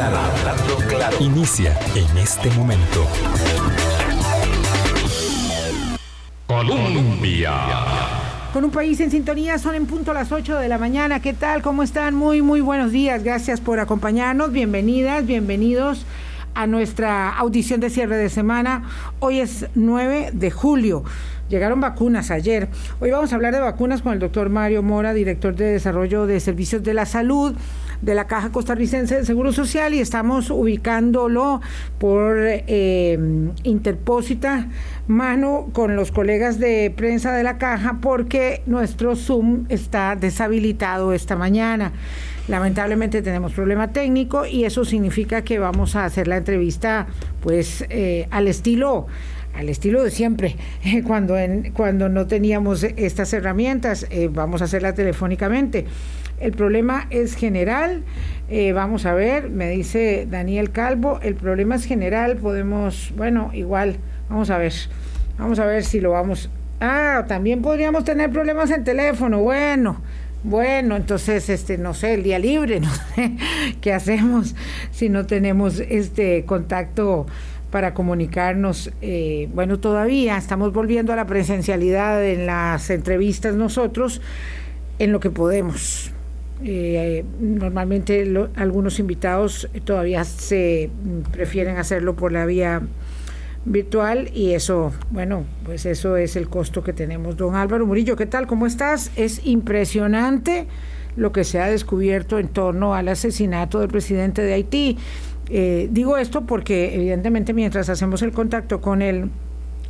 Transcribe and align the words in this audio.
claro, 0.00 0.16
hablando. 0.16 1.24
Inicia 1.24 1.78
en 1.94 2.18
este 2.18 2.50
momento. 2.50 3.06
Colombia. 6.46 7.52
Con 8.52 8.64
un 8.64 8.70
país 8.70 8.98
en 9.00 9.10
sintonía, 9.10 9.58
son 9.58 9.74
en 9.74 9.86
punto 9.86 10.12
las 10.12 10.32
8 10.32 10.58
de 10.58 10.68
la 10.68 10.78
mañana. 10.78 11.20
¿Qué 11.20 11.34
tal? 11.34 11.62
¿Cómo 11.62 11.82
están? 11.82 12.14
Muy, 12.14 12.40
muy 12.42 12.60
buenos 12.60 12.92
días. 12.92 13.22
Gracias 13.22 13.60
por 13.60 13.78
acompañarnos. 13.78 14.52
Bienvenidas, 14.52 15.26
bienvenidos 15.26 16.06
a 16.54 16.66
nuestra 16.66 17.36
audición 17.36 17.80
de 17.80 17.90
cierre 17.90 18.16
de 18.16 18.30
semana. 18.30 18.84
Hoy 19.20 19.40
es 19.40 19.66
9 19.74 20.30
de 20.32 20.50
julio. 20.50 21.04
Llegaron 21.48 21.80
vacunas 21.80 22.30
ayer. 22.30 22.68
Hoy 23.00 23.10
vamos 23.10 23.32
a 23.32 23.34
hablar 23.34 23.52
de 23.52 23.60
vacunas 23.60 24.02
con 24.02 24.12
el 24.12 24.18
doctor 24.18 24.48
Mario 24.48 24.82
Mora, 24.82 25.12
director 25.12 25.54
de 25.54 25.66
Desarrollo 25.66 26.26
de 26.26 26.40
Servicios 26.40 26.82
de 26.82 26.94
la 26.94 27.06
Salud 27.06 27.54
de 28.02 28.14
la 28.14 28.26
Caja 28.26 28.50
Costarricense 28.50 29.16
de 29.16 29.24
Seguro 29.24 29.52
Social 29.52 29.94
y 29.94 30.00
estamos 30.00 30.50
ubicándolo 30.50 31.60
por 31.98 32.36
eh, 32.38 33.18
interpósita 33.62 34.68
mano 35.06 35.68
con 35.72 35.96
los 35.96 36.12
colegas 36.12 36.58
de 36.58 36.92
prensa 36.96 37.32
de 37.32 37.42
la 37.42 37.58
Caja 37.58 37.98
porque 38.00 38.62
nuestro 38.66 39.16
Zoom 39.16 39.66
está 39.68 40.16
deshabilitado 40.16 41.12
esta 41.12 41.36
mañana. 41.36 41.92
Lamentablemente 42.48 43.22
tenemos 43.22 43.52
problema 43.52 43.92
técnico 43.92 44.46
y 44.46 44.64
eso 44.64 44.84
significa 44.84 45.42
que 45.42 45.58
vamos 45.58 45.94
a 45.94 46.04
hacer 46.04 46.26
la 46.26 46.36
entrevista 46.36 47.06
pues 47.42 47.84
eh, 47.90 48.26
al 48.30 48.48
estilo 48.48 49.06
al 49.54 49.68
estilo 49.68 50.02
de 50.02 50.10
siempre, 50.10 50.56
cuando, 51.06 51.36
en, 51.36 51.72
cuando 51.72 52.08
no 52.08 52.26
teníamos 52.26 52.84
estas 52.84 53.32
herramientas, 53.32 54.06
eh, 54.10 54.28
vamos 54.32 54.62
a 54.62 54.64
hacerla 54.64 54.94
telefónicamente. 54.94 55.86
El 56.40 56.52
problema 56.52 57.06
es 57.10 57.34
general, 57.34 58.02
eh, 58.48 58.72
vamos 58.72 59.04
a 59.04 59.12
ver, 59.12 59.50
me 59.50 59.68
dice 59.68 60.26
Daniel 60.28 60.70
Calvo, 60.70 61.20
el 61.22 61.34
problema 61.34 61.76
es 61.76 61.84
general, 61.84 62.36
podemos, 62.36 63.12
bueno, 63.14 63.50
igual, 63.52 63.98
vamos 64.30 64.48
a 64.48 64.56
ver, 64.56 64.72
vamos 65.38 65.58
a 65.58 65.66
ver 65.66 65.84
si 65.84 66.00
lo 66.00 66.12
vamos... 66.12 66.50
Ah, 66.80 67.26
también 67.28 67.60
podríamos 67.60 68.04
tener 68.04 68.30
problemas 68.30 68.70
en 68.70 68.84
teléfono, 68.84 69.40
bueno, 69.40 70.00
bueno, 70.42 70.96
entonces, 70.96 71.50
este, 71.50 71.76
no 71.76 71.92
sé, 71.92 72.14
el 72.14 72.22
día 72.22 72.38
libre, 72.38 72.80
no 72.80 72.88
sé 73.14 73.36
qué 73.82 73.92
hacemos 73.92 74.54
si 74.90 75.10
no 75.10 75.26
tenemos 75.26 75.78
este 75.80 76.46
contacto 76.46 77.26
para 77.70 77.92
comunicarnos. 77.92 78.90
Eh, 79.02 79.50
bueno, 79.52 79.78
todavía 79.78 80.38
estamos 80.38 80.72
volviendo 80.72 81.12
a 81.12 81.16
la 81.16 81.26
presencialidad 81.26 82.24
en 82.24 82.46
las 82.46 82.88
entrevistas 82.88 83.54
nosotros, 83.54 84.22
en 84.98 85.12
lo 85.12 85.20
que 85.20 85.30
podemos. 85.30 86.12
Eh, 86.62 87.24
normalmente 87.40 88.30
algunos 88.56 88.98
invitados 88.98 89.68
todavía 89.84 90.24
se 90.24 90.90
prefieren 91.32 91.78
hacerlo 91.78 92.16
por 92.16 92.32
la 92.32 92.44
vía 92.44 92.82
virtual 93.64 94.30
y 94.34 94.52
eso, 94.52 94.92
bueno, 95.10 95.44
pues 95.64 95.86
eso 95.86 96.16
es 96.16 96.36
el 96.36 96.48
costo 96.48 96.82
que 96.82 96.92
tenemos. 96.92 97.36
Don 97.36 97.54
Álvaro 97.54 97.86
Murillo, 97.86 98.16
¿qué 98.16 98.26
tal? 98.26 98.46
¿Cómo 98.46 98.66
estás? 98.66 99.10
Es 99.16 99.46
impresionante 99.46 100.66
lo 101.16 101.32
que 101.32 101.44
se 101.44 101.60
ha 101.60 101.66
descubierto 101.66 102.38
en 102.38 102.48
torno 102.48 102.94
al 102.94 103.08
asesinato 103.08 103.80
del 103.80 103.88
presidente 103.88 104.42
de 104.42 104.54
Haití. 104.54 104.98
Eh, 105.48 105.88
digo 105.90 106.16
esto 106.16 106.46
porque 106.46 106.94
evidentemente 106.94 107.52
mientras 107.52 107.88
hacemos 107.88 108.22
el 108.22 108.32
contacto 108.32 108.80
con 108.80 109.02
el 109.02 109.30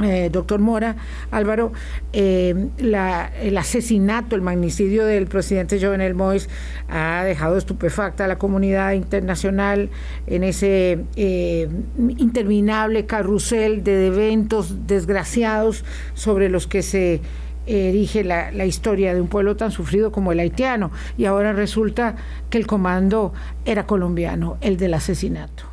eh, 0.03 0.31
doctor 0.33 0.61
Mora, 0.61 0.97
Álvaro, 1.31 1.73
eh, 2.13 2.69
el 2.79 3.59
asesinato, 3.59 4.35
el 4.35 4.43
magnicidio 4.43 5.05
del 5.05 5.27
presidente 5.27 5.81
Jovenel 5.81 6.15
Mois 6.15 6.49
ha 6.89 7.23
dejado 7.25 7.59
estupefacta 7.59 8.25
a 8.25 8.29
la 8.29 8.39
comunidad 8.39 8.93
internacional 8.93 9.91
en 10.27 10.45
ese 10.45 11.05
eh, 11.17 11.69
interminable 12.17 13.07
carrusel 13.07 13.85
de 13.85 14.07
eventos 14.07 14.87
desgraciados 14.87 15.85
sobre 16.15 16.49
los 16.49 16.67
que 16.67 16.83
se 16.83 17.21
erige 17.67 18.25
la, 18.25 18.51
la, 18.53 18.65
historia 18.65 19.15
de 19.15 19.21
un 19.21 19.29
pueblo 19.29 19.57
tan 19.57 19.71
sufrido 19.71 20.11
como 20.11 20.33
el 20.33 20.41
haitiano. 20.41 20.91
Y 21.19 21.27
ahora 21.27 21.53
resulta 21.53 22.17
que 22.49 22.59
el 22.59 22.67
comando 22.67 23.33
era 23.65 23.87
colombiano, 23.87 24.57
el 24.61 24.77
del 24.77 24.95
asesinato. 24.95 25.70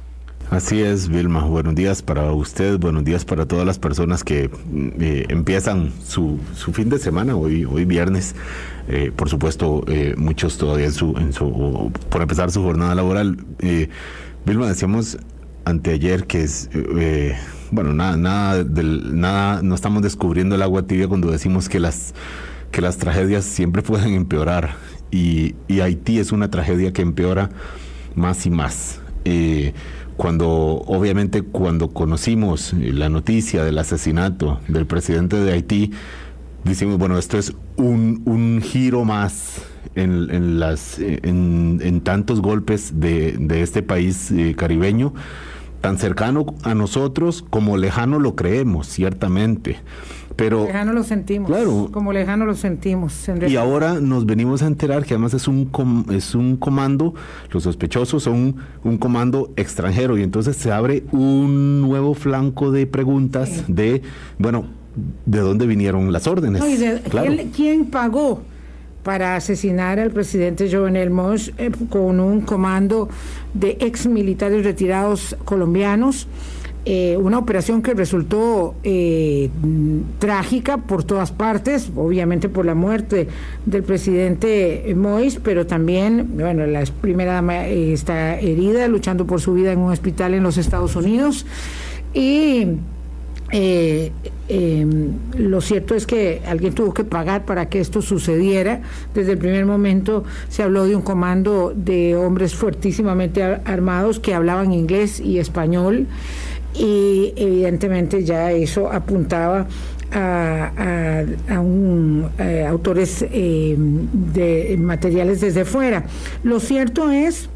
Así 0.50 0.82
es, 0.82 1.10
Vilma. 1.10 1.44
Buenos 1.44 1.76
días 1.76 2.02
para 2.02 2.32
usted, 2.32 2.80
buenos 2.80 3.04
días 3.04 3.26
para 3.26 3.46
todas 3.46 3.66
las 3.66 3.80
personas 3.80 4.24
que 4.24 4.50
eh, 4.74 5.26
empiezan 5.28 5.92
su, 6.06 6.40
su, 6.56 6.72
fin 6.72 6.88
de 6.90 7.00
semana, 7.00 7.36
hoy, 7.36 7.66
hoy 7.66 7.84
viernes. 7.84 8.34
Eh, 8.88 9.12
por 9.14 9.28
supuesto, 9.28 9.84
eh, 9.90 10.16
muchos 10.18 10.58
todavía 10.58 10.86
en 10.86 10.94
su, 10.94 11.18
en 11.18 11.34
su, 11.34 11.92
por 12.10 12.22
empezar 12.22 12.50
su 12.52 12.64
jornada 12.64 12.96
laboral. 12.96 13.38
Vilma, 14.46 14.70
decíamos 14.70 15.18
anteayer 15.66 16.26
que 16.28 16.44
es, 16.44 16.70
bueno, 17.70 17.92
nada, 17.92 18.16
nada, 18.16 18.64
del, 18.64 19.20
nada, 19.20 19.62
no 19.62 19.76
estamos 19.76 20.02
descubriendo 20.02 20.56
el 20.56 20.62
agua 20.62 20.88
tibia 20.88 21.10
cuando 21.10 21.30
decimos 21.30 21.68
que 21.68 21.82
las, 21.82 22.14
que 22.72 22.80
las 22.80 22.96
tragedias 22.96 23.44
siempre 23.44 23.82
pueden 23.82 24.14
empeorar. 24.14 24.76
Y, 25.12 25.56
y 25.68 25.82
Haití 25.82 26.20
es 26.20 26.32
una 26.32 26.50
tragedia 26.50 26.94
que 26.94 27.02
empeora 27.02 27.50
más 28.16 28.46
y 28.46 28.50
más 28.50 29.02
cuando 30.18 30.48
obviamente 30.50 31.44
cuando 31.44 31.90
conocimos 31.90 32.74
la 32.74 33.08
noticia 33.08 33.64
del 33.64 33.78
asesinato 33.78 34.60
del 34.68 34.86
presidente 34.86 35.38
de 35.38 35.54
Haití, 35.54 35.92
decimos, 36.64 36.98
bueno, 36.98 37.18
esto 37.18 37.38
es 37.38 37.54
un, 37.78 38.24
un 38.26 38.62
giro 38.62 39.06
más 39.06 39.62
en, 39.96 40.30
en 40.32 40.60
las, 40.60 41.00
en, 41.00 41.80
en, 41.82 42.02
tantos 42.02 42.42
golpes 42.42 43.00
de, 43.00 43.36
de 43.40 43.62
este 43.62 43.84
país 43.84 44.32
eh, 44.32 44.56
caribeño, 44.58 45.14
tan 45.82 45.98
cercano 45.98 46.46
a 46.64 46.74
nosotros 46.74 47.46
como 47.50 47.78
lejano 47.78 48.20
lo 48.20 48.36
creemos, 48.36 48.88
ciertamente. 48.88 49.78
Pero, 50.38 50.66
lejano 50.66 50.94
lo 50.94 51.04
sentimos. 51.04 51.50
Claro. 51.50 51.90
Como 51.92 52.14
lejano 52.14 52.46
lo 52.46 52.54
sentimos. 52.54 53.28
y 53.48 53.56
ahora 53.56 54.00
nos 54.00 54.28
venimos 54.28 54.62
a 54.62 54.68
enterar 54.68 55.04
que 55.04 55.16
además 55.16 55.34
es 55.34 55.48
un, 55.48 56.06
es 56.12 56.36
un 56.36 56.58
comando, 56.58 57.16
los 57.52 57.64
sospechosos 57.64 58.24
son 58.24 58.56
un, 58.84 58.98
comando 59.00 59.52
extranjero 59.56 60.18
y 60.18 60.22
entonces 60.22 60.56
se 60.56 60.72
abre 60.72 61.04
un 61.12 61.82
nuevo 61.82 62.14
flanco 62.14 62.72
de 62.72 62.86
preguntas 62.86 63.64
de, 63.68 64.04
bueno, 64.38 64.66
¿de 65.26 65.40
dónde 65.40 65.66
vinieron 65.66 66.14
las 66.14 66.28
órdenes? 66.28 66.64
¿quién, 67.56 67.88
pagó? 67.88 68.44
Para 69.08 69.38
asesinar 69.38 70.02
al 70.02 70.12
presidente 70.12 70.70
Jovenel 70.70 71.12
Moss 71.12 71.54
eh, 71.58 71.72
con 71.90 72.20
un 72.20 72.42
comando 72.42 73.08
de 73.54 73.78
ex 73.80 74.06
militares 74.06 74.66
retirados 74.66 75.38
colombianos 75.46 76.28
eh, 76.90 77.16
una 77.18 77.38
operación 77.38 77.82
que 77.82 77.94
resultó 77.94 78.76
eh, 78.84 79.50
trágica 80.20 80.78
por 80.78 81.06
todas 81.06 81.32
partes, 81.32 81.90
obviamente 81.96 82.50
por 82.50 82.66
la 82.66 82.76
muerte 82.76 83.30
del 83.66 83.84
presidente 83.84 84.94
Mois, 84.96 85.40
pero 85.42 85.66
también, 85.66 86.38
bueno, 86.38 86.66
la 86.66 86.84
primera 87.02 87.34
dama 87.34 87.68
eh, 87.68 87.94
está 87.94 88.40
herida, 88.40 88.90
luchando 88.90 89.26
por 89.26 89.40
su 89.40 89.54
vida 89.54 89.72
en 89.72 89.80
un 89.80 89.92
hospital 89.94 90.34
en 90.34 90.44
los 90.44 90.58
Estados 90.58 90.98
Unidos. 90.98 91.46
Y 92.14 92.68
em, 94.50 95.14
lo 95.38 95.62
cierto 95.62 95.96
es 95.96 96.06
que 96.06 96.42
alguien 96.46 96.74
tuvo 96.74 96.94
que 96.94 97.04
pagar 97.04 97.46
para 97.46 97.70
que 97.70 97.80
esto 97.80 98.02
sucediera. 98.02 98.82
Desde 99.14 99.34
el 99.34 99.38
primer 99.38 99.66
momento 99.66 100.24
se 100.50 100.64
habló 100.64 100.86
de 100.86 100.96
un 100.96 101.02
comando 101.02 101.74
de 101.76 102.16
hombres 102.16 102.56
fuertísimamente 102.56 103.44
armados 103.44 104.20
que 104.20 104.34
hablaban 104.34 104.74
inglés 104.74 105.20
y 105.20 105.40
español 105.40 106.08
y 106.74 107.34
evidentemente 107.36 108.24
ya 108.24 108.52
eso 108.52 108.92
apuntaba 108.92 109.68
a, 110.12 111.24
eh, 112.40 112.66
autores 112.68 113.26
eh, 113.30 113.76
de 113.78 114.78
materiales 114.80 115.42
desde 115.42 115.66
fuera. 115.66 116.06
Lo 116.44 116.60
cierto 116.60 117.10
es 117.12 117.50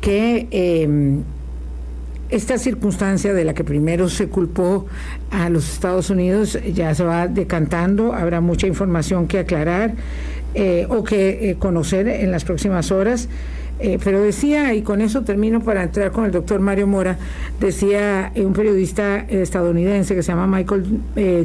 que 0.00 0.48
eh, 0.50 1.18
esta 2.28 2.58
circunstancia 2.58 3.32
de 3.32 3.44
la 3.44 3.54
que 3.54 3.64
primero 3.64 4.08
se 4.08 4.28
culpó 4.28 4.86
a 5.30 5.48
los 5.48 5.72
Estados 5.72 6.10
Unidos 6.10 6.58
ya 6.72 6.94
se 6.94 7.04
va 7.04 7.28
decantando, 7.28 8.12
habrá 8.12 8.40
mucha 8.40 8.66
información 8.66 9.26
que 9.26 9.38
aclarar 9.38 9.94
o 10.88 11.04
que 11.04 11.56
conocer 11.58 12.08
en 12.08 12.30
las 12.30 12.44
próximas 12.44 12.90
horas. 12.90 13.28
Eh, 13.78 13.98
pero 14.02 14.22
decía, 14.22 14.72
y 14.74 14.80
con 14.80 15.02
eso 15.02 15.22
termino 15.22 15.60
para 15.60 15.82
entrar 15.82 16.10
con 16.10 16.24
el 16.24 16.30
doctor 16.30 16.60
Mario 16.60 16.86
Mora, 16.86 17.18
decía 17.60 18.32
un 18.34 18.54
periodista 18.54 19.18
estadounidense 19.18 20.14
que 20.14 20.22
se 20.22 20.32
llama 20.32 20.46
Michael 20.46 21.00
eh, 21.14 21.44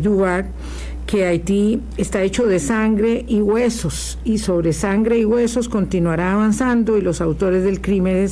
que 1.12 1.26
Haití 1.26 1.82
está 1.98 2.24
hecho 2.24 2.46
de 2.48 2.58
sangre 2.58 3.26
y 3.28 3.42
huesos, 3.42 4.18
y 4.24 4.38
sobre 4.38 4.72
sangre 4.72 5.18
y 5.20 5.26
huesos 5.26 5.68
continuará 5.68 6.32
avanzando 6.32 6.98
y 6.98 7.02
los 7.02 7.20
autores 7.20 7.66
del 7.66 7.82
crimen 7.82 8.30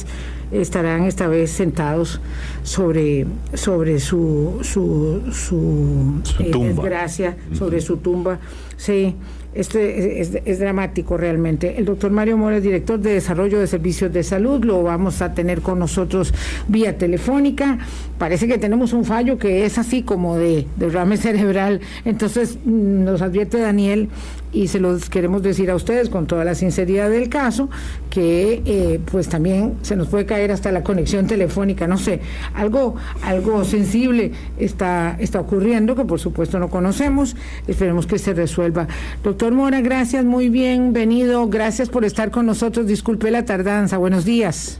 estarán 0.53 1.03
esta 1.03 1.27
vez 1.27 1.51
sentados 1.51 2.21
sobre, 2.63 3.27
sobre 3.53 3.99
su, 3.99 4.59
su, 4.61 5.21
su, 5.33 6.21
eh, 6.39 6.51
desgracia, 6.53 7.35
sobre 7.51 7.81
su 7.81 7.97
tumba. 7.97 8.39
Sí, 8.77 9.13
esto 9.54 9.80
es, 9.80 10.60
dramático 10.60 11.18
realmente. 11.18 11.75
El 11.78 11.86
doctor 11.86 12.12
Mario 12.12 12.38
Mora, 12.38 12.60
director 12.60 13.00
de 13.00 13.13
Desarrollo 13.13 13.60
de 13.60 13.68
Servicios 13.68 14.13
de 14.13 14.24
Salud, 14.24 14.63
lo 14.63 14.84
vamos 14.84 15.22
a 15.22 15.34
tener 15.34 15.62
con 15.62 15.80
nosotros 15.80 16.34
vía 16.68 16.98
telefónica. 16.98 17.80
Parece 18.18 18.48
que 18.48 18.57
tenemos 18.57 18.94
un 18.94 19.06
fallo 19.06 19.38
que 19.38 19.66
es 19.66 19.78
así 19.78 20.04
como 20.04 20.38
de 20.38 20.68
derrame 20.75 21.18
cerebral. 21.18 21.81
Entonces 22.06 22.60
mm, 22.63 23.04
nos 23.04 23.22
advierte 23.22 23.60
Daniel 23.60 24.10
y 24.51 24.68
se 24.68 24.80
los 24.80 25.10
queremos 25.10 25.44
decir 25.44 25.69
a 25.69 25.75
ustedes 25.75 26.10
con 26.10 26.28
toda 26.28 26.44
la 26.44 26.56
sinceridad 26.56 27.10
del 27.10 27.30
caso 27.30 27.69
que 28.10 28.62
eh, 28.66 29.00
pues 29.12 29.30
también 29.30 29.78
se 29.81 29.96
nos 29.96 30.07
puede 30.07 30.25
caer 30.25 30.51
hasta 30.51 30.72
la 30.72 30.84
conexión 30.84 31.28
telefónica 31.28 31.88
no 31.88 31.98
sé 31.98 32.22
algo 32.54 32.96
algo 33.24 33.63
sensible 33.63 34.31
está 34.57 35.18
está 35.19 35.40
ocurriendo 35.40 35.96
que 35.96 36.06
por 36.06 36.19
supuesto 36.19 36.60
no 36.60 36.69
conocemos 36.69 37.36
esperemos 37.68 38.07
que 38.07 38.18
se 38.18 38.34
resuelva. 38.34 38.88
Doctor 39.24 39.54
Mora 39.54 39.81
gracias 39.81 40.25
muy 40.25 40.50
bienvenido 40.50 41.48
gracias 41.48 41.90
por 41.90 42.06
estar 42.06 42.31
con 42.31 42.46
nosotros 42.46 42.88
disculpe 42.88 43.31
la 43.31 43.46
tardanza 43.46 43.98
buenos 43.98 44.25
días. 44.25 44.80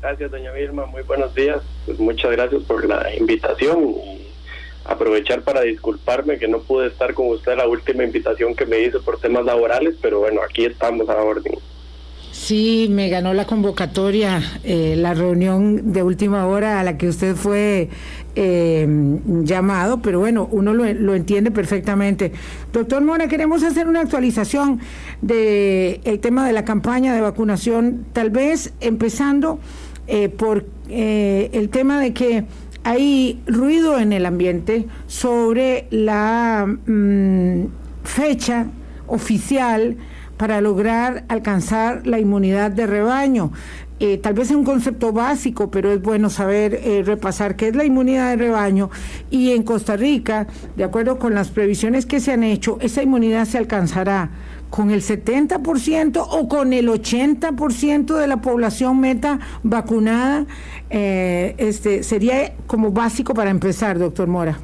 Gracias 0.00 0.30
doña 0.30 0.52
Vilma 0.52 0.86
muy 0.86 1.02
buenos 1.02 1.34
días 1.34 1.62
pues 1.86 1.98
muchas 1.98 2.30
gracias 2.30 2.62
por 2.64 2.84
la 2.86 3.14
invitación 3.16 4.23
aprovechar 4.84 5.42
para 5.42 5.62
disculparme 5.62 6.38
que 6.38 6.48
no 6.48 6.60
pude 6.60 6.88
estar 6.88 7.14
con 7.14 7.28
usted 7.28 7.56
la 7.56 7.66
última 7.66 8.04
invitación 8.04 8.54
que 8.54 8.66
me 8.66 8.80
hizo 8.80 9.02
por 9.02 9.18
temas 9.18 9.44
laborales, 9.44 9.96
pero 10.00 10.20
bueno, 10.20 10.40
aquí 10.42 10.64
estamos 10.64 11.08
a 11.08 11.14
la 11.14 11.22
orden. 11.22 11.54
Sí, 12.34 12.88
me 12.90 13.08
ganó 13.08 13.32
la 13.32 13.46
convocatoria, 13.46 14.42
eh, 14.64 14.96
la 14.98 15.14
reunión 15.14 15.92
de 15.92 16.02
última 16.02 16.46
hora 16.46 16.80
a 16.80 16.82
la 16.82 16.98
que 16.98 17.08
usted 17.08 17.36
fue 17.36 17.88
eh, 18.34 18.86
llamado, 19.44 20.02
pero 20.02 20.18
bueno, 20.18 20.48
uno 20.50 20.74
lo, 20.74 20.84
lo, 20.92 21.14
entiende 21.14 21.52
perfectamente. 21.52 22.32
Doctor 22.72 23.02
Mora, 23.02 23.28
queremos 23.28 23.62
hacer 23.62 23.86
una 23.86 24.00
actualización 24.00 24.80
del 25.22 26.00
el 26.04 26.18
tema 26.20 26.44
de 26.44 26.52
la 26.52 26.64
campaña 26.64 27.14
de 27.14 27.20
vacunación, 27.20 28.04
tal 28.12 28.30
vez 28.30 28.74
empezando 28.80 29.60
eh, 30.08 30.28
por 30.28 30.66
el 30.90 31.68
tema 31.70 31.98
de 32.00 32.12
que 32.12 32.44
hay 32.84 33.42
ruido 33.46 33.98
en 33.98 34.12
el 34.12 34.26
ambiente 34.26 34.86
sobre 35.06 35.88
la 35.90 36.66
mm, 36.66 37.64
fecha 38.04 38.66
oficial 39.06 39.96
para 40.36 40.60
lograr 40.60 41.24
alcanzar 41.28 42.06
la 42.06 42.18
inmunidad 42.18 42.70
de 42.70 42.86
rebaño. 42.86 43.52
Eh, 44.00 44.18
tal 44.18 44.34
vez 44.34 44.50
es 44.50 44.56
un 44.56 44.64
concepto 44.64 45.12
básico, 45.12 45.70
pero 45.70 45.92
es 45.92 46.02
bueno 46.02 46.28
saber 46.28 46.80
eh, 46.82 47.02
repasar 47.04 47.56
qué 47.56 47.68
es 47.68 47.76
la 47.76 47.84
inmunidad 47.84 48.30
de 48.30 48.36
rebaño. 48.36 48.90
Y 49.30 49.52
en 49.52 49.62
Costa 49.62 49.96
Rica, 49.96 50.46
de 50.76 50.84
acuerdo 50.84 51.18
con 51.18 51.34
las 51.34 51.48
previsiones 51.50 52.04
que 52.04 52.20
se 52.20 52.32
han 52.32 52.42
hecho, 52.42 52.76
esa 52.80 53.02
inmunidad 53.02 53.46
se 53.46 53.56
alcanzará 53.56 54.30
con 54.74 54.90
el 54.90 55.02
70% 55.02 56.26
o 56.28 56.48
con 56.48 56.72
el 56.72 56.88
80% 56.88 58.16
de 58.16 58.26
la 58.26 58.38
población 58.38 58.98
meta 58.98 59.38
vacunada, 59.62 60.46
eh, 60.90 61.54
este 61.58 62.02
sería 62.02 62.54
como 62.66 62.90
básico 62.90 63.34
para 63.34 63.50
empezar, 63.50 64.00
doctor 64.00 64.26
Mora. 64.26 64.58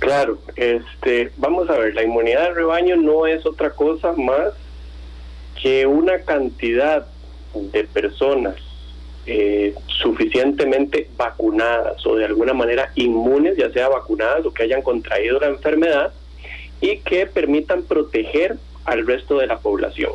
Claro, 0.00 0.38
este, 0.56 1.32
vamos 1.38 1.70
a 1.70 1.78
ver, 1.78 1.94
la 1.94 2.02
inmunidad 2.02 2.48
de 2.48 2.54
rebaño 2.56 2.96
no 2.96 3.26
es 3.26 3.46
otra 3.46 3.70
cosa 3.70 4.12
más 4.12 4.52
que 5.62 5.86
una 5.86 6.18
cantidad 6.18 7.06
de 7.54 7.84
personas 7.84 8.56
eh, 9.24 9.74
suficientemente 9.86 11.08
vacunadas 11.16 12.04
o 12.04 12.16
de 12.16 12.26
alguna 12.26 12.52
manera 12.52 12.92
inmunes, 12.96 13.56
ya 13.56 13.72
sea 13.72 13.88
vacunadas 13.88 14.44
o 14.44 14.52
que 14.52 14.64
hayan 14.64 14.82
contraído 14.82 15.40
la 15.40 15.46
enfermedad, 15.46 16.12
y 16.80 16.98
que 16.98 17.26
permitan 17.26 17.82
proteger 17.82 18.56
al 18.84 19.06
resto 19.06 19.38
de 19.38 19.46
la 19.46 19.58
población. 19.58 20.12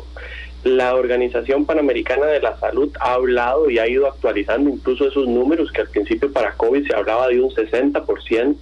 La 0.64 0.96
Organización 0.96 1.64
Panamericana 1.64 2.26
de 2.26 2.40
la 2.40 2.58
Salud 2.58 2.90
ha 2.98 3.12
hablado 3.12 3.70
y 3.70 3.78
ha 3.78 3.88
ido 3.88 4.08
actualizando 4.08 4.68
incluso 4.68 5.06
esos 5.06 5.28
números 5.28 5.70
que 5.70 5.82
al 5.82 5.88
principio 5.88 6.32
para 6.32 6.54
COVID 6.54 6.88
se 6.88 6.96
hablaba 6.96 7.28
de 7.28 7.40
un 7.40 7.50
60%, 7.50 8.56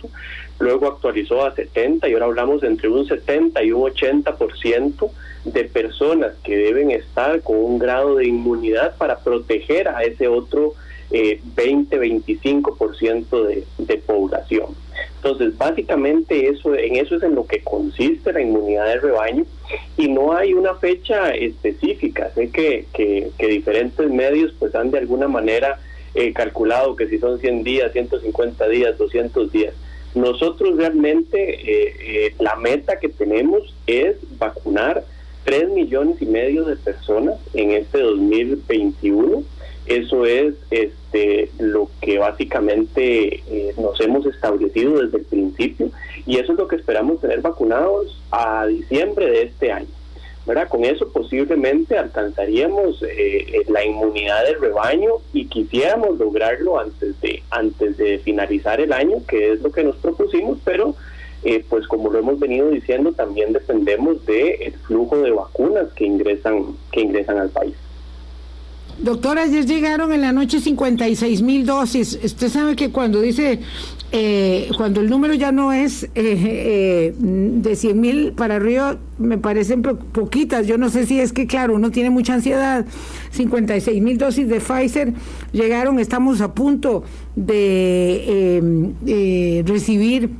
luego 0.59 0.87
actualizó 0.87 1.47
a 1.47 1.55
70 1.55 2.07
y 2.07 2.13
ahora 2.13 2.27
hablamos 2.27 2.63
entre 2.63 2.91
un 2.91 3.07
70 3.07 3.63
y 3.63 3.73
un 3.73 3.91
80% 3.91 5.11
de 5.45 5.65
personas 5.65 6.35
que 6.43 6.59
deben 6.59 6.91
estar 6.91 7.41
con 7.41 7.57
un 7.57 7.79
grado 7.79 8.17
de 8.17 8.27
inmunidad 8.27 8.99
para 8.99 9.21
proteger 9.21 9.89
a 9.89 10.03
ese 10.03 10.29
otro 10.29 10.75
20-25% 11.11 13.51
eh, 13.51 13.65
de, 13.79 13.85
de 13.85 13.97
población. 13.99 14.84
Entonces, 15.17 15.57
básicamente 15.57 16.49
eso, 16.49 16.75
en 16.75 16.97
eso 16.97 17.17
es 17.17 17.23
en 17.23 17.35
lo 17.35 17.47
que 17.47 17.61
consiste 17.61 18.33
la 18.33 18.43
inmunidad 18.43 18.87
de 18.87 19.01
rebaño 19.01 19.45
y 19.97 20.09
no 20.09 20.37
hay 20.37 20.55
una 20.55 20.75
fecha 20.75 21.31
específica. 21.31 22.31
Sé 22.35 22.51
que, 22.51 22.87
que, 22.93 23.47
diferentes 23.47 24.11
medios 24.11 24.53
pues 24.59 24.75
han 24.75 24.91
de 24.91 24.99
alguna 24.99 25.29
manera 25.29 25.81
eh, 26.15 26.33
calculado 26.33 26.97
que 26.97 27.09
si 27.09 27.19
son 27.19 27.39
100 27.39 27.65
días, 27.65 27.93
150 27.93 28.69
días, 28.69 28.99
200 28.99 29.53
días. 29.53 29.75
Nosotros 30.15 30.77
realmente 30.77 31.39
eh, 31.39 31.97
eh, 32.01 32.35
la 32.39 32.57
meta 32.57 32.99
que 33.01 33.09
tenemos 33.09 33.75
es 33.87 34.17
vacunar 34.39 35.05
3 35.45 35.71
millones 35.71 36.21
y 36.21 36.27
medio 36.27 36.65
de 36.65 36.77
personas 36.77 37.35
en 37.53 37.73
este 37.73 38.01
2021 38.01 39.43
eso 39.87 40.25
es 40.25 40.55
este, 40.71 41.51
lo 41.59 41.91
que 42.01 42.19
básicamente 42.19 43.43
eh, 43.49 43.75
nos 43.77 44.01
hemos 44.01 44.25
establecido 44.25 45.03
desde 45.03 45.19
el 45.19 45.25
principio 45.25 45.91
y 46.27 46.39
eso 46.39 46.53
es 46.53 46.59
lo 46.59 46.69
que 46.69 46.77
esperamos 46.77 47.21
tener 47.21 47.43
vacunados 47.43 48.19
a 48.31 48.67
diciembre 48.67 49.31
de 49.31 49.43
este 49.43 49.73
año. 49.73 49.89
¿verdad? 50.47 50.69
Con 50.69 50.85
eso 50.85 51.09
posiblemente 51.11 51.97
alcanzaríamos 51.97 53.03
eh, 53.03 53.09
eh, 53.17 53.63
la 53.69 53.85
inmunidad 53.85 54.45
del 54.45 54.61
rebaño 54.61 55.13
y 55.33 55.47
quisiéramos 55.47 56.19
lograrlo 56.19 56.79
antes 56.79 57.19
de, 57.23 57.43
antes 57.51 57.97
de 57.97 58.19
finalizar 58.19 58.81
el 58.81 58.93
año, 58.93 59.19
que 59.27 59.53
es 59.53 59.63
lo 59.63 59.73
que 59.73 59.85
nos 59.85 59.97
propusimos, 59.97 60.59
pero 60.65 60.95
pues 61.69 61.87
como 61.89 62.09
lo 62.09 62.19
hemos 62.19 62.41
venido 62.41 62.71
diciendo, 62.71 63.13
también 63.13 63.53
dependemos 63.53 64.25
del 64.25 64.73
flujo 64.87 65.19
de 65.19 65.31
vacunas 65.31 65.93
que 65.93 66.07
ingresan, 66.07 66.75
que 66.91 67.03
ingresan 67.03 67.37
al 67.37 67.51
país. 67.51 67.75
Doctora, 68.99 69.43
ayer 69.43 69.67
llegaron 69.67 70.13
en 70.13 70.21
la 70.21 70.33
noche 70.33 70.61
56 70.61 71.43
mil 71.43 71.67
dosis. 71.67 72.19
Usted 72.23 72.49
sabe 72.49 72.77
que 72.77 72.91
cuando 72.91 73.21
dice, 73.21 73.59
eh, 74.13 74.71
cuando 74.77 75.01
el 75.01 75.11
número 75.11 75.35
ya 75.35 75.51
no 75.51 75.73
es 75.73 76.05
eh, 76.05 76.11
eh, 76.15 77.15
de 77.19 77.77
100 77.77 78.01
mil 78.01 78.33
para 78.33 78.57
arriba, 78.57 78.99
me 79.19 79.37
parecen 79.37 79.83
poquitas. 79.83 80.69
Yo 80.69 80.79
no 80.79 80.91
sé 80.91 81.07
si 81.07 81.19
es 81.19 81.33
que, 81.33 81.49
claro, 81.49 81.75
uno 81.75 81.91
tiene 81.91 82.11
mucha 82.11 82.35
ansiedad. 82.35 82.87
56 83.33 84.01
mil 84.01 84.17
dosis 84.17 84.49
de 84.49 84.61
Pfizer 84.61 85.13
llegaron, 85.53 85.99
estamos 85.99 86.41
a 86.41 86.55
punto 86.55 87.03
de 87.35 88.93
recibir 89.67 90.31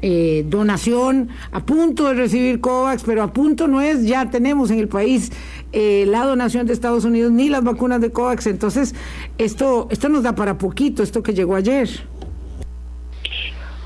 eh, 0.00 0.44
donación, 0.46 1.28
a 1.50 1.66
punto 1.66 2.08
de 2.08 2.14
recibir 2.14 2.60
COVAX, 2.60 3.02
pero 3.04 3.22
a 3.22 3.32
punto 3.32 3.66
no 3.66 3.80
es, 3.80 4.06
ya 4.06 4.30
tenemos 4.30 4.70
en 4.70 4.78
el 4.78 4.86
país 4.86 5.32
eh, 5.72 6.04
la 6.06 6.24
donación 6.24 6.66
de 6.68 6.72
Estados 6.72 7.04
Unidos 7.04 7.32
ni 7.32 7.48
las 7.48 7.64
vacunas 7.64 8.00
de 8.00 8.12
COVAX, 8.12 8.46
entonces 8.46 8.94
esto, 9.38 9.88
esto 9.90 10.08
nos 10.08 10.22
da 10.22 10.36
para 10.36 10.56
poquito, 10.56 11.02
esto 11.02 11.22
que 11.22 11.34
llegó 11.34 11.56
ayer. 11.56 11.88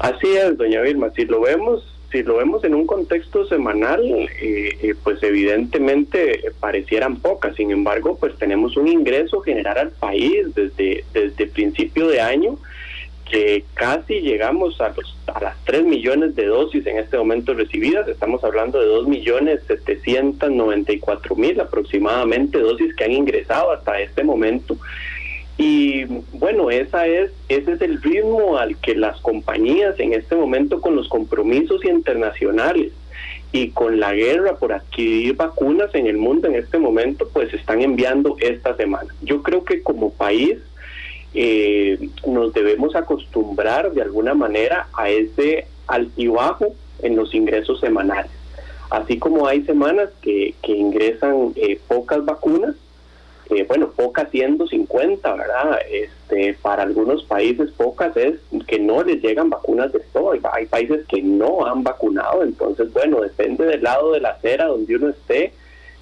Así 0.00 0.26
es, 0.28 0.58
doña 0.58 0.82
Vilma, 0.82 1.10
si 1.16 1.24
lo 1.24 1.40
vemos, 1.40 1.82
si 2.10 2.22
lo 2.22 2.36
vemos 2.36 2.62
en 2.64 2.74
un 2.74 2.86
contexto 2.86 3.46
semanal, 3.46 4.02
eh, 4.42 4.94
pues 5.02 5.22
evidentemente 5.22 6.42
parecieran 6.60 7.16
pocas, 7.16 7.56
sin 7.56 7.70
embargo, 7.70 8.18
pues 8.20 8.36
tenemos 8.36 8.76
un 8.76 8.88
ingreso 8.88 9.40
general 9.40 9.78
al 9.78 9.90
país 9.92 10.54
desde, 10.54 11.04
desde 11.14 11.46
principio 11.46 12.08
de 12.08 12.20
año 12.20 12.58
que 13.30 13.64
casi 13.74 14.20
llegamos 14.20 14.80
a, 14.80 14.88
los, 14.90 15.16
a 15.26 15.42
las 15.42 15.64
3 15.64 15.84
millones 15.84 16.34
de 16.34 16.46
dosis 16.46 16.86
en 16.86 16.98
este 16.98 17.16
momento 17.16 17.54
recibidas. 17.54 18.08
Estamos 18.08 18.44
hablando 18.44 18.80
de 18.80 18.86
2 18.86 19.08
millones 19.08 19.60
794 19.66 21.36
mil 21.36 21.60
aproximadamente 21.60 22.58
dosis 22.58 22.94
que 22.94 23.04
han 23.04 23.12
ingresado 23.12 23.72
hasta 23.72 24.00
este 24.00 24.22
momento. 24.22 24.76
Y 25.58 26.04
bueno, 26.32 26.70
esa 26.70 27.06
es, 27.06 27.30
ese 27.48 27.72
es 27.72 27.80
el 27.82 28.02
ritmo 28.02 28.58
al 28.58 28.76
que 28.78 28.94
las 28.94 29.20
compañías 29.20 29.98
en 30.00 30.12
este 30.14 30.34
momento 30.34 30.80
con 30.80 30.96
los 30.96 31.08
compromisos 31.08 31.84
internacionales 31.84 32.92
y 33.52 33.68
con 33.68 34.00
la 34.00 34.14
guerra 34.14 34.56
por 34.56 34.72
adquirir 34.72 35.36
vacunas 35.36 35.94
en 35.94 36.06
el 36.06 36.16
mundo 36.16 36.48
en 36.48 36.54
este 36.54 36.78
momento, 36.78 37.28
pues 37.32 37.52
están 37.52 37.82
enviando 37.82 38.36
esta 38.40 38.74
semana. 38.76 39.14
Yo 39.20 39.42
creo 39.42 39.62
que 39.64 39.82
como 39.82 40.10
país 40.12 40.58
eh, 41.34 42.08
nos 42.26 42.52
debemos 42.52 42.94
acostumbrar 42.94 43.92
de 43.92 44.02
alguna 44.02 44.34
manera 44.34 44.88
a 44.94 45.08
ese 45.08 45.66
altibajo 45.86 46.74
en 47.02 47.16
los 47.16 47.34
ingresos 47.34 47.80
semanales. 47.80 48.30
Así 48.90 49.18
como 49.18 49.46
hay 49.46 49.62
semanas 49.64 50.10
que, 50.20 50.54
ingresan 50.62 51.52
eh, 51.56 51.80
pocas 51.88 52.24
vacunas, 52.24 52.74
este, 53.52 53.64
bueno, 53.64 53.90
pocas 53.90 54.30
siendo 54.30 54.66
50, 54.66 55.34
¿verdad? 55.34 55.78
Este, 55.90 56.54
para 56.54 56.82
algunos 56.82 57.24
países 57.24 57.70
pocas 57.72 58.16
es 58.16 58.36
que 58.66 58.78
no 58.78 59.02
les 59.02 59.22
llegan 59.22 59.50
vacunas 59.50 59.92
de 59.92 60.00
todo. 60.12 60.32
Hay 60.52 60.66
países 60.66 61.06
que 61.06 61.22
no 61.22 61.66
han 61.66 61.82
vacunado, 61.82 62.42
entonces, 62.42 62.92
bueno, 62.92 63.20
depende 63.20 63.66
del 63.66 63.82
lado 63.82 64.12
de 64.12 64.20
la 64.20 64.30
acera 64.30 64.66
donde 64.66 64.96
uno 64.96 65.10
esté, 65.10 65.52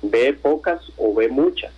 ve 0.03 0.33
pocas 0.33 0.81
o 0.97 1.15
ve 1.15 1.29
muchas. 1.29 1.73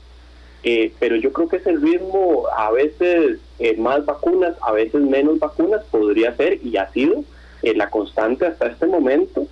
Eh, 0.65 0.93
pero 0.99 1.17
yo 1.17 1.33
creo 1.33 1.49
que 1.49 1.57
ese 1.57 1.73
ritmo, 1.73 2.45
a 2.57 2.71
veces 2.71 3.41
eh, 3.59 3.77
más 3.77 4.07
vacunas, 4.07 4.55
a 4.61 4.73
veces 4.73 5.03
menos 5.03 5.39
vacunas, 5.39 5.83
podría 5.91 6.37
ser 6.37 6.65
y 6.65 6.77
ha 6.77 6.91
sido 6.93 7.25
eh, 7.63 7.75
la 7.75 7.91
constante 7.91 8.47
hasta 8.47 8.69
este 8.69 8.87
momento, 8.87 9.47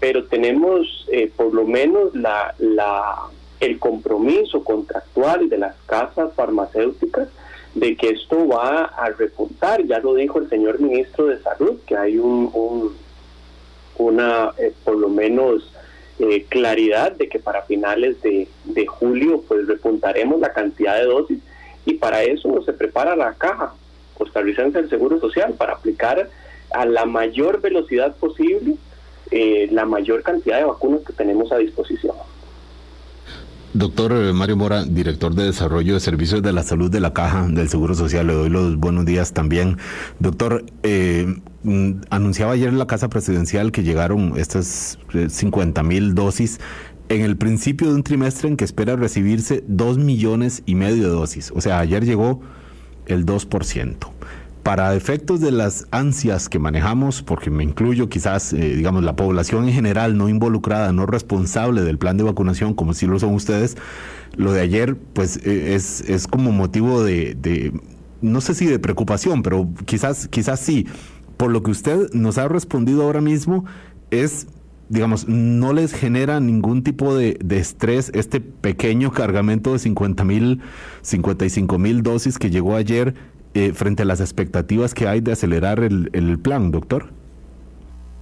pero 0.00 0.24
tenemos 0.24 1.06
por 1.36 1.54
lo 1.54 1.64
menos 1.64 2.14
la, 2.14 2.54
la 2.58 3.30
el 3.60 3.78
compromiso 3.78 4.62
contractual 4.62 5.48
de 5.48 5.58
las 5.58 5.76
casas 5.86 6.32
farmacéuticas 6.34 7.28
de 7.74 7.96
que 7.96 8.10
esto 8.10 8.46
va 8.46 8.84
a 8.84 9.10
repuntar. 9.10 9.84
Ya 9.84 9.98
lo 9.98 10.14
dijo 10.14 10.38
el 10.38 10.48
señor 10.48 10.80
ministro 10.80 11.26
de 11.26 11.40
Salud, 11.40 11.78
que 11.86 11.96
hay 11.96 12.18
un, 12.18 12.94
una, 13.98 14.52
eh, 14.58 14.72
por 14.84 14.96
lo 14.96 15.08
menos, 15.08 15.72
eh, 16.18 16.44
claridad 16.48 17.12
de 17.12 17.28
que 17.28 17.38
para 17.38 17.62
finales 17.62 18.20
de, 18.22 18.48
de, 18.64 18.86
julio 18.86 19.42
pues 19.48 19.66
repuntaremos 19.66 20.40
la 20.40 20.52
cantidad 20.52 20.96
de 20.96 21.06
dosis 21.06 21.38
y 21.84 21.94
para 21.94 22.22
eso 22.22 22.62
se 22.64 22.72
prepara 22.72 23.16
la 23.16 23.34
caja 23.34 23.74
costarricense 24.16 24.80
del 24.80 24.90
Seguro 24.90 25.18
Social 25.20 25.54
para 25.54 25.74
aplicar 25.74 26.28
a 26.70 26.86
la 26.86 27.04
mayor 27.04 27.60
velocidad 27.60 28.14
posible 28.16 28.76
eh, 29.30 29.68
la 29.72 29.84
mayor 29.84 30.22
cantidad 30.22 30.58
de 30.58 30.64
vacunas 30.64 31.00
que 31.04 31.12
tenemos 31.12 31.50
a 31.50 31.58
disposición. 31.58 32.14
Doctor 33.74 34.12
eh, 34.12 34.32
Mario 34.32 34.56
Mora, 34.56 34.84
director 34.84 35.34
de 35.34 35.46
Desarrollo 35.46 35.94
de 35.94 36.00
Servicios 36.00 36.40
de 36.42 36.52
la 36.52 36.62
Salud 36.62 36.92
de 36.92 37.00
la 37.00 37.12
Caja 37.12 37.48
del 37.48 37.68
Seguro 37.68 37.96
Social, 37.96 38.28
le 38.28 38.32
doy 38.32 38.48
los 38.48 38.76
buenos 38.76 39.04
días 39.04 39.32
también. 39.32 39.78
Doctor, 40.20 40.64
eh, 40.84 41.40
mm, 41.64 42.02
anunciaba 42.08 42.52
ayer 42.52 42.68
en 42.68 42.78
la 42.78 42.86
Casa 42.86 43.08
Presidencial 43.08 43.72
que 43.72 43.82
llegaron 43.82 44.34
estas 44.36 45.00
50 45.28 45.80
eh, 45.80 45.84
mil 45.84 46.14
dosis 46.14 46.60
en 47.08 47.22
el 47.22 47.36
principio 47.36 47.88
de 47.88 47.94
un 47.94 48.04
trimestre 48.04 48.48
en 48.48 48.56
que 48.56 48.64
espera 48.64 48.94
recibirse 48.94 49.64
2 49.66 49.98
millones 49.98 50.62
y 50.66 50.76
medio 50.76 51.02
de 51.02 51.10
dosis. 51.10 51.50
O 51.52 51.60
sea, 51.60 51.80
ayer 51.80 52.04
llegó 52.04 52.42
el 53.06 53.26
2% 53.26 54.13
para 54.64 54.94
efectos 54.94 55.40
de 55.40 55.52
las 55.52 55.86
ansias 55.90 56.48
que 56.48 56.58
manejamos, 56.58 57.22
porque 57.22 57.50
me 57.50 57.62
incluyo 57.62 58.08
quizás, 58.08 58.54
eh, 58.54 58.74
digamos, 58.74 59.04
la 59.04 59.14
población 59.14 59.68
en 59.68 59.74
general 59.74 60.16
no 60.16 60.30
involucrada, 60.30 60.90
no 60.90 61.04
responsable 61.04 61.82
del 61.82 61.98
plan 61.98 62.16
de 62.16 62.24
vacunación, 62.24 62.72
como 62.72 62.94
si 62.94 63.06
lo 63.06 63.18
son 63.20 63.34
ustedes, 63.34 63.76
lo 64.36 64.54
de 64.54 64.62
ayer, 64.62 64.96
pues 64.96 65.36
eh, 65.44 65.74
es, 65.74 66.00
es 66.08 66.26
como 66.26 66.50
motivo 66.50 67.04
de, 67.04 67.78
no 68.22 68.40
sé 68.40 68.54
si 68.54 68.64
de 68.64 68.78
preocupación, 68.78 69.42
pero 69.42 69.68
quizás, 69.84 70.28
quizás 70.28 70.60
sí. 70.60 70.86
Por 71.36 71.50
lo 71.50 71.62
que 71.62 71.70
usted 71.70 72.10
nos 72.14 72.38
ha 72.38 72.48
respondido 72.48 73.02
ahora 73.02 73.20
mismo, 73.20 73.66
es 74.10 74.46
digamos, 74.88 75.28
no 75.28 75.72
les 75.72 75.92
genera 75.92 76.40
ningún 76.40 76.82
tipo 76.82 77.14
de, 77.16 77.38
estrés 77.50 78.10
este 78.14 78.40
pequeño 78.40 79.12
cargamento 79.12 79.72
de 79.72 79.78
50 79.78 80.24
mil, 80.24 80.60
55 81.02 81.78
mil 81.78 82.02
dosis 82.02 82.38
que 82.38 82.50
llegó 82.50 82.76
ayer 82.76 83.14
eh, 83.54 83.72
frente 83.72 84.02
a 84.02 84.06
las 84.06 84.20
expectativas 84.20 84.94
que 84.94 85.06
hay 85.06 85.20
de 85.20 85.32
acelerar 85.32 85.80
el, 85.80 86.10
el 86.12 86.38
plan, 86.38 86.70
doctor? 86.70 87.06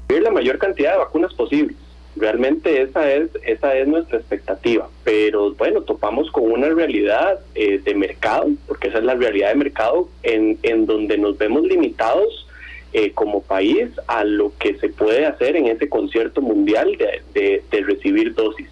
La 0.08 0.30
mayor 0.30 0.58
cantidad 0.58 0.92
de 0.92 0.98
vacunas 0.98 1.32
posibles. 1.32 1.76
Realmente 2.16 2.82
esa 2.82 3.10
es 3.10 3.30
esa 3.46 3.74
es 3.74 3.88
nuestra 3.88 4.18
expectativa, 4.18 4.90
pero 5.02 5.54
bueno, 5.54 5.80
topamos 5.80 6.30
con 6.30 6.52
una 6.52 6.68
realidad 6.68 7.40
eh, 7.54 7.80
de 7.82 7.94
mercado, 7.94 8.50
porque 8.68 8.88
esa 8.88 8.98
es 8.98 9.04
la 9.04 9.14
realidad 9.14 9.48
de 9.48 9.54
mercado 9.54 10.08
en, 10.22 10.58
en 10.62 10.84
donde 10.84 11.16
nos 11.16 11.38
vemos 11.38 11.62
limitados 11.62 12.46
eh, 12.92 13.12
como 13.12 13.42
país 13.42 13.88
a 14.06 14.24
lo 14.24 14.52
que 14.58 14.76
se 14.76 14.90
puede 14.90 15.24
hacer 15.24 15.56
en 15.56 15.68
ese 15.68 15.88
concierto 15.88 16.42
mundial 16.42 16.98
de, 17.32 17.62
de, 17.70 17.80
recibir 17.80 18.34
dosis. 18.34 18.68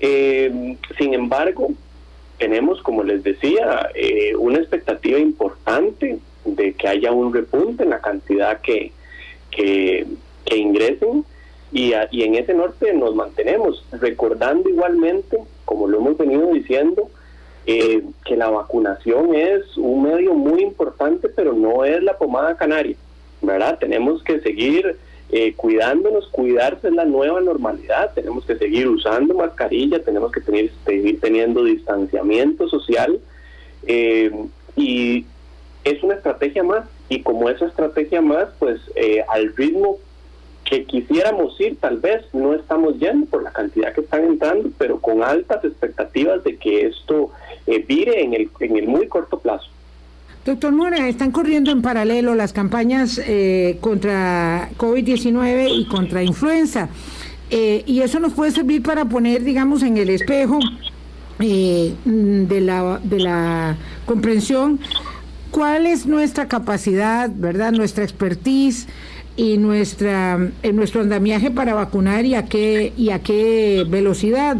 sin 0.00 1.12
embargo, 1.12 1.74
tenemos, 2.42 2.82
como 2.82 3.04
les 3.04 3.22
decía, 3.22 3.88
eh, 3.94 4.34
una 4.34 4.58
expectativa 4.58 5.16
importante 5.16 6.18
de 6.44 6.72
que 6.72 6.88
haya 6.88 7.12
un 7.12 7.32
repunte 7.32 7.84
en 7.84 7.90
la 7.90 8.00
cantidad 8.00 8.60
que, 8.60 8.90
que, 9.52 10.04
ingresen 10.56 11.24
y, 11.70 11.92
y 12.10 12.22
en 12.24 12.34
ese 12.34 12.52
norte 12.52 12.92
nos 12.94 13.14
mantenemos, 13.14 13.86
recordando 13.92 14.68
igualmente, 14.68 15.38
como 15.64 15.86
lo 15.86 15.98
hemos 15.98 16.18
venido 16.18 16.52
diciendo, 16.52 17.08
eh, 17.64 18.02
que 18.24 18.36
la 18.36 18.50
vacunación 18.50 19.36
es 19.36 19.76
un 19.76 20.02
medio 20.02 20.34
muy 20.34 20.62
importante, 20.62 21.28
pero 21.28 21.52
no 21.52 21.84
es 21.84 22.02
la 22.02 22.18
pomada 22.18 22.56
canaria, 22.56 22.96
¿verdad? 23.40 23.78
Tenemos 23.78 24.20
que 24.24 24.40
seguir 24.40 24.96
eh, 25.34 25.54
cuidándonos, 25.54 26.28
cuidarse 26.28 26.88
es 26.88 26.94
la 26.94 27.06
nueva 27.06 27.40
normalidad, 27.40 28.12
tenemos 28.12 28.44
que 28.44 28.54
seguir 28.56 28.86
usando 28.86 29.32
mascarilla, 29.32 30.04
tenemos 30.04 30.30
que 30.30 30.42
seguir 30.42 31.20
teniendo 31.22 31.64
distanciamiento 31.64 32.68
social 32.68 33.18
eh, 33.86 34.30
y 34.76 35.24
es 35.84 36.02
una 36.02 36.16
estrategia 36.16 36.62
más 36.62 36.84
y 37.08 37.22
como 37.22 37.48
esa 37.48 37.64
estrategia 37.64 38.20
más, 38.20 38.48
pues 38.58 38.78
eh, 38.94 39.24
al 39.26 39.56
ritmo 39.56 39.96
que 40.64 40.84
quisiéramos 40.84 41.58
ir, 41.62 41.78
tal 41.80 41.96
vez 41.96 42.22
no 42.34 42.52
estamos 42.52 42.98
yendo 42.98 43.24
por 43.24 43.42
la 43.42 43.52
cantidad 43.52 43.94
que 43.94 44.02
están 44.02 44.24
entrando, 44.24 44.68
pero 44.76 45.00
con 45.00 45.22
altas 45.22 45.64
expectativas 45.64 46.44
de 46.44 46.58
que 46.58 46.88
esto 46.88 47.30
vire 47.66 48.22
en 48.22 48.34
el, 48.34 48.50
en 48.60 48.76
el 48.76 48.86
muy 48.86 49.08
corto 49.08 49.38
plazo. 49.38 49.70
Doctor 50.44 50.72
Mora, 50.72 51.08
están 51.08 51.30
corriendo 51.30 51.70
en 51.70 51.82
paralelo 51.82 52.34
las 52.34 52.52
campañas 52.52 53.20
eh, 53.24 53.78
contra 53.80 54.70
COVID-19 54.76 55.68
y 55.70 55.84
contra 55.86 56.24
influenza. 56.24 56.88
Eh, 57.48 57.84
y 57.86 58.00
eso 58.00 58.18
nos 58.18 58.32
puede 58.32 58.50
servir 58.50 58.82
para 58.82 59.04
poner, 59.04 59.44
digamos, 59.44 59.84
en 59.84 59.98
el 59.98 60.10
espejo 60.10 60.58
eh, 61.38 61.94
de, 62.04 62.60
la, 62.60 62.98
de 63.04 63.20
la 63.20 63.76
comprensión 64.04 64.80
cuál 65.52 65.86
es 65.86 66.06
nuestra 66.06 66.48
capacidad, 66.48 67.30
¿verdad? 67.32 67.70
Nuestra 67.70 68.02
expertise 68.02 68.88
y 69.36 69.58
nuestra 69.58 70.50
en 70.62 70.76
nuestro 70.76 71.02
andamiaje 71.02 71.50
para 71.52 71.74
vacunar 71.74 72.24
y 72.24 72.34
a 72.34 72.46
qué 72.46 72.92
y 72.96 73.10
a 73.10 73.20
qué 73.20 73.86
velocidad. 73.88 74.56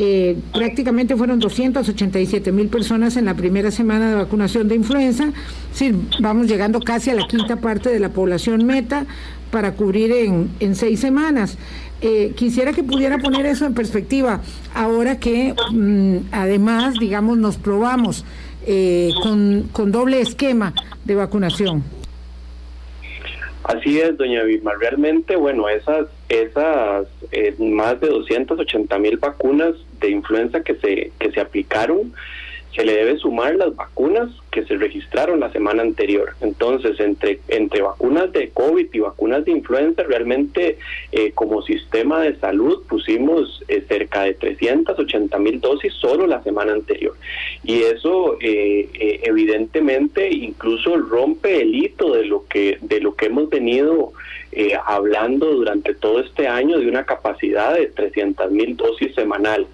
Eh, 0.00 0.36
prácticamente 0.52 1.16
fueron 1.16 1.40
287 1.40 2.52
mil 2.52 2.68
personas 2.68 3.16
en 3.16 3.24
la 3.24 3.34
primera 3.34 3.72
semana 3.72 4.10
de 4.10 4.14
vacunación 4.14 4.68
de 4.68 4.76
influenza. 4.76 5.32
Sí, 5.72 5.92
vamos 6.20 6.46
llegando 6.46 6.78
casi 6.78 7.10
a 7.10 7.14
la 7.14 7.26
quinta 7.26 7.56
parte 7.56 7.90
de 7.90 7.98
la 7.98 8.10
población 8.10 8.64
meta 8.64 9.06
para 9.50 9.72
cubrir 9.72 10.12
en, 10.12 10.50
en 10.60 10.76
seis 10.76 11.00
semanas. 11.00 11.58
Eh, 12.00 12.32
quisiera 12.36 12.72
que 12.72 12.84
pudiera 12.84 13.18
poner 13.18 13.44
eso 13.46 13.66
en 13.66 13.74
perspectiva, 13.74 14.40
ahora 14.72 15.18
que 15.18 15.52
mm, 15.72 16.28
además, 16.30 16.94
digamos, 17.00 17.38
nos 17.38 17.56
probamos 17.56 18.24
eh, 18.66 19.10
con, 19.20 19.68
con 19.72 19.90
doble 19.90 20.20
esquema 20.20 20.74
de 21.04 21.16
vacunación. 21.16 21.82
Así 23.64 23.98
es, 23.98 24.16
doña 24.16 24.44
Vilma. 24.44 24.72
Realmente, 24.80 25.34
bueno, 25.34 25.68
esas, 25.68 26.06
esas 26.28 27.08
eh, 27.32 27.54
más 27.58 28.00
de 28.00 28.08
280 28.08 28.98
mil 28.98 29.16
vacunas 29.16 29.74
de 30.00 30.10
influenza 30.10 30.62
que 30.62 30.74
se, 30.76 31.12
que 31.18 31.30
se 31.32 31.40
aplicaron, 31.40 32.12
se 32.78 32.84
le 32.84 32.94
debe 32.94 33.16
sumar 33.16 33.56
las 33.56 33.74
vacunas 33.74 34.30
que 34.52 34.64
se 34.64 34.76
registraron 34.76 35.40
la 35.40 35.50
semana 35.50 35.82
anterior. 35.82 36.34
Entonces, 36.40 37.00
entre, 37.00 37.40
entre 37.48 37.82
vacunas 37.82 38.32
de 38.32 38.50
COVID 38.50 38.88
y 38.92 39.00
vacunas 39.00 39.44
de 39.44 39.52
influenza, 39.52 40.02
realmente 40.04 40.78
eh, 41.10 41.32
como 41.32 41.62
sistema 41.62 42.20
de 42.22 42.36
salud 42.36 42.82
pusimos 42.88 43.64
eh, 43.68 43.82
cerca 43.88 44.22
de 44.22 44.34
380 44.34 45.38
mil 45.38 45.60
dosis 45.60 45.92
solo 45.94 46.26
la 46.26 46.42
semana 46.42 46.72
anterior. 46.72 47.16
Y 47.64 47.82
eso 47.82 48.36
eh, 48.40 48.88
evidentemente 49.24 50.30
incluso 50.32 50.96
rompe 50.98 51.60
el 51.62 51.74
hito 51.74 52.14
de 52.14 52.26
lo 52.26 52.46
que, 52.46 52.78
de 52.80 53.00
lo 53.00 53.16
que 53.16 53.26
hemos 53.26 53.50
venido 53.50 54.12
hablando 54.86 55.46
durante 55.46 55.94
todo 55.94 56.20
este 56.20 56.48
año 56.48 56.78
de 56.78 56.88
una 56.88 57.04
capacidad 57.04 57.74
de 57.74 57.86
300 57.86 58.50
mil 58.50 58.76
dosis 58.76 59.14
semanales. 59.14 59.68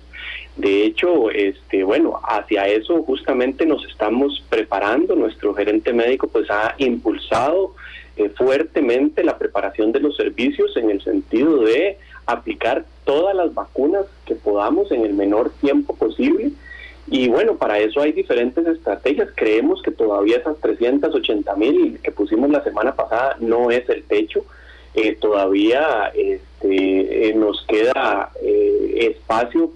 De 0.56 0.84
hecho, 0.84 1.30
este, 1.30 1.82
bueno, 1.82 2.20
hacia 2.22 2.68
eso 2.68 3.02
justamente 3.02 3.66
nos 3.66 3.84
estamos 3.86 4.44
preparando. 4.48 5.16
Nuestro 5.16 5.52
gerente 5.54 5.92
médico 5.92 6.28
pues 6.28 6.48
ha 6.48 6.74
impulsado 6.78 7.74
eh, 8.16 8.28
fuertemente 8.28 9.24
la 9.24 9.36
preparación 9.36 9.90
de 9.90 9.98
los 9.98 10.16
servicios 10.16 10.76
en 10.76 10.90
el 10.90 11.02
sentido 11.02 11.64
de 11.64 11.98
aplicar 12.26 12.84
todas 13.04 13.34
las 13.34 13.52
vacunas 13.52 14.06
que 14.26 14.36
podamos 14.36 14.92
en 14.92 15.04
el 15.04 15.14
menor 15.14 15.50
tiempo 15.60 15.96
posible. 15.96 16.52
Y 17.08 17.28
bueno, 17.28 17.56
para 17.56 17.80
eso 17.80 18.00
hay 18.00 18.12
diferentes 18.12 18.64
estrategias. 18.64 19.30
Creemos 19.34 19.82
que 19.82 19.90
todavía 19.90 20.36
esas 20.36 20.58
380 20.60 21.56
mil 21.56 21.98
que 22.00 22.12
pusimos 22.12 22.48
la 22.48 22.62
semana 22.62 22.94
pasada 22.94 23.36
no 23.40 23.72
es 23.72 23.88
el 23.88 24.04
techo. 24.04 24.44
Eh, 24.94 25.16
todavía 25.20 26.12
este, 26.14 27.28
eh, 27.28 27.34
nos 27.34 27.66
queda 27.66 28.30
espacio 28.96 29.72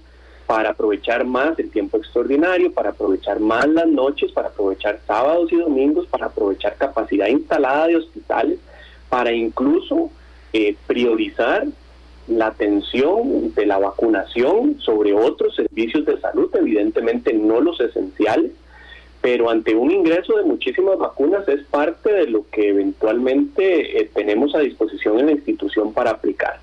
para 0.48 0.70
aprovechar 0.70 1.26
más 1.26 1.58
el 1.58 1.70
tiempo 1.70 1.98
extraordinario, 1.98 2.72
para 2.72 2.88
aprovechar 2.88 3.38
más 3.38 3.68
las 3.68 3.86
noches, 3.86 4.32
para 4.32 4.48
aprovechar 4.48 4.98
sábados 5.06 5.52
y 5.52 5.56
domingos, 5.56 6.06
para 6.06 6.24
aprovechar 6.24 6.74
capacidad 6.76 7.26
instalada 7.26 7.88
de 7.88 7.96
hospitales, 7.96 8.58
para 9.10 9.30
incluso 9.30 10.10
eh, 10.54 10.74
priorizar 10.86 11.66
la 12.28 12.46
atención 12.46 13.52
de 13.54 13.66
la 13.66 13.76
vacunación 13.76 14.80
sobre 14.80 15.12
otros 15.12 15.54
servicios 15.54 16.06
de 16.06 16.18
salud, 16.18 16.48
evidentemente 16.54 17.34
no 17.34 17.60
los 17.60 17.78
esenciales, 17.82 18.52
pero 19.20 19.50
ante 19.50 19.74
un 19.74 19.90
ingreso 19.90 20.38
de 20.38 20.44
muchísimas 20.44 20.96
vacunas 20.96 21.46
es 21.46 21.62
parte 21.64 22.10
de 22.10 22.26
lo 22.26 22.48
que 22.50 22.70
eventualmente 22.70 24.00
eh, 24.00 24.10
tenemos 24.14 24.54
a 24.54 24.60
disposición 24.60 25.18
en 25.18 25.26
la 25.26 25.32
institución 25.32 25.92
para 25.92 26.12
aplicar. 26.12 26.58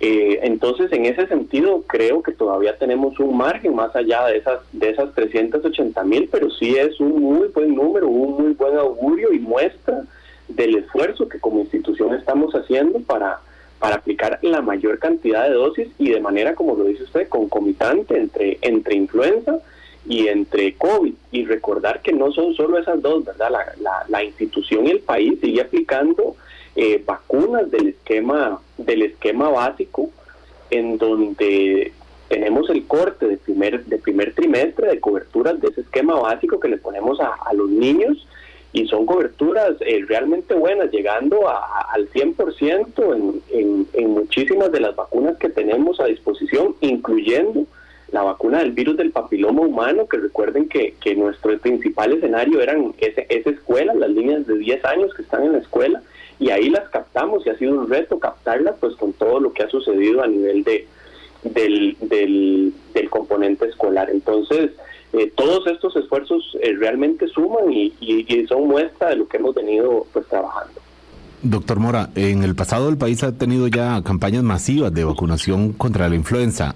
Eh, 0.00 0.40
entonces, 0.42 0.92
en 0.92 1.06
ese 1.06 1.26
sentido, 1.28 1.82
creo 1.86 2.22
que 2.22 2.32
todavía 2.32 2.76
tenemos 2.76 3.18
un 3.20 3.36
margen 3.36 3.74
más 3.74 3.94
allá 3.94 4.26
de 4.26 4.38
esas 4.38 4.60
de 4.72 4.90
esas 4.90 5.14
380 5.14 6.02
mil, 6.04 6.28
pero 6.30 6.50
sí 6.50 6.76
es 6.76 6.98
un 7.00 7.22
muy 7.22 7.48
buen 7.48 7.74
número, 7.74 8.08
un 8.08 8.42
muy 8.42 8.52
buen 8.54 8.76
augurio 8.76 9.32
y 9.32 9.38
muestra 9.38 10.02
del 10.48 10.76
esfuerzo 10.76 11.28
que 11.28 11.38
como 11.40 11.60
institución 11.60 12.14
estamos 12.14 12.54
haciendo 12.54 12.98
para, 13.00 13.38
para 13.78 13.96
aplicar 13.96 14.38
la 14.42 14.60
mayor 14.60 14.98
cantidad 14.98 15.44
de 15.44 15.54
dosis 15.54 15.88
y 15.98 16.10
de 16.10 16.20
manera, 16.20 16.54
como 16.54 16.74
lo 16.74 16.84
dice 16.84 17.04
usted, 17.04 17.28
concomitante 17.28 18.18
entre, 18.18 18.58
entre 18.62 18.96
influenza 18.96 19.58
y 20.06 20.26
entre 20.26 20.74
COVID. 20.74 21.14
Y 21.30 21.44
recordar 21.46 22.02
que 22.02 22.12
no 22.12 22.32
son 22.32 22.52
solo 22.54 22.78
esas 22.78 23.00
dos, 23.00 23.24
¿verdad? 23.24 23.50
La, 23.50 23.64
la, 23.80 24.04
la 24.08 24.24
institución 24.24 24.86
y 24.86 24.90
el 24.90 25.00
país 25.00 25.38
sigue 25.40 25.62
aplicando 25.62 26.36
eh, 26.76 27.02
vacunas 27.04 27.70
del 27.70 27.88
esquema, 27.88 28.60
del 28.78 29.02
esquema 29.02 29.48
básico, 29.48 30.10
en 30.70 30.98
donde 30.98 31.92
tenemos 32.28 32.68
el 32.70 32.86
corte 32.86 33.28
de 33.28 33.36
primer, 33.36 33.84
de 33.84 33.98
primer 33.98 34.34
trimestre 34.34 34.88
de 34.88 35.00
coberturas 35.00 35.60
de 35.60 35.68
ese 35.68 35.82
esquema 35.82 36.18
básico 36.18 36.58
que 36.58 36.68
le 36.68 36.78
ponemos 36.78 37.20
a, 37.20 37.52
los 37.54 37.68
niños 37.68 38.26
y 38.72 38.88
son 38.88 39.06
coberturas 39.06 39.76
eh, 39.80 40.04
realmente 40.08 40.54
buenas, 40.54 40.90
llegando 40.90 41.48
a, 41.48 41.92
al 41.92 42.10
100% 42.10 43.14
en, 43.14 43.42
en, 43.50 43.86
en 43.92 44.10
muchísimas 44.10 44.72
de 44.72 44.80
las 44.80 44.96
vacunas 44.96 45.36
que 45.38 45.48
tenemos 45.48 46.00
a 46.00 46.06
disposición, 46.06 46.74
incluyendo 46.80 47.66
la 48.14 48.22
vacuna 48.22 48.60
del 48.60 48.72
virus 48.72 48.96
del 48.96 49.10
papiloma 49.10 49.62
humano, 49.62 50.06
que 50.06 50.16
recuerden 50.16 50.68
que, 50.68 50.94
que 51.00 51.16
nuestro 51.16 51.58
principal 51.58 52.12
escenario 52.12 52.60
eran 52.60 52.94
ese, 52.98 53.26
esa 53.28 53.50
escuela, 53.50 53.92
las 53.92 54.10
líneas 54.10 54.46
de 54.46 54.56
10 54.56 54.84
años 54.84 55.12
que 55.14 55.22
están 55.22 55.44
en 55.44 55.52
la 55.52 55.58
escuela, 55.58 56.00
y 56.38 56.50
ahí 56.50 56.68
las 56.70 56.88
captamos 56.90 57.46
y 57.46 57.50
ha 57.50 57.58
sido 57.58 57.78
un 57.78 57.88
reto 57.88 58.18
captarlas 58.18 58.76
pues 58.80 58.96
con 58.96 59.12
todo 59.12 59.40
lo 59.40 59.52
que 59.52 59.62
ha 59.62 59.68
sucedido 59.68 60.22
a 60.22 60.26
nivel 60.26 60.64
de 60.64 60.86
del, 61.44 61.96
del, 62.00 62.72
componente 63.10 63.66
escolar. 63.66 64.08
Entonces, 64.10 64.70
eh, 65.12 65.32
todos 65.36 65.66
estos 65.66 65.94
esfuerzos 65.96 66.56
eh, 66.60 66.74
realmente 66.78 67.28
suman 67.28 67.70
y, 67.70 67.92
y, 68.00 68.46
son 68.46 68.66
muestra 68.66 69.10
de 69.10 69.16
lo 69.16 69.28
que 69.28 69.36
hemos 69.36 69.54
venido 69.54 70.06
pues 70.12 70.26
trabajando. 70.26 70.80
Doctor 71.42 71.78
Mora, 71.78 72.10
en 72.14 72.42
el 72.42 72.54
pasado 72.54 72.88
el 72.88 72.96
país 72.96 73.22
ha 73.22 73.36
tenido 73.36 73.68
ya 73.68 74.02
campañas 74.02 74.42
masivas 74.42 74.92
de 74.92 75.04
vacunación 75.04 75.72
contra 75.72 76.08
la 76.08 76.14
influenza. 76.14 76.74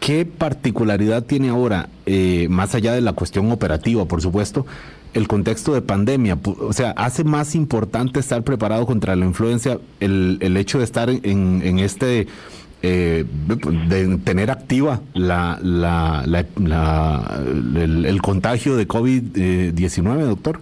¿Qué 0.00 0.26
particularidad 0.26 1.24
tiene 1.24 1.48
ahora, 1.48 1.88
eh, 2.06 2.46
más 2.50 2.74
allá 2.74 2.92
de 2.92 3.00
la 3.00 3.12
cuestión 3.12 3.50
operativa, 3.50 4.04
por 4.04 4.20
supuesto, 4.20 4.66
el 5.14 5.28
contexto 5.28 5.74
de 5.74 5.82
pandemia. 5.82 6.38
O 6.60 6.72
sea, 6.72 6.90
hace 6.92 7.24
más 7.24 7.54
importante 7.54 8.20
estar 8.20 8.42
preparado 8.42 8.86
contra 8.86 9.16
la 9.16 9.24
influencia 9.24 9.78
el, 10.00 10.38
el 10.40 10.56
hecho 10.56 10.78
de 10.78 10.84
estar 10.84 11.10
en, 11.10 11.62
en 11.64 11.78
este, 11.78 12.26
eh, 12.82 13.24
de 13.88 14.18
tener 14.18 14.50
activa 14.50 15.00
la, 15.14 15.58
la, 15.62 16.24
la, 16.26 17.42
el, 17.76 18.22
contagio 18.22 18.76
de 18.76 18.86
COVID-19, 18.86 20.18
doctor. 20.20 20.60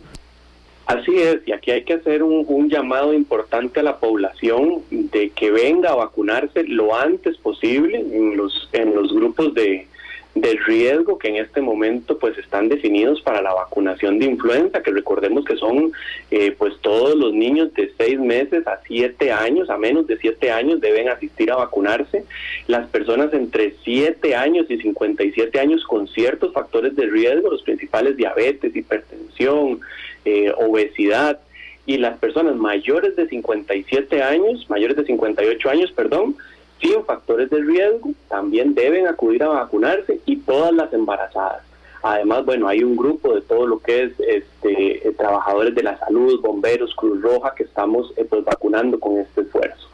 Así 0.87 1.17
es, 1.17 1.39
y 1.47 1.53
aquí 1.53 1.73
hay 1.73 1.83
que 1.83 1.95
hacer 1.95 2.23
un, 2.23 2.45
un, 2.47 2.71
llamado 2.71 3.13
importante 3.13 3.81
a 3.81 3.83
la 3.83 3.97
población 3.97 4.83
de 4.91 5.31
que 5.31 5.51
venga 5.51 5.91
a 5.91 5.95
vacunarse 5.97 6.63
lo 6.63 6.97
antes 6.97 7.37
posible 7.39 7.99
en 7.99 8.37
los, 8.37 8.69
en 8.73 8.95
los 8.95 9.13
grupos 9.13 9.53
de, 9.53 9.89
del 10.37 10.63
riesgo 10.65 11.19
que 11.19 11.29
en 11.29 11.37
este 11.37 11.63
momento 11.63 12.19
pues 12.19 12.37
están 12.37 12.69
definidos 12.69 13.23
para 13.23 13.41
la 13.41 13.55
vacunación 13.55 14.19
de 14.19 14.27
influenza, 14.27 14.83
que 14.83 14.91
recordemos 14.91 15.47
que 15.47 15.57
son 15.57 15.93
eh, 16.31 16.55
pues 16.57 16.75
todos 16.83 17.17
los 17.17 17.33
niños 17.33 17.73
de 17.73 17.91
seis 17.97 18.21
meses 18.21 18.67
a 18.67 18.79
siete 18.87 19.33
años, 19.33 19.71
a 19.71 19.79
menos 19.79 20.07
de 20.07 20.19
siete 20.19 20.51
años 20.51 20.83
deben 20.83 21.09
asistir 21.09 21.51
a 21.51 21.57
vacunarse, 21.57 22.25
las 22.67 22.87
personas 22.89 23.33
entre 23.33 23.75
siete 23.83 24.37
años 24.37 24.67
y 24.69 24.77
57 24.77 25.59
años 25.59 25.83
con 25.85 26.07
ciertos 26.07 26.53
factores 26.53 26.95
de 26.97 27.07
riesgo, 27.07 27.51
los 27.51 27.63
principales 27.63 28.19
diabetes, 28.19 28.77
hipertensión, 28.77 29.81
eh, 30.27 30.53
obesidad, 30.59 31.41
y 31.87 31.99
las 31.99 32.19
personas 32.19 32.57
mayores 32.57 33.15
de 33.15 33.29
57 33.29 34.21
años, 34.21 34.69
mayores 34.69 34.97
de 34.97 35.05
58 35.05 35.71
años, 35.71 35.93
perdón, 35.93 36.37
sin 36.81 37.05
factores 37.05 37.51
de 37.51 37.61
riesgo 37.61 38.11
también 38.29 38.75
deben 38.75 39.07
acudir 39.07 39.43
a 39.43 39.49
vacunarse 39.49 40.21
y 40.27 40.37
todas 40.37 40.73
las 40.73 40.93
embarazadas. 40.93 41.63
Además, 42.03 42.45
bueno, 42.45 42.69
hay 42.69 42.85
un 42.85 42.97
grupo 42.97 43.35
de 43.35 43.41
todo 43.41 43.67
lo 43.67 43.81
que 43.81 44.05
es 44.05 44.13
este, 44.21 45.09
eh, 45.09 45.13
trabajadores 45.17 45.75
de 45.75 45.83
la 45.83 45.99
salud, 45.99 46.41
bomberos, 46.41 46.95
Cruz 46.95 47.21
Roja, 47.21 47.55
que 47.57 47.65
estamos 47.65 48.13
eh, 48.17 48.25
pues, 48.25 48.45
vacunando 48.45 49.01
con 49.01 49.19
este 49.19 49.41
esfuerzo. 49.41 49.89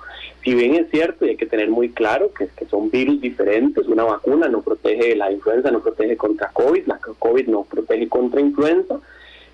Si 0.45 0.55
bien 0.55 0.75
es 0.75 0.91
cierto 0.91 1.25
y 1.25 1.31
hay 1.31 1.37
que 1.37 1.47
tener 1.47 1.71
muy 1.71 1.91
claro 1.91 2.33
que, 2.35 2.49
que 2.49 2.67
son 2.67 2.91
virus 2.91 3.21
diferentes, 3.21 3.87
una 3.87 4.03
vacuna 4.03 4.49
no 4.49 4.61
protege 4.61 5.15
la 5.15 5.31
influenza, 5.31 5.71
no 5.71 5.81
protege 5.81 6.17
contra 6.17 6.49
COVID, 6.49 6.87
la 6.87 6.99
COVID 6.99 7.47
no 7.47 7.63
protege 7.63 8.09
contra 8.09 8.41
influenza, 8.41 8.99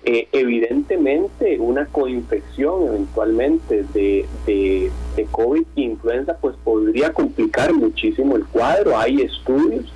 eh, 0.05 0.29
evidentemente 0.31 1.59
una 1.59 1.85
coinfección 1.85 2.87
eventualmente 2.87 3.83
de, 3.93 4.25
de, 4.45 4.91
COVID 5.31 5.63
e 5.75 5.81
influenza 5.81 6.37
pues 6.37 6.55
podría 6.63 7.11
complicar 7.11 7.73
muchísimo 7.73 8.37
el 8.37 8.45
cuadro. 8.45 8.97
Hay 8.97 9.21
estudios 9.21 9.91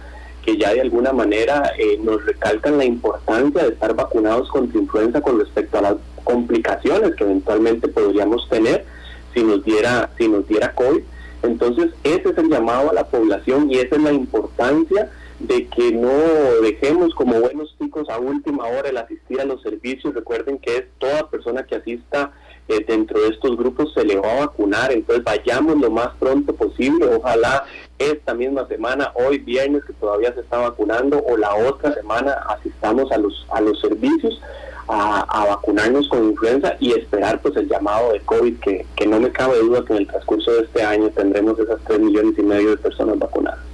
que 0.46 0.58
ya 0.58 0.74
de 0.74 0.82
alguna 0.82 1.14
manera 1.14 1.72
eh, 1.78 1.98
nos 2.02 2.26
recalcan 2.26 2.78
la 2.78 2.84
importancia 2.84 3.64
de 3.64 3.70
estar 3.70 3.96
vacunados 3.96 4.50
contra 4.50 4.78
influenza 4.78 5.22
con 5.22 5.40
respecto 5.40 5.78
a 5.78 5.82
las 5.82 5.96
complicaciones 6.26 7.16
que 7.16 7.24
eventualmente 7.24 7.88
podríamos 7.88 8.48
tener 8.50 8.86
si 9.34 9.42
nos 9.42 9.64
diera, 9.64 10.10
si 10.18 10.28
nos 10.28 10.46
diera 10.48 10.74
COVID. 10.74 11.02
Entonces 11.44 11.92
ese 12.04 12.30
es 12.30 12.38
el 12.38 12.50
llamado 12.50 12.90
a 12.90 12.94
la 12.94 13.06
población 13.06 13.72
y 13.72 13.78
esa 13.78 13.96
es 13.96 14.02
la 14.02 14.12
importancia 14.12 15.10
de 15.40 15.68
que 15.68 15.92
no 15.94 16.12
dejemos 16.62 17.16
como 17.16 17.40
buenos 17.40 17.63
a 18.10 18.18
última 18.18 18.66
hora 18.66 18.90
el 18.90 18.98
asistir 18.98 19.40
a 19.40 19.46
los 19.46 19.62
servicios. 19.62 20.14
Recuerden 20.14 20.58
que 20.58 20.78
es 20.78 20.84
toda 20.98 21.30
persona 21.30 21.66
que 21.66 21.76
asista 21.76 22.32
eh, 22.68 22.84
dentro 22.88 23.22
de 23.22 23.30
estos 23.30 23.58
grupos 23.58 23.94
se 23.94 24.06
le 24.06 24.18
va 24.18 24.32
a 24.32 24.46
vacunar, 24.46 24.92
entonces 24.92 25.24
vayamos 25.24 25.78
lo 25.78 25.92
más 25.92 26.10
pronto 26.20 26.54
posible. 26.56 27.06
Ojalá 27.06 27.66
esta 28.00 28.34
misma 28.34 28.68
semana, 28.68 29.12
hoy 29.16 29.38
viernes 29.38 29.84
que 29.86 29.94
todavía 29.94 30.34
se 30.34 30.42
está 30.42 30.58
vacunando, 30.58 31.22
o 31.28 31.38
la 31.38 31.54
otra 31.56 31.94
semana 31.94 32.34
asistamos 32.50 33.12
a 33.12 33.18
los 33.18 33.46
a 33.52 33.62
los 33.62 33.80
servicios. 33.80 34.42
A, 34.86 35.46
vacunarnos 35.48 36.10
con 36.10 36.26
influenza 36.26 36.76
y 36.78 36.92
esperar 36.92 37.42
pues 37.42 37.56
el 37.56 37.70
llamado 37.70 38.12
de 38.12 38.20
COVID 38.20 38.60
que, 38.60 38.86
que 38.98 39.08
no 39.08 39.18
me 39.18 39.32
cabe 39.32 39.58
duda 39.60 39.84
que 39.86 39.94
en 39.94 40.00
el 40.00 40.08
transcurso 40.08 40.52
de 40.52 40.64
este 40.64 40.84
año 40.84 41.10
tendremos 41.12 41.58
esas 41.58 41.80
tres 41.86 42.00
millones 42.00 42.38
y 42.38 42.44
medio 42.44 42.72
de 42.72 42.78
personas 42.78 43.18
vacunadas. 43.18 43.73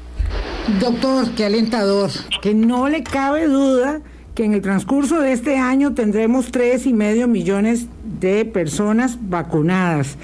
Doctor, 0.77 1.31
qué 1.35 1.45
alentador, 1.45 2.11
que 2.43 2.53
no 2.53 2.89
le 2.89 3.01
cabe 3.03 3.47
duda 3.47 4.01
que 4.35 4.45
en 4.45 4.53
el 4.53 4.61
transcurso 4.61 5.19
de 5.19 5.33
este 5.33 5.57
año 5.57 5.95
tendremos 5.95 6.51
tres 6.51 6.85
y 6.85 6.93
medio 6.93 7.27
millones 7.27 7.87
de 8.19 8.45
personas 8.45 9.17
vacunadas. 9.19 10.15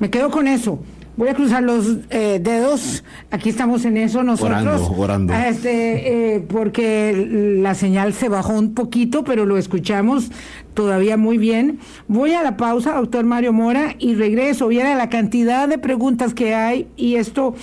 Me 0.00 0.08
quedo 0.08 0.30
con 0.30 0.48
eso. 0.48 0.80
Voy 1.14 1.28
a 1.28 1.34
cruzar 1.34 1.62
los 1.62 1.98
eh, 2.08 2.40
dedos. 2.42 3.04
Aquí 3.30 3.50
estamos 3.50 3.84
en 3.84 3.98
eso 3.98 4.22
nosotros. 4.22 4.62
Orando, 4.62 4.92
orando. 4.96 5.34
Este, 5.34 6.36
eh, 6.36 6.40
porque 6.40 7.58
la 7.60 7.74
señal 7.74 8.14
se 8.14 8.30
bajó 8.30 8.54
un 8.54 8.72
poquito, 8.72 9.22
pero 9.22 9.44
lo 9.44 9.58
escuchamos 9.58 10.30
todavía 10.72 11.18
muy 11.18 11.36
bien. 11.36 11.80
Voy 12.08 12.32
a 12.32 12.42
la 12.42 12.56
pausa, 12.56 12.94
doctor 12.94 13.26
Mario 13.26 13.52
Mora, 13.52 13.94
y 13.98 14.14
regreso. 14.14 14.68
Viene 14.68 14.94
la 14.94 15.10
cantidad 15.10 15.68
de 15.68 15.76
preguntas 15.76 16.32
que 16.32 16.54
hay 16.54 16.88
y 16.96 17.16
esto 17.16 17.54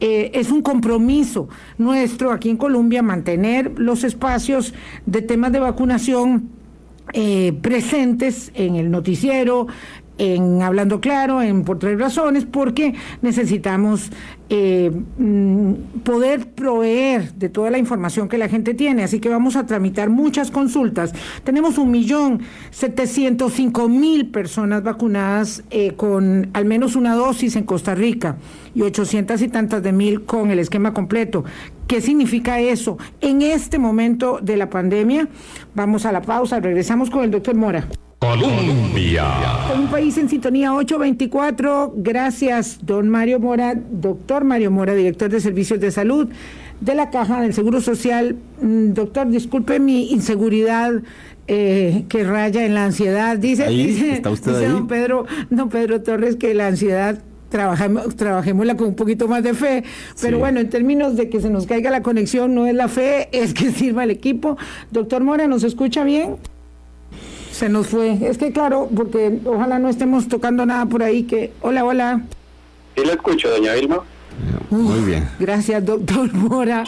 eh, 0.00 0.30
es 0.32 0.50
un 0.50 0.62
compromiso 0.62 1.48
nuestro 1.76 2.32
aquí 2.32 2.48
en 2.48 2.56
Colombia 2.56 3.02
mantener 3.02 3.72
los 3.76 4.04
espacios 4.04 4.72
de 5.04 5.20
temas 5.20 5.52
de 5.52 5.60
vacunación 5.60 6.50
presentes 7.62 8.50
en 8.54 8.74
el 8.74 8.90
noticiero, 8.90 9.68
en 10.18 10.62
Hablando 10.62 11.00
Claro, 11.00 11.42
en 11.42 11.64
Por 11.64 11.78
Tres 11.78 11.98
Razones, 11.98 12.46
porque 12.46 12.94
necesitamos 13.22 14.10
eh, 14.48 14.90
mm, 15.18 15.72
poder 16.04 16.48
proveer 16.52 17.34
de 17.34 17.48
toda 17.48 17.70
la 17.70 17.78
información 17.78 18.28
que 18.28 18.38
la 18.38 18.48
gente 18.48 18.74
tiene. 18.74 19.02
Así 19.02 19.20
que 19.20 19.28
vamos 19.28 19.56
a 19.56 19.66
tramitar 19.66 20.08
muchas 20.08 20.50
consultas. 20.50 21.12
Tenemos 21.44 21.78
un 21.78 21.90
millón 21.90 22.42
setecientos 22.70 23.54
cinco 23.54 23.88
mil 23.88 24.30
personas 24.30 24.82
vacunadas 24.82 25.64
eh, 25.70 25.92
con 25.92 26.50
al 26.52 26.64
menos 26.64 26.96
una 26.96 27.14
dosis 27.14 27.56
en 27.56 27.64
Costa 27.64 27.94
Rica 27.94 28.36
y 28.74 28.82
ochocientas 28.82 29.42
y 29.42 29.48
tantas 29.48 29.82
de 29.82 29.92
mil 29.92 30.22
con 30.22 30.50
el 30.50 30.58
esquema 30.58 30.94
completo. 30.94 31.44
¿Qué 31.86 32.00
significa 32.00 32.60
eso? 32.60 32.98
En 33.20 33.42
este 33.42 33.78
momento 33.78 34.38
de 34.42 34.56
la 34.56 34.70
pandemia, 34.70 35.28
vamos 35.74 36.04
a 36.04 36.12
la 36.12 36.22
pausa, 36.22 36.58
regresamos 36.60 37.10
con 37.10 37.22
el 37.22 37.30
doctor 37.30 37.54
Mora. 37.54 37.86
Colombia. 38.18 39.24
Un 39.78 39.88
país 39.88 40.16
en 40.18 40.28
sintonía 40.28 40.72
824. 40.74 41.92
Gracias, 41.96 42.78
don 42.82 43.08
Mario 43.08 43.38
Mora, 43.40 43.74
doctor 43.90 44.44
Mario 44.44 44.70
Mora, 44.70 44.94
director 44.94 45.28
de 45.30 45.40
Servicios 45.40 45.80
de 45.80 45.90
Salud 45.90 46.28
de 46.80 46.94
la 46.94 47.10
Caja 47.10 47.40
del 47.42 47.52
Seguro 47.54 47.80
Social. 47.80 48.36
Mm, 48.60 48.92
doctor, 48.94 49.28
disculpe 49.28 49.78
mi 49.80 50.10
inseguridad. 50.12 50.92
Eh, 51.48 52.06
que 52.08 52.24
raya 52.24 52.64
en 52.66 52.74
la 52.74 52.86
ansiedad. 52.86 53.38
Dice, 53.38 53.62
Ahí, 53.66 53.86
dice, 53.86 54.14
¿está 54.14 54.30
usted 54.30 54.50
dice 54.50 54.66
ahí? 54.66 54.72
don 54.72 54.88
Pedro, 54.88 55.26
don 55.48 55.68
Pedro 55.68 56.02
Torres 56.02 56.34
que 56.34 56.52
la 56.54 56.66
ansiedad 56.66 57.22
trabajemos, 57.50 58.16
trabajémosla 58.16 58.76
con 58.76 58.88
un 58.88 58.94
poquito 58.96 59.28
más 59.28 59.44
de 59.44 59.54
fe. 59.54 59.84
Pero 60.20 60.38
Sí. 60.38 60.40
bueno, 60.40 60.58
en 60.58 60.68
términos 60.70 61.14
de 61.14 61.28
que 61.28 61.40
se 61.40 61.48
nos 61.48 61.66
caiga 61.66 61.92
la 61.92 62.02
conexión, 62.02 62.52
no 62.56 62.66
es 62.66 62.74
la 62.74 62.88
fe, 62.88 63.28
es 63.38 63.54
que 63.54 63.70
sirva 63.70 64.02
el 64.02 64.10
equipo. 64.10 64.56
Doctor 64.90 65.22
Mora, 65.22 65.46
¿nos 65.46 65.62
escucha 65.62 66.02
bien? 66.02 66.34
Se 67.56 67.70
nos 67.70 67.86
fue. 67.86 68.18
Es 68.28 68.36
que 68.36 68.52
claro, 68.52 68.86
porque 68.94 69.38
ojalá 69.46 69.78
no 69.78 69.88
estemos 69.88 70.28
tocando 70.28 70.66
nada 70.66 70.84
por 70.84 71.02
ahí 71.02 71.22
que... 71.22 71.52
Hola, 71.62 71.86
hola. 71.86 72.20
Sí 72.94 73.02
lo 73.02 73.12
escucho, 73.12 73.48
doña 73.48 73.72
Vilma. 73.72 74.00
Muy 74.68 75.00
bien. 75.06 75.26
Gracias, 75.40 75.82
doctor 75.82 76.30
Mora. 76.34 76.84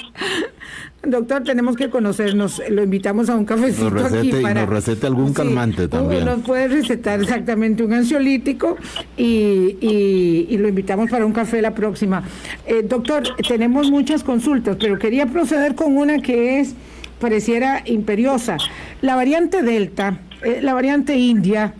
Doctor, 1.02 1.42
tenemos 1.44 1.74
que 1.74 1.88
conocernos. 1.88 2.60
Lo 2.68 2.82
invitamos 2.82 3.30
a 3.30 3.36
un 3.36 3.46
cafecito 3.46 3.88
Nos 3.88 4.02
recete- 4.02 4.18
aquí 4.18 4.28
y 4.40 4.42
para... 4.42 4.60
nos 4.60 4.68
recete 4.68 5.06
algún 5.06 5.32
calmante 5.32 5.88
también. 5.88 6.26
Nos 6.26 6.40
puede 6.40 6.68
recetar 6.68 7.18
exactamente 7.22 7.82
un 7.82 7.94
ansiolítico 7.94 8.76
y, 9.16 9.78
y- 9.80 10.46
y 10.50 10.58
lo 10.58 10.68
invitamos 10.68 11.08
para 11.08 11.24
un 11.24 11.32
café 11.32 11.62
la 11.62 11.74
próxima. 11.74 12.24
Eh, 12.66 12.82
doctor, 12.86 13.22
tenemos 13.48 13.90
muchas 13.90 14.22
consultas, 14.22 14.76
pero 14.78 14.98
quería 14.98 15.24
proceder 15.24 15.74
con 15.74 15.96
una 15.96 16.18
que 16.18 16.60
es, 16.60 16.74
pareciera 17.20 17.80
imperiosa. 17.86 18.58
La 19.00 19.16
variante 19.16 19.62
Delta, 19.62 20.18
eh, 20.42 20.60
la 20.62 20.74
variante 20.74 21.16
India, 21.16 21.74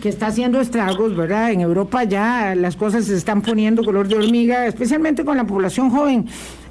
que 0.00 0.08
está 0.08 0.28
haciendo 0.28 0.60
estragos, 0.60 1.14
¿verdad? 1.14 1.52
En 1.52 1.60
Europa 1.60 2.04
ya 2.04 2.54
las 2.54 2.76
cosas 2.76 3.04
se 3.04 3.16
están 3.16 3.42
poniendo 3.42 3.84
color 3.84 4.08
de 4.08 4.16
hormiga, 4.16 4.66
especialmente 4.66 5.24
con 5.24 5.36
la 5.36 5.44
población 5.44 5.90
joven 5.90 6.26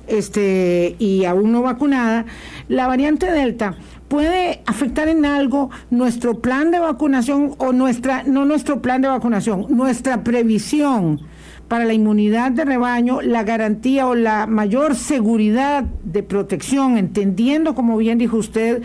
este, 0.07 0.95
y 0.99 1.25
aún 1.25 1.51
no 1.51 1.61
vacunada. 1.61 2.25
La 2.67 2.87
variante 2.87 3.31
Delta 3.31 3.75
puede 4.07 4.61
afectar 4.65 5.07
en 5.07 5.25
algo 5.25 5.69
nuestro 5.89 6.39
plan 6.39 6.71
de 6.71 6.79
vacunación 6.79 7.55
o 7.59 7.71
nuestra, 7.71 8.23
no 8.23 8.45
nuestro 8.45 8.81
plan 8.81 9.01
de 9.01 9.07
vacunación, 9.07 9.67
nuestra 9.69 10.23
previsión 10.23 11.21
para 11.67 11.85
la 11.85 11.93
inmunidad 11.93 12.51
de 12.51 12.65
rebaño, 12.65 13.21
la 13.21 13.43
garantía 13.43 14.07
o 14.07 14.15
la 14.15 14.47
mayor 14.47 14.95
seguridad 14.95 15.85
de 16.03 16.23
protección, 16.23 16.97
entendiendo, 16.97 17.75
como 17.75 17.95
bien 17.95 18.17
dijo 18.17 18.35
usted, 18.35 18.81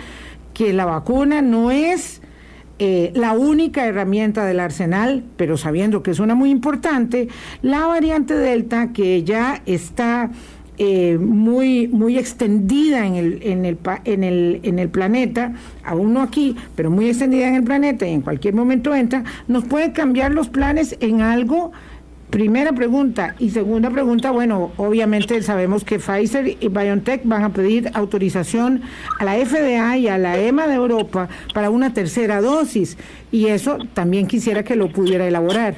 que 0.55 0.73
la 0.73 0.85
vacuna 0.85 1.43
no 1.43 1.73
es 1.73 2.23
eh, 2.79 3.11
la 3.15 3.33
única 3.33 3.87
herramienta 3.87 4.45
del 4.45 4.61
arsenal, 4.61 5.25
pero 5.37 5.57
sabiendo 5.57 6.03
que 6.03 6.11
es 6.11 6.19
una 6.19 6.35
muy 6.35 6.51
importante, 6.51 7.29
la 7.63 7.87
variante 7.87 8.35
Delta, 8.35 8.93
que 8.93 9.25
ya 9.25 9.63
está 9.65 10.31
eh, 10.79 11.17
muy, 11.19 11.89
muy 11.89 12.19
extendida 12.19 13.07
en 13.07 13.15
el, 13.15 13.39
en, 13.43 13.65
el, 13.65 13.79
en, 14.05 14.25
el, 14.25 14.61
en 14.63 14.79
el 14.79 14.91
planeta, 14.91 15.55
aún 15.83 16.13
no 16.13 16.21
aquí, 16.21 16.55
pero 16.75 16.91
muy 16.91 17.09
extendida 17.09 17.49
en 17.49 17.55
el 17.55 17.65
planeta 17.65 18.07
y 18.07 18.13
en 18.13 18.21
cualquier 18.21 18.53
momento 18.53 18.95
entra, 18.95 19.25
nos 19.49 19.65
puede 19.65 19.93
cambiar 19.93 20.33
los 20.33 20.51
planes 20.51 20.99
en 21.01 21.23
algo. 21.23 21.73
Primera 22.31 22.73
pregunta. 22.73 23.37
Y 23.39 23.51
segunda 23.51 23.91
pregunta, 23.91 24.31
bueno, 24.31 24.73
obviamente 24.77 25.41
sabemos 25.43 25.85
que 25.85 25.99
Pfizer 25.99 26.57
y 26.61 26.69
BioNTech 26.69 27.23
van 27.25 27.45
a 27.45 27.53
pedir 27.53 27.91
autorización 27.95 28.83
a 29.19 29.25
la 29.25 29.35
FDA 29.35 29.97
y 29.97 30.09
a 30.09 30.19
la 30.19 30.39
EMA 30.39 30.67
de 30.67 30.75
Europa 30.75 31.29
para 31.55 31.71
una 31.71 31.95
tercera 31.95 32.41
dosis. 32.41 32.99
Y 33.31 33.47
eso 33.47 33.79
también 33.95 34.27
quisiera 34.27 34.65
que 34.65 34.75
lo 34.75 34.89
pudiera 34.91 35.27
elaborar. 35.27 35.77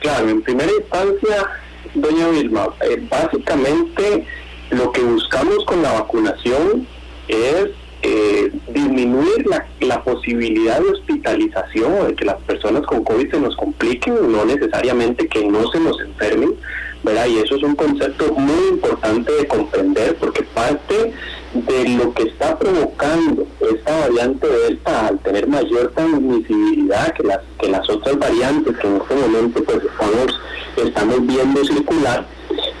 Claro, 0.00 0.28
en 0.28 0.42
primera 0.42 0.70
instancia, 0.80 1.48
doña 1.94 2.28
Vilma, 2.28 2.68
eh, 2.82 3.06
básicamente 3.08 4.26
lo 4.70 4.90
que 4.90 5.02
buscamos 5.02 5.64
con 5.64 5.80
la 5.82 5.92
vacunación 5.92 6.86
es 7.28 7.68
eh, 8.08 8.52
disminuir 8.68 9.46
la, 9.80 10.04
posibilidad 10.04 10.80
de 10.80 10.90
hospitalización 10.90 11.92
o 11.92 12.04
de 12.04 12.14
que 12.14 12.24
las 12.24 12.40
personas 12.42 12.86
con 12.86 13.02
COVID 13.02 13.32
se 13.32 13.40
nos 13.40 13.56
compliquen, 13.56 14.30
no 14.30 14.44
necesariamente 14.44 15.26
que 15.26 15.44
no 15.44 15.68
se 15.72 15.80
nos 15.80 16.00
enfermen, 16.00 16.54
¿verdad? 17.02 17.26
Y 17.26 17.38
eso 17.38 17.56
es 17.56 17.62
un 17.64 17.74
concepto 17.74 18.32
muy 18.34 18.68
importante 18.70 19.32
de 19.32 19.48
comprender 19.48 20.14
porque 20.16 20.44
parte 20.44 21.12
de 21.52 21.88
lo 21.96 22.14
que 22.14 22.24
está 22.24 22.56
provocando 22.56 23.44
esta 23.60 24.00
variante 24.00 24.46
Delta 24.46 25.08
al 25.08 25.18
tener 25.20 25.48
mayor 25.48 25.90
transmisibilidad 25.92 27.12
que 27.14 27.24
las 27.24 27.40
que 27.58 27.68
las 27.68 27.88
otras 27.90 28.16
variantes 28.18 28.76
que 28.76 28.86
en 28.86 28.96
este 28.96 29.14
momento 29.16 29.64
pues 29.64 29.78
estamos 29.78 30.40
estamos 30.76 31.26
viendo 31.26 31.64
circular 31.64 32.24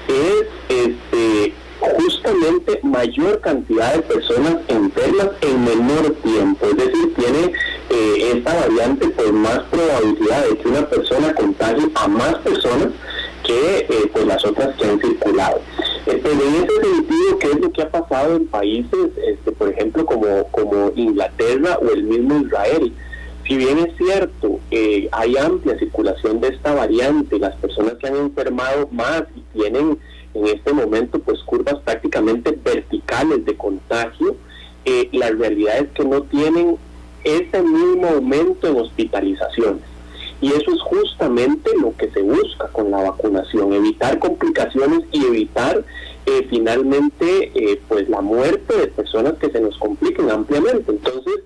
es 0.08 0.46
este 0.68 1.54
justamente 1.98 2.80
mayor 2.82 3.40
cantidad 3.40 3.94
de 3.94 4.02
personas 4.02 4.56
enfermas 4.68 5.30
en 5.42 5.64
menor 5.64 6.14
tiempo, 6.22 6.66
es 6.66 6.76
decir, 6.76 7.14
tiene 7.14 7.52
eh, 7.90 8.32
esta 8.34 8.54
variante 8.54 9.08
pues 9.08 9.32
más 9.32 9.60
probabilidad 9.70 10.48
de 10.48 10.58
que 10.58 10.68
una 10.68 10.88
persona 10.88 11.34
contagie 11.34 11.88
a 11.94 12.08
más 12.08 12.34
personas 12.36 12.88
que 13.44 13.78
eh, 13.78 14.10
pues 14.12 14.26
las 14.26 14.44
otras 14.44 14.76
que 14.76 14.84
han 14.84 15.00
circulado. 15.00 15.60
Pero 16.04 16.30
en 16.30 16.54
ese 16.64 16.94
sentido, 16.94 17.38
¿qué 17.40 17.46
es 17.48 17.60
lo 17.60 17.72
que 17.72 17.82
ha 17.82 17.90
pasado 17.90 18.36
en 18.36 18.46
países, 18.46 19.10
este, 19.28 19.52
por 19.52 19.68
ejemplo, 19.68 20.06
como, 20.06 20.48
como 20.50 20.92
Inglaterra 20.94 21.78
o 21.80 21.90
el 21.90 22.04
mismo 22.04 22.40
Israel? 22.40 22.92
Si 23.46 23.56
bien 23.56 23.78
es 23.78 23.96
cierto, 23.96 24.58
eh, 24.70 25.08
hay 25.12 25.36
amplia 25.36 25.78
circulación 25.78 26.40
de 26.40 26.48
esta 26.48 26.74
variante, 26.74 27.38
las 27.38 27.54
personas 27.56 27.94
que 27.94 28.08
han 28.08 28.16
enfermado 28.16 28.88
más 28.90 29.22
y 29.36 29.40
tienen 29.58 29.98
en 30.36 30.46
este 30.46 30.72
momento 30.72 31.18
pues 31.18 31.40
curvas 31.42 31.76
prácticamente 31.84 32.58
verticales 32.64 33.44
de 33.44 33.56
contagio, 33.56 34.36
eh, 34.84 35.08
la 35.12 35.30
realidad 35.30 35.78
es 35.78 35.88
que 35.90 36.04
no 36.04 36.22
tienen 36.22 36.76
ese 37.24 37.62
mismo 37.62 38.06
aumento 38.08 38.68
en 38.68 38.76
hospitalizaciones. 38.76 39.82
Y 40.40 40.48
eso 40.48 40.70
es 40.70 40.80
justamente 40.82 41.70
lo 41.80 41.96
que 41.96 42.10
se 42.10 42.20
busca 42.20 42.68
con 42.68 42.90
la 42.90 42.98
vacunación, 42.98 43.72
evitar 43.72 44.18
complicaciones 44.18 45.00
y 45.10 45.24
evitar 45.24 45.82
eh, 46.26 46.46
finalmente 46.50 47.52
eh, 47.54 47.80
pues 47.88 48.08
la 48.08 48.20
muerte 48.20 48.76
de 48.76 48.86
personas 48.88 49.34
que 49.34 49.50
se 49.50 49.60
nos 49.60 49.78
compliquen 49.78 50.30
ampliamente. 50.30 50.92
Entonces, 50.92 51.36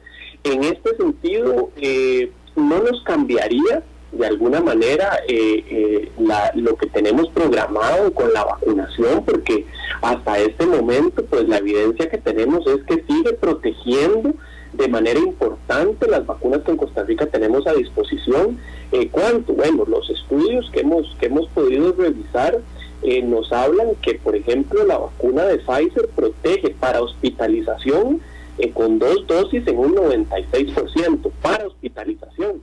en 0.42 0.64
este 0.64 0.96
sentido, 0.96 1.70
eh, 1.76 2.32
no 2.56 2.82
nos 2.82 3.02
cambiaría 3.04 3.84
de 4.12 4.26
alguna 4.26 4.60
manera 4.60 5.20
eh, 5.28 5.64
eh, 5.68 6.12
la- 6.18 6.50
lo 6.54 6.76
que 6.76 6.86
tenemos 6.88 7.28
programado 7.30 8.12
con 8.12 8.32
la 8.32 8.44
vacunación, 8.44 9.24
porque 9.24 9.66
hasta 10.02 10.38
este 10.38 10.66
momento, 10.66 11.24
pues 11.26 11.48
la 11.48 11.58
evidencia 11.58 12.08
que 12.10 12.18
tenemos 12.18 12.66
es 12.66 12.82
que 12.84 13.04
sigue 13.06 13.32
protegiendo 13.34 14.32
de 14.72 14.88
manera 14.88 15.18
importante 15.18 16.08
las 16.08 16.24
vacunas 16.26 16.60
que 16.62 16.70
en 16.70 16.76
Costa 16.76 17.02
Rica 17.04 17.26
tenemos 17.26 17.66
a 17.66 17.72
disposición. 17.74 18.58
Eh, 18.92 19.08
¿Cuánto? 19.10 19.52
Bueno, 19.52 19.84
los 19.86 20.08
estudios 20.10 20.68
que 20.72 20.80
hemos, 20.80 21.16
que 21.18 21.26
hemos 21.26 21.48
podido 21.48 21.92
revisar 21.92 22.58
eh, 23.02 23.22
nos 23.22 23.52
hablan 23.52 23.88
que, 24.02 24.14
por 24.14 24.36
ejemplo, 24.36 24.84
la 24.86 24.98
vacuna 24.98 25.44
de 25.44 25.58
Pfizer 25.58 26.08
protege 26.14 26.70
para 26.78 27.00
hospitalización 27.02 28.20
eh, 28.58 28.70
con 28.72 28.98
dos 28.98 29.26
dosis 29.26 29.66
en 29.66 29.78
un 29.78 29.94
96% 29.94 31.30
para 31.42 31.66
hospitalización. 31.66 32.62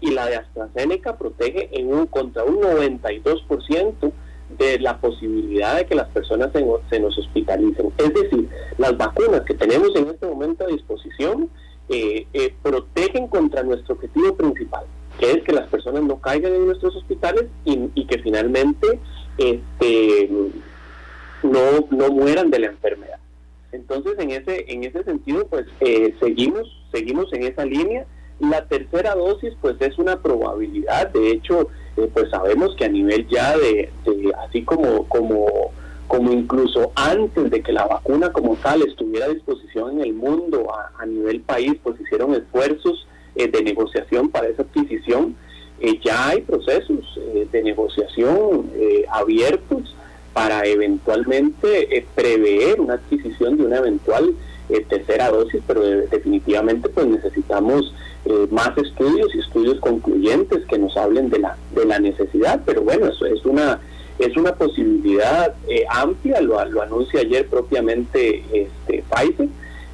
Y 0.00 0.10
la 0.12 0.26
de 0.26 0.36
AstraZeneca 0.36 1.16
protege 1.16 1.68
en 1.72 1.92
un 1.92 2.06
contra 2.06 2.44
un 2.44 2.60
92% 2.60 4.12
de 4.58 4.78
la 4.78 4.98
posibilidad 5.00 5.76
de 5.76 5.86
que 5.86 5.94
las 5.94 6.08
personas 6.08 6.50
se, 6.52 7.00
nos 7.00 7.18
hospitalicen. 7.18 7.92
Es 7.98 8.14
decir, 8.14 8.48
las 8.78 8.96
vacunas 8.96 9.42
que 9.42 9.54
tenemos 9.54 9.94
en 9.96 10.08
este 10.08 10.26
momento 10.26 10.64
a 10.64 10.68
disposición 10.68 11.50
eh, 11.88 12.26
eh, 12.32 12.54
protegen 12.62 13.28
contra 13.28 13.62
nuestro 13.62 13.94
objetivo 13.94 14.34
principal, 14.34 14.84
que 15.18 15.32
es 15.32 15.42
que 15.42 15.52
las 15.52 15.68
personas 15.68 16.02
no 16.02 16.20
caigan 16.20 16.54
en 16.54 16.66
nuestros 16.66 16.94
hospitales 16.96 17.46
y, 17.64 17.90
y 17.94 18.06
que 18.06 18.18
finalmente 18.18 19.00
este, 19.38 20.30
no, 21.42 21.86
no 21.90 22.08
mueran 22.10 22.50
de 22.50 22.60
la 22.60 22.66
enfermedad. 22.68 23.18
Entonces, 23.72 24.14
en 24.18 24.30
ese 24.30 24.64
en 24.72 24.84
ese 24.84 25.04
sentido, 25.04 25.46
pues 25.48 25.66
eh, 25.80 26.14
seguimos 26.20 26.66
seguimos 26.92 27.32
en 27.32 27.42
esa 27.42 27.64
línea 27.64 28.06
La 28.38 28.66
tercera 28.66 29.14
dosis, 29.14 29.54
pues 29.60 29.76
es 29.80 29.98
una 29.98 30.20
probabilidad. 30.20 31.08
De 31.08 31.30
hecho, 31.30 31.68
eh, 31.96 32.08
pues 32.12 32.28
sabemos 32.30 32.76
que 32.76 32.84
a 32.84 32.88
nivel 32.88 33.26
ya 33.28 33.56
de, 33.56 33.90
así 34.46 34.62
como, 34.62 35.08
como, 35.08 35.72
como 36.06 36.32
incluso 36.32 36.92
antes 36.94 37.50
de 37.50 37.62
que 37.62 37.72
la 37.72 37.86
vacuna 37.86 38.32
como 38.32 38.56
tal 38.56 38.82
estuviera 38.82 39.26
a 39.26 39.30
disposición 39.30 39.92
en 39.92 40.00
el 40.02 40.12
mundo 40.12 40.66
a, 40.98 41.06
nivel 41.06 41.40
país, 41.40 41.74
pues 41.82 41.98
hicieron 42.00 42.34
esfuerzos 42.34 43.06
eh, 43.36 43.48
de 43.48 43.62
negociación 43.62 44.28
para 44.28 44.48
esa 44.48 44.62
adquisición. 44.62 45.34
Eh, 45.80 45.98
ya 46.04 46.28
hay 46.28 46.42
procesos 46.42 47.18
de 47.52 47.62
negociación 47.62 48.70
abiertos 49.10 49.94
para 50.32 50.64
eventualmente 50.66 52.06
prever 52.14 52.80
una 52.80 52.94
adquisición 52.94 53.56
de 53.56 53.64
una 53.64 53.78
eventual 53.78 54.34
tercera 54.88 55.30
dosis, 55.30 55.62
pero 55.66 55.82
definitivamente 55.82 56.88
pues 56.88 57.06
necesitamos 57.06 57.94
eh, 58.28 58.48
más 58.50 58.76
estudios 58.76 59.32
y 59.36 59.38
estudios 59.38 59.78
concluyentes 59.78 60.64
que 60.66 60.78
nos 60.78 60.96
hablen 60.96 61.30
de 61.30 61.38
la 61.38 61.56
de 61.72 61.84
la 61.84 62.00
necesidad 62.00 62.60
pero 62.66 62.82
bueno 62.82 63.06
eso 63.06 63.24
es 63.24 63.44
una 63.44 63.78
es 64.18 64.36
una 64.36 64.52
posibilidad 64.56 65.54
eh, 65.68 65.84
amplia 65.88 66.40
lo, 66.40 66.64
lo 66.64 66.82
anuncia 66.82 67.20
ayer 67.20 67.46
propiamente 67.46 68.42
este 68.52 69.04
Pfizer 69.08 69.46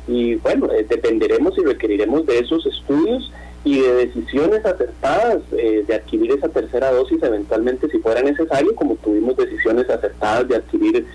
y 0.09 0.37
bueno 0.37 0.73
eh, 0.73 0.87
dependeremos 0.89 1.59
y 1.59 1.63
requeriremos 1.63 2.25
de 2.25 2.39
esos 2.39 2.65
estudios 2.65 3.31
y 3.65 3.81
de 3.81 4.07
decisiones 4.07 4.65
acertadas 4.65 5.43
de 5.51 5.95
adquirir 5.95 6.33
esa 6.33 6.49
tercera 6.49 6.91
dosis 6.91 7.23
eventualmente 7.23 7.89
si 7.91 7.99
fuera 7.99 8.21
necesario, 8.21 8.75
como 8.75 8.97
tuvimos 8.97 9.37
decisiones 9.37 9.89
acertadas 9.89 10.49
de 10.49 10.57
adquirir 10.57 11.07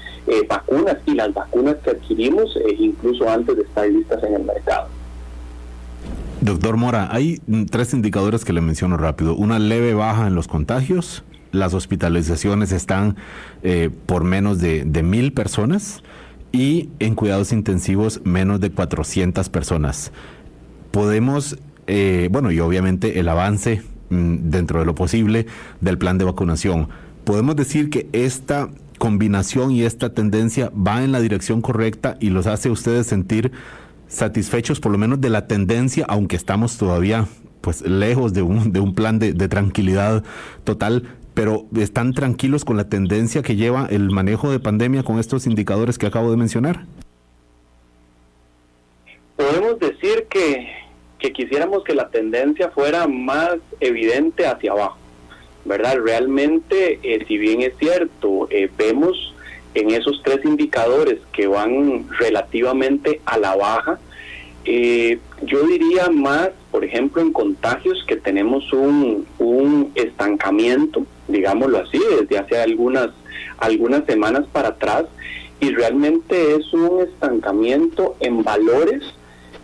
vacunas 0.48 0.96
y 1.06 1.16
las 1.16 1.34
vacunas 1.34 1.76
que 1.84 1.90
adquirimos 1.90 2.58
incluso 2.80 3.28
antes 3.28 3.58
de 3.58 3.64
estar 3.64 3.90
listas 3.90 4.24
en 4.24 4.36
el 4.36 4.44
mercado. 4.46 4.88
Doctor 6.42 6.78
Mora, 6.78 7.10
hay 7.12 7.42
tres 7.72 7.94
indicadores 7.94 8.46
que 8.46 8.54
le 8.54 8.62
menciono 8.62 8.96
rápido. 8.96 9.36
Una 9.36 9.58
leve 9.58 9.96
baja 9.96 10.28
en 10.28 10.36
los 10.36 10.48
contagios, 10.48 11.24
las 11.52 11.74
hospitalizaciones 11.74 12.72
están 12.72 13.16
eh, 13.64 13.90
por 14.06 14.24
menos 14.24 14.60
de, 14.60 14.86
mil 15.04 15.34
personas 15.34 16.04
y 16.52 16.90
en 17.00 17.16
cuidados 17.16 17.52
intensivos 17.52 18.22
menos 18.24 18.60
de 18.60 18.70
400 18.70 19.50
personas. 19.50 20.12
Podemos, 20.92 21.58
eh, 21.88 22.30
bueno, 22.32 22.52
y 22.52 22.60
obviamente 22.60 23.20
el 23.20 23.30
avance 23.30 23.82
mm, 24.10 24.50
dentro 24.50 24.80
de 24.80 24.86
lo 24.86 24.94
posible 24.94 25.48
del 25.82 25.98
plan 25.98 26.20
de 26.20 26.26
vacunación. 26.26 26.90
Podemos 27.24 27.56
decir 27.56 27.90
que 27.90 28.10
esta 28.14 28.70
combinación 29.00 29.72
y 29.72 29.84
esta 29.84 30.14
tendencia 30.14 30.72
va 30.76 31.04
en 31.04 31.12
la 31.12 31.20
dirección 31.20 31.62
correcta 31.62 32.16
y 32.20 32.30
los 32.30 32.46
hace 32.46 32.70
a 32.70 32.72
ustedes 32.72 33.08
sentir 33.08 33.52
satisfechos 34.08 34.80
por 34.80 34.92
lo 34.92 34.98
menos 34.98 35.22
de 35.22 35.30
la 35.30 35.48
tendencia, 35.48 36.06
aunque 36.08 36.36
estamos 36.36 36.78
todavía 36.78 37.28
pues 37.62 37.82
lejos 37.82 38.34
de 38.34 38.42
un, 38.42 38.72
de 38.72 38.80
un 38.80 38.96
plan 38.96 39.20
de, 39.20 39.34
tranquilidad 39.50 40.24
total, 40.64 41.04
pero 41.34 41.66
están 41.78 42.14
tranquilos 42.14 42.64
con 42.64 42.78
la 42.78 42.88
tendencia 42.88 43.42
que 43.42 43.56
lleva 43.56 43.88
el 43.90 44.10
manejo 44.10 44.50
de 44.52 44.60
pandemia 44.60 45.04
con 45.04 45.20
estos 45.20 45.48
indicadores 45.48 45.98
que 45.98 46.06
acabo 46.08 46.32
de 46.32 46.38
mencionar. 46.38 46.86
Podemos 49.36 49.80
decir 49.80 50.28
que, 50.30 50.68
que 51.20 51.34
quisiéramos 51.34 51.84
que 51.84 51.94
la 51.94 52.10
tendencia 52.10 52.72
fuera 52.72 53.08
más 53.08 53.58
evidente 53.80 54.48
hacia 54.48 54.72
abajo, 54.72 54.98
¿verdad? 55.66 55.98
Realmente, 56.04 57.00
eh, 57.04 57.26
si 57.28 57.38
bien 57.38 57.62
es 57.62 57.74
cierto, 57.78 58.48
eh, 58.50 58.70
vemos 58.78 59.36
en 59.74 59.92
esos 59.92 60.22
tres 60.24 60.44
indicadores 60.44 61.20
que 61.34 61.48
van 61.48 62.08
relativamente 62.20 63.22
a 63.26 63.38
la 63.38 63.56
baja, 63.56 64.00
eh, 64.66 65.20
yo 65.44 65.64
diría 65.64 66.10
más, 66.10 66.50
por 66.72 66.84
ejemplo, 66.84 67.22
en 67.22 67.32
contagios 67.32 68.04
que 68.08 68.18
tenemos 68.18 68.74
un, 68.74 69.26
un 69.40 69.92
estancamiento, 69.96 71.06
digámoslo 71.28 71.80
así, 71.80 72.00
desde 72.20 72.38
hace 72.38 72.60
algunas, 72.60 73.10
algunas 73.60 74.06
semanas 74.06 74.46
para 74.52 74.70
atrás, 74.70 75.06
y 75.60 75.72
realmente 75.74 76.56
es 76.56 76.74
un 76.74 77.02
estancamiento 77.02 78.16
en 78.20 78.44
valores 78.44 79.04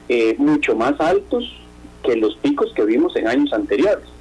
eh, 0.09 0.35
mucho 0.37 0.75
más 0.75 0.99
altos 0.99 1.43
que 2.03 2.15
los 2.15 2.35
picos 2.37 2.73
que 2.73 2.85
vimos 2.85 3.15
en 3.15 3.27
años 3.27 3.53
anteriores. 3.53 4.12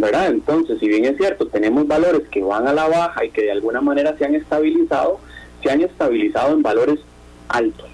¿Verdad? 0.00 0.28
Entonces, 0.28 0.78
si 0.80 0.88
bien 0.88 1.04
es 1.04 1.16
cierto, 1.16 1.46
tenemos 1.46 1.86
valores 1.86 2.22
que 2.30 2.42
van 2.42 2.66
a 2.66 2.72
la 2.72 2.88
baja 2.88 3.24
y 3.24 3.30
que 3.30 3.42
de 3.42 3.52
alguna 3.52 3.80
manera 3.80 4.16
se 4.16 4.24
han 4.24 4.34
estabilizado, 4.34 5.20
se 5.62 5.70
han 5.70 5.82
estabilizado 5.82 6.54
en 6.54 6.62
valores 6.62 7.00
altos, 7.48 7.88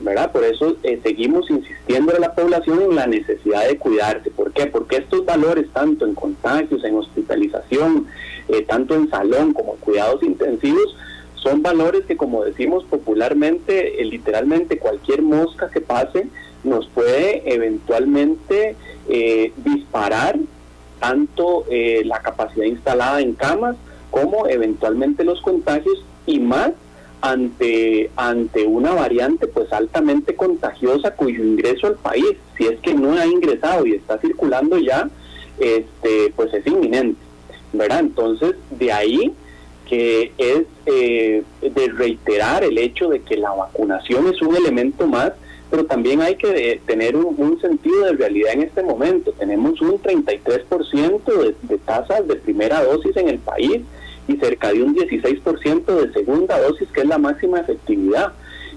¿verdad? 0.00 0.32
Por 0.32 0.44
eso 0.44 0.76
eh, 0.82 1.00
seguimos 1.02 1.48
insistiendo 1.50 2.14
en 2.14 2.20
la 2.20 2.34
población 2.34 2.82
en 2.82 2.96
la 2.96 3.06
necesidad 3.06 3.66
de 3.68 3.78
cuidarse. 3.78 4.30
¿Por 4.30 4.52
qué? 4.52 4.66
Porque 4.66 4.96
estos 4.96 5.24
valores, 5.24 5.66
tanto 5.72 6.06
en 6.06 6.14
contagios, 6.14 6.84
en 6.84 6.96
hospitalización, 6.96 8.06
eh, 8.48 8.62
tanto 8.62 8.94
en 8.94 9.08
salón 9.08 9.52
como 9.52 9.74
en 9.74 9.80
cuidados 9.80 10.22
intensivos, 10.22 10.96
son 11.34 11.62
valores 11.62 12.04
que, 12.06 12.16
como 12.16 12.44
decimos 12.44 12.84
popularmente, 12.84 14.00
eh, 14.00 14.04
literalmente 14.04 14.78
cualquier 14.78 15.22
mosca 15.22 15.70
que 15.70 15.80
pase 15.80 16.26
nos 16.64 16.86
puede 16.88 17.42
eventualmente 17.52 18.76
disparar 19.64 20.38
tanto 21.02 21.64
la 22.04 22.20
capacidad 22.20 22.64
instalada 22.64 23.20
en 23.20 23.34
camas 23.34 23.76
como 24.10 24.46
eventualmente 24.46 25.24
los 25.24 25.42
contagios 25.42 26.04
y 26.26 26.38
más 26.38 26.70
ante, 27.22 28.10
ante 28.16 28.66
una 28.66 28.92
variante 28.92 29.46
pues 29.46 29.72
altamente 29.72 30.34
contagiosa 30.34 31.14
cuyo 31.14 31.42
ingreso 31.42 31.88
al 31.88 31.94
país, 31.94 32.36
si 32.56 32.66
es 32.66 32.78
que 32.80 32.94
no 32.94 33.14
ha 33.14 33.26
ingresado 33.26 33.86
y 33.86 33.94
está 33.94 34.18
circulando 34.18 34.76
ya, 34.78 35.08
este, 35.58 36.32
pues 36.36 36.52
es 36.52 36.66
inminente, 36.66 37.20
¿verdad? 37.72 38.00
Entonces, 38.00 38.54
de 38.70 38.92
ahí 38.92 39.32
que 39.88 40.32
es 40.38 40.64
eh, 40.86 41.42
de 41.60 41.88
reiterar 41.88 42.64
el 42.64 42.78
hecho 42.78 43.08
de 43.08 43.20
que 43.20 43.36
la 43.36 43.50
vacunación 43.50 44.26
es 44.28 44.40
un 44.40 44.56
elemento 44.56 45.06
más, 45.06 45.32
pero 45.72 45.86
también 45.86 46.20
hay 46.20 46.36
que 46.36 46.80
tener 46.86 47.16
un, 47.16 47.58
sentido 47.60 48.04
de 48.04 48.12
realidad 48.12 48.52
en 48.52 48.62
este 48.62 48.82
momento. 48.82 49.32
Tenemos 49.32 49.80
un 49.80 50.00
33% 50.00 51.24
de, 51.24 51.56
de 51.62 51.78
tasas 51.78 52.28
de 52.28 52.36
primera 52.36 52.84
dosis 52.84 53.16
en 53.16 53.30
el 53.30 53.38
país, 53.38 53.80
y 54.28 54.36
cerca 54.36 54.72
de 54.72 54.82
un 54.82 54.94
16% 54.94 55.84
de 55.86 56.12
segunda 56.12 56.60
dosis, 56.60 56.88
que 56.92 57.00
es 57.00 57.06
la 57.06 57.18
máxima 57.18 57.60
efectividad. 57.60 58.32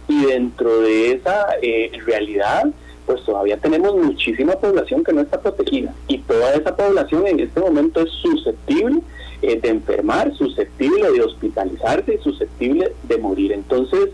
Y 0.07 0.25
dentro 0.25 0.81
de 0.81 1.13
esa 1.13 1.47
eh, 1.61 1.91
realidad, 2.05 2.65
pues 3.05 3.23
todavía 3.23 3.57
tenemos 3.57 3.95
muchísima 3.95 4.53
población 4.53 5.03
que 5.03 5.13
no 5.13 5.21
está 5.21 5.41
protegida 5.41 5.93
y 6.07 6.19
toda 6.19 6.55
esa 6.55 6.75
población 6.75 7.27
en 7.27 7.39
este 7.39 7.59
momento 7.59 8.01
es 8.01 8.09
susceptible 8.09 9.01
eh, 9.41 9.59
de 9.59 9.69
enfermar, 9.69 10.33
susceptible 10.35 11.11
de 11.11 11.21
hospitalizarse 11.21 12.15
y 12.15 12.23
susceptible 12.23 12.93
de 13.03 13.17
morir. 13.17 13.51
Entonces, 13.51 14.09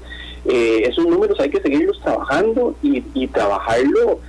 eh, 0.45 0.83
esos 0.87 1.05
números 1.05 1.39
hay 1.39 1.49
que 1.49 1.61
seguirlos 1.61 1.99
trabajando 2.01 2.75
y, 2.81 3.03
y 3.13 3.27
trabajarlo. 3.27 4.19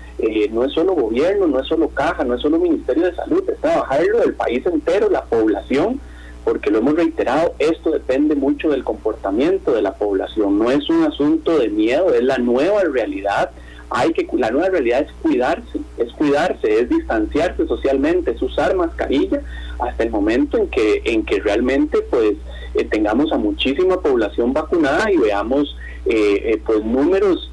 no 0.53 0.64
es 0.64 0.72
solo 0.72 0.94
gobierno, 0.94 1.46
no 1.46 1.61
es 1.61 1.66
solo 1.66 1.88
caja, 1.88 2.25
no 2.25 2.35
es 2.35 2.42
solo 2.42 2.59
Ministerio 2.59 3.07
de 3.07 3.14
Salud, 3.14 3.42
es 3.48 3.61
trabajarlo 3.61 4.20
del 4.20 4.35
país 4.35 4.64
entero, 4.66 5.09
la 5.11 5.25
población, 5.25 6.01
porque 6.44 6.70
lo 6.70 6.79
hemos 6.79 6.94
reiterado, 6.94 7.55
esto 7.59 7.90
depende 7.90 8.35
mucho 8.35 8.70
del 8.70 8.85
comportamiento 8.85 9.72
de 9.72 9.83
la 9.83 9.94
población, 9.94 10.59
no 10.59 10.70
es 10.70 10.88
un 10.90 11.05
asunto 11.05 11.59
de 11.59 11.68
miedo, 11.68 12.12
es 12.14 12.22
la 12.22 12.38
nueva 12.38 12.83
realidad. 12.85 13.51
Hay 13.94 14.12
que 14.12 14.27
la 14.38 14.51
nueva 14.51 14.70
realidad 14.70 15.03
es 15.03 15.12
cuidarse, 15.22 15.79
es 15.98 16.11
cuidarse, 16.14 16.81
es 16.81 16.88
distanciarse 16.88 17.66
socialmente, 17.66 18.31
es 18.31 18.40
usar 18.40 18.75
mascarilla 18.75 19.42
hasta 19.79 20.03
el 20.03 20.11
momento 20.11 20.57
en 20.57 20.68
que 20.68 21.03
en 21.05 21.25
que 21.25 21.40
realmente 21.40 22.01
pues 22.11 22.37
eh, 22.75 22.85
tengamos 22.87 23.31
a 23.33 23.37
muchísima 23.37 24.01
población 24.01 24.55
vacunada 24.55 25.12
y 25.12 25.18
veamos 25.18 25.68
eh, 25.68 25.72
eh, 25.72 25.91
pues 26.04 26.84
números 26.84 27.50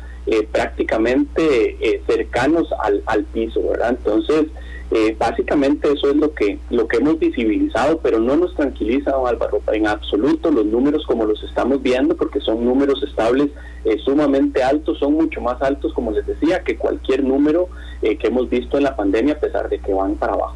prácticamente 0.52 2.02
cercanos 2.08 2.68
al, 2.84 3.02
al 3.06 3.24
piso, 3.26 3.62
¿verdad? 3.68 3.92
Entonces, 3.92 4.48
eh, 4.92 5.16
básicamente 5.20 5.92
eso 5.92 6.10
es 6.10 6.16
lo 6.16 6.34
que 6.34 6.58
lo 6.72 6.88
que 6.88 6.98
hemos 6.98 7.20
visibilizado, 7.20 8.00
pero 8.00 8.20
no 8.20 8.36
nos 8.36 8.56
tranquiliza, 8.56 9.12
don 9.12 9.28
Álvaro, 9.28 9.62
en 9.72 9.86
absoluto 9.86 10.50
los 10.50 10.66
números 10.66 11.06
como 11.06 11.26
los 11.26 11.44
estamos 11.44 11.84
viendo, 11.84 12.16
porque 12.16 12.40
son 12.40 12.66
números 12.66 13.04
estables 13.04 13.50
eh, 13.86 13.98
sumamente 14.04 14.64
altos, 14.64 14.98
son 14.98 15.14
mucho 15.14 15.42
más 15.42 15.62
altos, 15.62 15.94
como 15.94 16.10
les 16.12 16.26
decía, 16.26 16.64
que 16.64 16.76
cualquier 16.76 17.24
número 17.24 17.70
eh, 18.02 18.18
que 18.18 18.28
hemos 18.28 18.50
visto 18.50 18.78
en 18.78 18.84
la 18.84 18.96
pandemia, 18.96 19.36
a 19.36 19.40
pesar 19.40 19.70
de 19.70 19.78
que 19.78 19.94
van 19.94 20.16
para 20.16 20.34
abajo. 20.34 20.56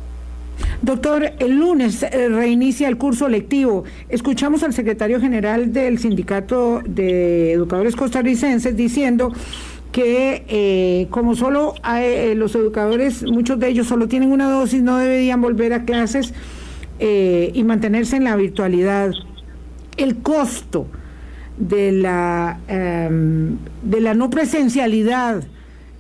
Doctor, 0.82 1.34
el 1.40 1.60
lunes 1.60 2.06
reinicia 2.12 2.88
el 2.90 2.98
curso 2.98 3.30
lectivo. 3.30 3.84
Escuchamos 4.10 4.64
al 4.64 4.74
secretario 4.74 5.20
general 5.22 5.72
del 5.72 5.98
Sindicato 6.00 6.82
de 6.86 7.54
Educadores 7.54 7.96
Costarricenses 7.96 8.76
diciendo 8.76 9.32
que 9.94 10.44
eh, 10.48 11.08
como 11.12 11.36
solo 11.36 11.76
eh, 11.96 12.34
los 12.36 12.56
educadores, 12.56 13.24
muchos 13.24 13.60
de 13.60 13.70
ellos 13.70 13.88
solo 13.88 14.08
tienen 14.08 14.32
una 14.32 14.50
dosis, 14.50 14.82
no 14.82 14.98
deberían 14.98 15.40
volver 15.40 15.72
a 15.72 15.86
clases 15.86 16.34
eh, 17.00 17.52
y 17.54 17.64
mantenerse 17.64 18.18
en 18.18 18.24
la 18.24 18.36
virtualidad. 18.36 19.12
El 19.96 20.18
costo 20.18 20.88
de 21.58 21.92
la, 21.92 22.60
em, 22.68 23.58
de 23.84 24.02
la 24.02 24.16
no 24.16 24.32
presencialidad 24.32 25.44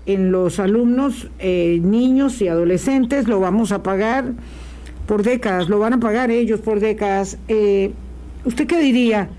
en 0.05 0.31
los 0.31 0.59
alumnos, 0.59 1.29
eh, 1.39 1.79
niños 1.81 2.41
y 2.41 2.47
adolescentes, 2.47 3.27
lo 3.27 3.39
vamos 3.39 3.71
a 3.71 3.83
pagar 3.83 4.33
por 5.07 5.23
décadas, 5.23 5.69
lo 5.69 5.79
van 5.79 5.93
a 5.93 5.99
pagar 5.99 6.31
ellos 6.31 6.59
por 6.59 6.79
décadas. 6.79 7.37
Eh, 7.47 7.91
¿Usted 8.45 8.67
qué 8.67 8.79
diría? 8.79 9.29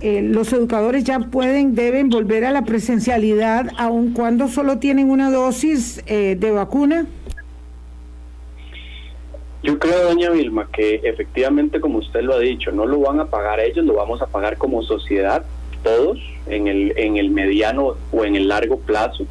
Eh, 0.00 0.22
los 0.22 0.52
educadores 0.52 1.04
ya 1.04 1.18
pueden, 1.18 1.74
deben 1.74 2.10
volver 2.10 2.44
a 2.44 2.50
la 2.50 2.62
presencialidad 2.62 3.68
aun 3.78 4.12
cuando 4.12 4.48
solo 4.48 4.78
tienen 4.78 5.10
una 5.10 5.30
dosis 5.30 6.04
de 6.06 6.50
vacuna? 6.50 7.06
Yo 9.62 9.78
creo, 9.80 10.04
doña 10.04 10.30
Vilma, 10.30 10.68
que 10.72 11.00
efectivamente, 11.02 11.80
como 11.80 11.98
usted 11.98 12.20
lo 12.22 12.34
ha 12.34 12.38
dicho, 12.38 12.70
no 12.70 12.86
lo 12.86 13.00
van 13.00 13.18
a 13.18 13.24
pagar 13.24 13.58
ellos, 13.58 13.84
lo 13.84 13.94
vamos 13.94 14.22
a 14.22 14.26
pagar 14.26 14.58
como 14.58 14.82
sociedad, 14.82 15.44
todos, 15.82 16.20
en 16.46 16.68
el, 16.68 16.96
en 16.96 17.16
el 17.16 17.30
mediano 17.30 17.94
o 18.12 18.24
en 18.24 18.36
el 18.36 18.48
largo 18.48 18.78
plazo. 18.78 19.26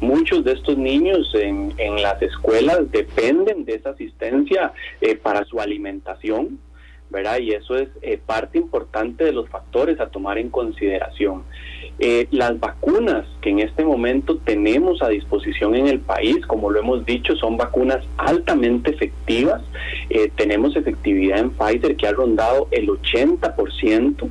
Muchos 0.00 0.44
de 0.44 0.52
estos 0.52 0.76
niños 0.76 1.34
en, 1.34 1.72
en 1.78 2.02
las 2.02 2.20
escuelas 2.20 2.90
dependen 2.92 3.64
de 3.64 3.76
esa 3.76 3.90
asistencia 3.90 4.72
eh, 5.00 5.16
para 5.16 5.44
su 5.44 5.58
alimentación, 5.58 6.58
¿verdad? 7.08 7.38
Y 7.38 7.52
eso 7.52 7.76
es 7.76 7.88
eh, 8.02 8.18
parte 8.24 8.58
importante 8.58 9.24
de 9.24 9.32
los 9.32 9.48
factores 9.48 9.98
a 9.98 10.08
tomar 10.08 10.36
en 10.36 10.50
consideración. 10.50 11.44
Eh, 11.98 12.28
las 12.30 12.60
vacunas 12.60 13.26
que 13.40 13.48
en 13.48 13.60
este 13.60 13.84
momento 13.84 14.36
tenemos 14.36 15.00
a 15.00 15.08
disposición 15.08 15.74
en 15.74 15.86
el 15.86 16.00
país, 16.00 16.44
como 16.46 16.70
lo 16.70 16.80
hemos 16.80 17.06
dicho, 17.06 17.34
son 17.36 17.56
vacunas 17.56 18.04
altamente 18.18 18.90
efectivas. 18.90 19.62
Tenemos 20.36 20.76
efectividad 20.76 21.38
en 21.38 21.50
Pfizer 21.50 21.96
que 21.96 22.06
ha 22.06 22.12
rondado 22.12 22.68
el 22.70 22.88
80% 22.88 24.28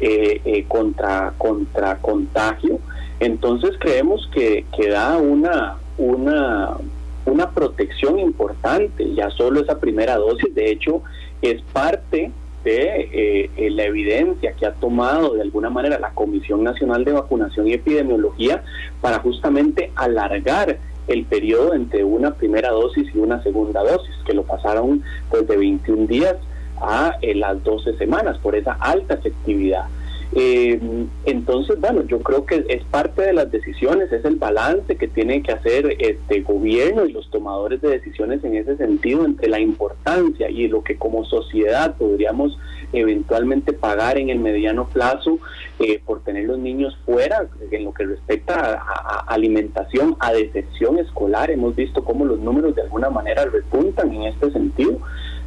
eh, 0.00 0.64
contra, 0.66 1.32
contra 1.38 1.98
contagio. 1.98 2.80
Entonces 3.22 3.76
creemos 3.78 4.28
que, 4.34 4.66
da 4.90 5.16
una, 5.16 5.76
una, 5.96 7.50
protección 7.54 8.18
importante, 8.18 9.14
ya 9.14 9.30
solo 9.30 9.60
esa 9.60 9.78
primera 9.78 10.16
dosis, 10.16 10.52
de 10.52 10.72
hecho, 10.72 11.02
es 11.40 11.62
parte 11.72 12.32
de 12.64 13.48
eh, 13.56 13.70
la 13.70 13.84
evidencia 13.84 14.54
que 14.54 14.66
ha 14.66 14.72
tomado 14.72 15.34
de 15.34 15.42
alguna 15.42 15.70
manera 15.70 16.00
la 16.00 16.10
Comisión 16.10 16.64
Nacional 16.64 17.04
de 17.04 17.12
Vacunación 17.12 17.68
y 17.68 17.74
Epidemiología 17.74 18.64
para 19.00 19.20
justamente 19.20 19.92
alargar 19.94 20.78
el 21.06 21.24
periodo 21.24 21.74
entre 21.74 22.02
una 22.02 22.34
primera 22.34 22.70
dosis 22.70 23.06
y 23.14 23.18
una 23.18 23.40
segunda 23.44 23.84
dosis, 23.84 24.16
que 24.26 24.34
lo 24.34 24.42
pasaron 24.42 25.00
pues 25.30 25.46
de 25.46 25.56
21 25.56 26.08
días 26.08 26.38
a 26.80 27.18
eh, 27.22 27.36
las 27.36 27.62
12 27.62 27.98
semanas 27.98 28.38
por 28.38 28.56
esa 28.56 28.72
alta 28.72 29.14
efectividad. 29.14 29.84
Eh, 30.34 30.80
entonces, 31.26 31.78
bueno, 31.78 32.04
yo 32.06 32.20
creo 32.20 32.46
que 32.46 32.64
es 32.68 32.82
parte 32.84 33.22
de 33.22 33.34
las 33.34 33.50
decisiones, 33.50 34.10
es 34.12 34.24
el 34.24 34.36
balance 34.36 34.96
que 34.96 35.08
tiene 35.08 35.42
que 35.42 35.52
hacer 35.52 35.96
este 35.98 36.40
gobierno 36.40 37.04
y 37.04 37.12
los 37.12 37.30
tomadores 37.30 37.82
de 37.82 37.90
decisiones 37.90 38.42
en 38.42 38.56
ese 38.56 38.76
sentido 38.78 39.26
entre 39.26 39.48
la 39.48 39.60
importancia 39.60 40.48
y 40.48 40.68
lo 40.68 40.82
que 40.82 40.96
como 40.96 41.24
sociedad 41.24 41.96
podríamos 41.96 42.58
eventualmente 42.92 43.72
pagar 43.72 44.18
en 44.18 44.30
el 44.30 44.38
mediano 44.38 44.86
plazo 44.88 45.38
eh, 45.78 46.00
por 46.04 46.22
tener 46.22 46.44
los 46.44 46.58
niños 46.58 46.96
fuera 47.04 47.46
en 47.70 47.84
lo 47.84 47.92
que 47.92 48.04
respecta 48.04 48.82
a, 48.82 49.20
alimentación, 49.28 50.16
a 50.20 50.32
decepción 50.32 50.98
escolar. 50.98 51.50
Hemos 51.50 51.74
visto 51.74 52.04
cómo 52.04 52.24
los 52.24 52.38
números 52.40 52.74
de 52.74 52.82
alguna 52.82 53.10
manera 53.10 53.44
repuntan 53.44 54.12
en 54.12 54.24
este 54.24 54.50
sentido. 54.50 54.98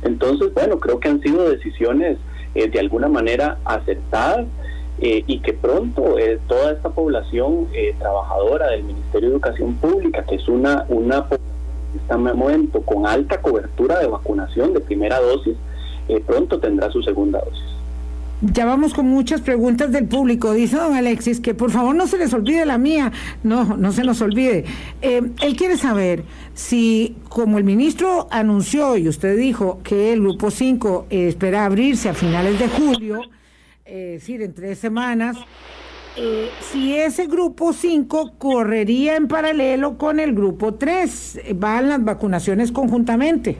Entonces, 0.03 0.53
bueno, 0.53 0.79
creo 0.79 0.99
que 0.99 1.09
han 1.09 1.21
sido 1.21 1.49
decisiones 1.49 2.17
eh, 2.53 2.69
de 2.69 2.79
alguna 2.79 3.07
manera 3.07 3.57
acertadas. 3.65 4.47
Eh, 4.99 5.25
y 5.27 5.39
que 5.39 5.51
pronto 5.51 6.17
eh, 6.17 6.39
toda 6.47 6.71
esta 6.71 6.89
población 6.89 7.67
eh, 7.73 7.93
trabajadora 7.99 8.67
del 8.67 8.83
Ministerio 8.83 9.27
de 9.27 9.35
Educación 9.35 9.75
Pública, 9.75 10.23
que 10.23 10.35
es 10.35 10.47
una, 10.47 10.85
una 10.87 11.27
en 11.29 11.99
este 11.99 12.15
momento 12.15 12.81
con 12.81 13.05
alta 13.05 13.41
cobertura 13.41 13.99
de 13.99 14.07
vacunación 14.07 14.73
de 14.73 14.79
primera 14.79 15.19
dosis, 15.19 15.55
pronto 16.25 16.59
tendrá 16.59 16.89
su 16.91 17.01
segunda 17.01 17.39
dosis. 17.39 17.63
Ya 18.41 18.65
vamos 18.65 18.93
con 18.93 19.07
muchas 19.07 19.41
preguntas 19.41 19.91
del 19.91 20.07
público. 20.07 20.53
Dice 20.53 20.75
don 20.75 20.93
Alexis 20.93 21.39
que 21.39 21.53
por 21.53 21.71
favor 21.71 21.95
no 21.95 22.05
se 22.05 22.17
les 22.17 22.33
olvide 22.33 22.65
la 22.65 22.77
mía. 22.77 23.11
No, 23.43 23.77
no 23.77 23.91
se 23.91 24.03
nos 24.03 24.21
olvide. 24.21 24.65
él 25.01 25.55
quiere 25.57 25.77
saber 25.77 26.23
si, 26.53 27.15
como 27.27 27.57
el 27.57 27.63
ministro 27.63 28.27
anunció 28.29 28.97
y 28.97 29.07
usted 29.07 29.37
dijo 29.37 29.79
que 29.83 30.13
el 30.13 30.21
grupo 30.21 30.51
5 30.51 31.07
espera 31.09 31.65
abrirse 31.65 32.09
a 32.09 32.13
finales 32.13 32.59
de 32.59 32.67
julio, 32.67 33.21
es 33.85 34.21
decir, 34.21 34.41
en 34.41 34.53
tres 34.53 34.79
semanas, 34.79 35.37
eh, 36.17 36.49
si 36.59 36.95
ese 36.95 37.27
grupo 37.27 37.71
5 37.71 38.33
correría 38.37 39.15
en 39.15 39.27
paralelo 39.27 39.97
con 39.97 40.19
el 40.19 40.33
grupo 40.33 40.75
3, 40.75 41.41
van 41.55 41.89
las 41.89 42.03
vacunaciones 42.03 42.71
conjuntamente. 42.71 43.57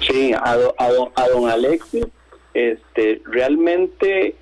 Sí, 0.00 0.32
a, 0.32 0.56
a, 0.78 1.28
don 1.28 1.48
Alexis, 1.48 2.06
este, 2.54 3.22
realmente 3.24 4.34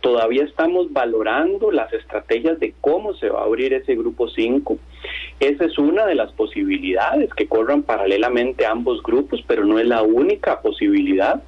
todavía 0.00 0.44
estamos 0.44 0.92
valorando 0.92 1.70
las 1.70 1.92
estrategias 1.92 2.60
de 2.60 2.74
cómo 2.80 3.14
se 3.14 3.28
va 3.28 3.40
a 3.40 3.44
abrir 3.44 3.72
ese 3.72 3.94
grupo 3.96 4.28
5. 4.28 4.78
Esa 5.40 5.64
es 5.64 5.78
una 5.78 6.06
de 6.06 6.14
las 6.14 6.32
posibilidades 6.32 7.32
que 7.34 7.48
corran 7.48 7.82
paralelamente 7.82 8.66
ambos 8.66 9.02
grupos, 9.02 9.42
pero 9.46 9.64
no 9.64 9.78
es 9.78 9.86
la 9.86 10.02
única 10.02 10.60
posibilidad. 10.60 11.42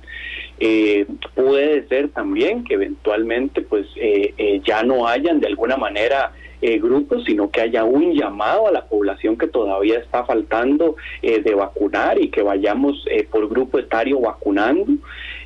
Eh, 0.63 1.07
puede 1.35 1.89
ser 1.89 2.11
también 2.11 2.65
que 2.65 2.75
eventualmente 2.75 3.63
pues 3.63 3.87
eh, 3.97 4.35
eh, 4.37 4.61
ya 4.63 4.83
no 4.83 5.09
hayan 5.09 5.41
de 5.41 5.47
alguna 5.47 5.79
manera 5.79 6.33
eh, 6.61 6.79
grupos, 6.79 7.25
sino 7.25 7.51
que 7.51 7.63
haya 7.63 7.85
un 7.85 8.13
llamado 8.13 8.69
a 8.69 8.71
la 8.71 8.85
población 8.85 9.39
que 9.39 9.47
todavía 9.47 9.99
está 9.99 10.25
faltando 10.25 10.97
de 11.23 11.55
vacunar 11.55 12.21
y 12.21 12.29
que 12.29 12.43
vayamos 12.43 13.07
por 13.31 13.49
grupo 13.49 13.79
etario 13.79 14.21
vacunando. 14.21 14.93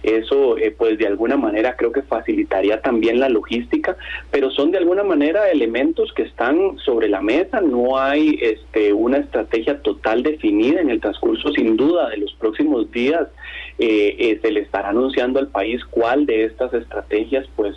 Eso, 0.02 0.56
pues 0.76 0.98
de 0.98 1.06
alguna 1.06 1.36
manera 1.36 1.76
creo 1.76 1.92
que 1.92 2.02
facilitaría 2.02 2.82
también 2.82 3.20
la 3.20 3.28
logística, 3.28 3.96
pero 4.32 4.50
son 4.50 4.72
de 4.72 4.78
alguna 4.78 5.04
manera 5.04 5.48
elementos 5.50 6.12
que 6.12 6.22
están 6.22 6.78
sobre 6.84 7.08
la 7.08 7.22
mesa. 7.22 7.60
No 7.60 7.96
hay 7.96 8.36
este, 8.42 8.92
una 8.92 9.18
estrategia 9.18 9.80
total 9.82 10.24
definida 10.24 10.80
en 10.80 10.90
el 10.90 11.00
transcurso, 11.00 11.52
sin 11.52 11.76
duda, 11.76 12.10
de 12.10 12.16
los 12.16 12.34
próximos 12.34 12.90
días. 12.90 13.28
Se 13.78 14.50
le 14.50 14.60
estará 14.60 14.90
anunciando 14.90 15.40
al 15.40 15.48
país 15.48 15.84
cuál 15.84 16.26
de 16.26 16.44
estas 16.44 16.72
estrategias, 16.74 17.46
pues 17.56 17.76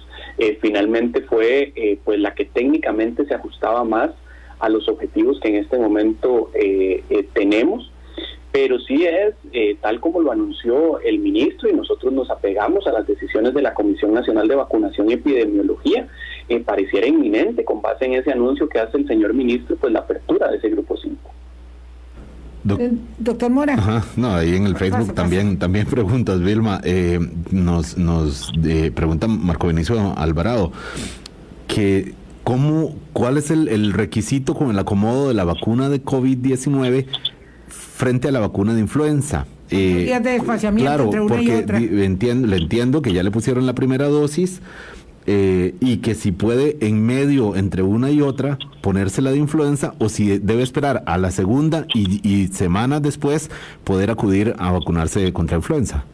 finalmente 0.61 1.21
fue 1.21 1.99
pues 2.03 2.19
la 2.19 2.33
que 2.33 2.45
técnicamente 2.45 3.25
se 3.25 3.33
ajustaba 3.33 3.83
más 3.83 4.11
a 4.59 4.69
los 4.69 4.87
objetivos 4.89 5.39
que 5.39 5.49
en 5.49 5.55
este 5.55 5.77
momento 5.77 6.49
eh, 6.53 7.03
eh, 7.09 7.27
tenemos, 7.33 7.91
pero 8.51 8.79
sí 8.79 9.05
es 9.05 9.35
eh, 9.51 9.77
tal 9.81 9.99
como 9.99 10.21
lo 10.21 10.31
anunció 10.31 10.99
el 11.01 11.19
ministro 11.19 11.69
y 11.69 11.73
nosotros 11.73 12.11
nos 12.13 12.29
apegamos 12.31 12.87
a 12.87 12.91
las 12.91 13.05
decisiones 13.05 13.53
de 13.53 13.61
la 13.61 13.73
Comisión 13.73 14.13
Nacional 14.13 14.47
de 14.47 14.55
Vacunación 14.55 15.09
y 15.09 15.13
Epidemiología. 15.13 16.07
pareciera 16.65 17.07
inminente, 17.07 17.65
con 17.65 17.81
base 17.81 18.05
en 18.05 18.13
ese 18.13 18.31
anuncio 18.31 18.69
que 18.69 18.79
hace 18.79 18.97
el 18.97 19.07
señor 19.07 19.33
ministro, 19.33 19.75
pues 19.75 19.93
la 19.93 19.99
apertura 19.99 20.49
de 20.49 20.57
ese 20.57 20.69
grupo 20.69 20.97
5. 20.97 21.36
Doctor 22.63 23.49
Mora. 23.49 24.03
no, 24.15 24.35
ahí 24.35 24.55
en 24.55 24.65
el 24.65 24.75
Facebook 24.75 25.13
también 25.13 25.57
también 25.57 25.85
preguntas, 25.89 26.41
Vilma. 26.41 26.81
nos 27.51 27.97
nos 27.97 28.51
pregunta 28.93 29.27
Marco 29.27 29.67
Benicio 29.67 30.17
Alvarado 30.17 30.71
que 31.67 32.13
¿Cómo, 32.47 32.95
¿Cuál 33.11 33.37
es 33.37 33.51
el, 33.51 33.91
requisito 33.91 34.55
con 34.55 34.69
el 34.69 34.79
acomodo 34.79 35.27
de 35.27 35.33
la 35.33 35.43
vacuna 35.43 35.89
de 35.89 36.01
COVID-19 36.01 37.05
frente 37.67 38.29
a 38.29 38.31
la 38.31 38.39
vacuna 38.39 38.73
de 38.73 38.79
influenza? 38.79 39.47
Eh, 39.69 40.17
de 40.23 40.41
claro, 40.77 41.03
entre 41.03 41.19
una 41.19 41.27
porque 41.27 41.43
y 41.43 41.51
otra. 41.51 41.77
Entiendo, 41.77 42.47
le 42.47 42.55
entiendo 42.55 43.01
que 43.01 43.11
ya 43.11 43.21
le 43.21 43.31
pusieron 43.31 43.65
la 43.65 43.75
primera 43.75 44.07
dosis 44.07 44.61
eh, 45.27 45.75
y 45.81 45.97
que 45.97 46.15
si 46.15 46.31
puede 46.31 46.77
en 46.79 47.05
medio 47.05 47.55
entre 47.55 47.83
una 47.83 48.09
y 48.11 48.21
otra 48.21 48.57
ponérsela 48.81 49.31
de 49.31 49.37
influenza 49.37 49.93
o 49.99 50.09
si 50.09 50.39
debe 50.39 50.63
esperar 50.63 51.03
a 51.05 51.17
la 51.17 51.31
segunda 51.31 51.85
y, 51.93 52.21
y 52.27 52.47
semanas 52.47 53.01
después 53.01 53.51
poder 53.83 54.09
acudir 54.09 54.55
a 54.57 54.71
vacunarse 54.71 55.31
contra 55.33 55.57
influenza. 55.57 56.05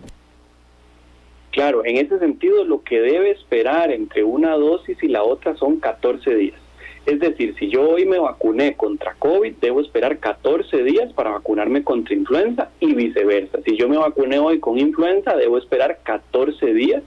Claro, 1.52 1.86
en 1.86 1.98
ese 1.98 2.18
sentido 2.18 2.66
lo 2.66 2.82
que 2.82 3.00
debe 3.00 3.30
esperar 3.30 3.92
entre 3.92 4.24
una 4.24 4.54
dosis 4.54 4.98
y 5.04 5.08
la 5.08 5.24
otra 5.24 5.56
son 5.56 5.80
14 5.80 6.36
días. 6.36 6.60
Es 7.06 7.20
decir, 7.20 7.54
si 7.60 7.70
yo 7.70 7.88
hoy 7.88 8.06
me 8.06 8.18
vacuné 8.18 8.76
contra 8.76 9.14
COVID, 9.20 9.56
debo 9.62 9.82
esperar 9.82 10.20
14 10.20 10.84
días 10.84 11.12
para 11.14 11.32
vacunarme 11.32 11.84
contra 11.84 12.16
influenza 12.16 12.70
y 12.80 12.94
viceversa. 12.94 13.60
Si 13.66 13.76
yo 13.78 13.90
me 13.90 13.98
vacuné 13.98 14.40
hoy 14.40 14.60
con 14.60 14.80
influenza, 14.80 15.36
debo 15.36 15.58
esperar 15.58 16.00
14 16.04 16.74
días 16.74 17.04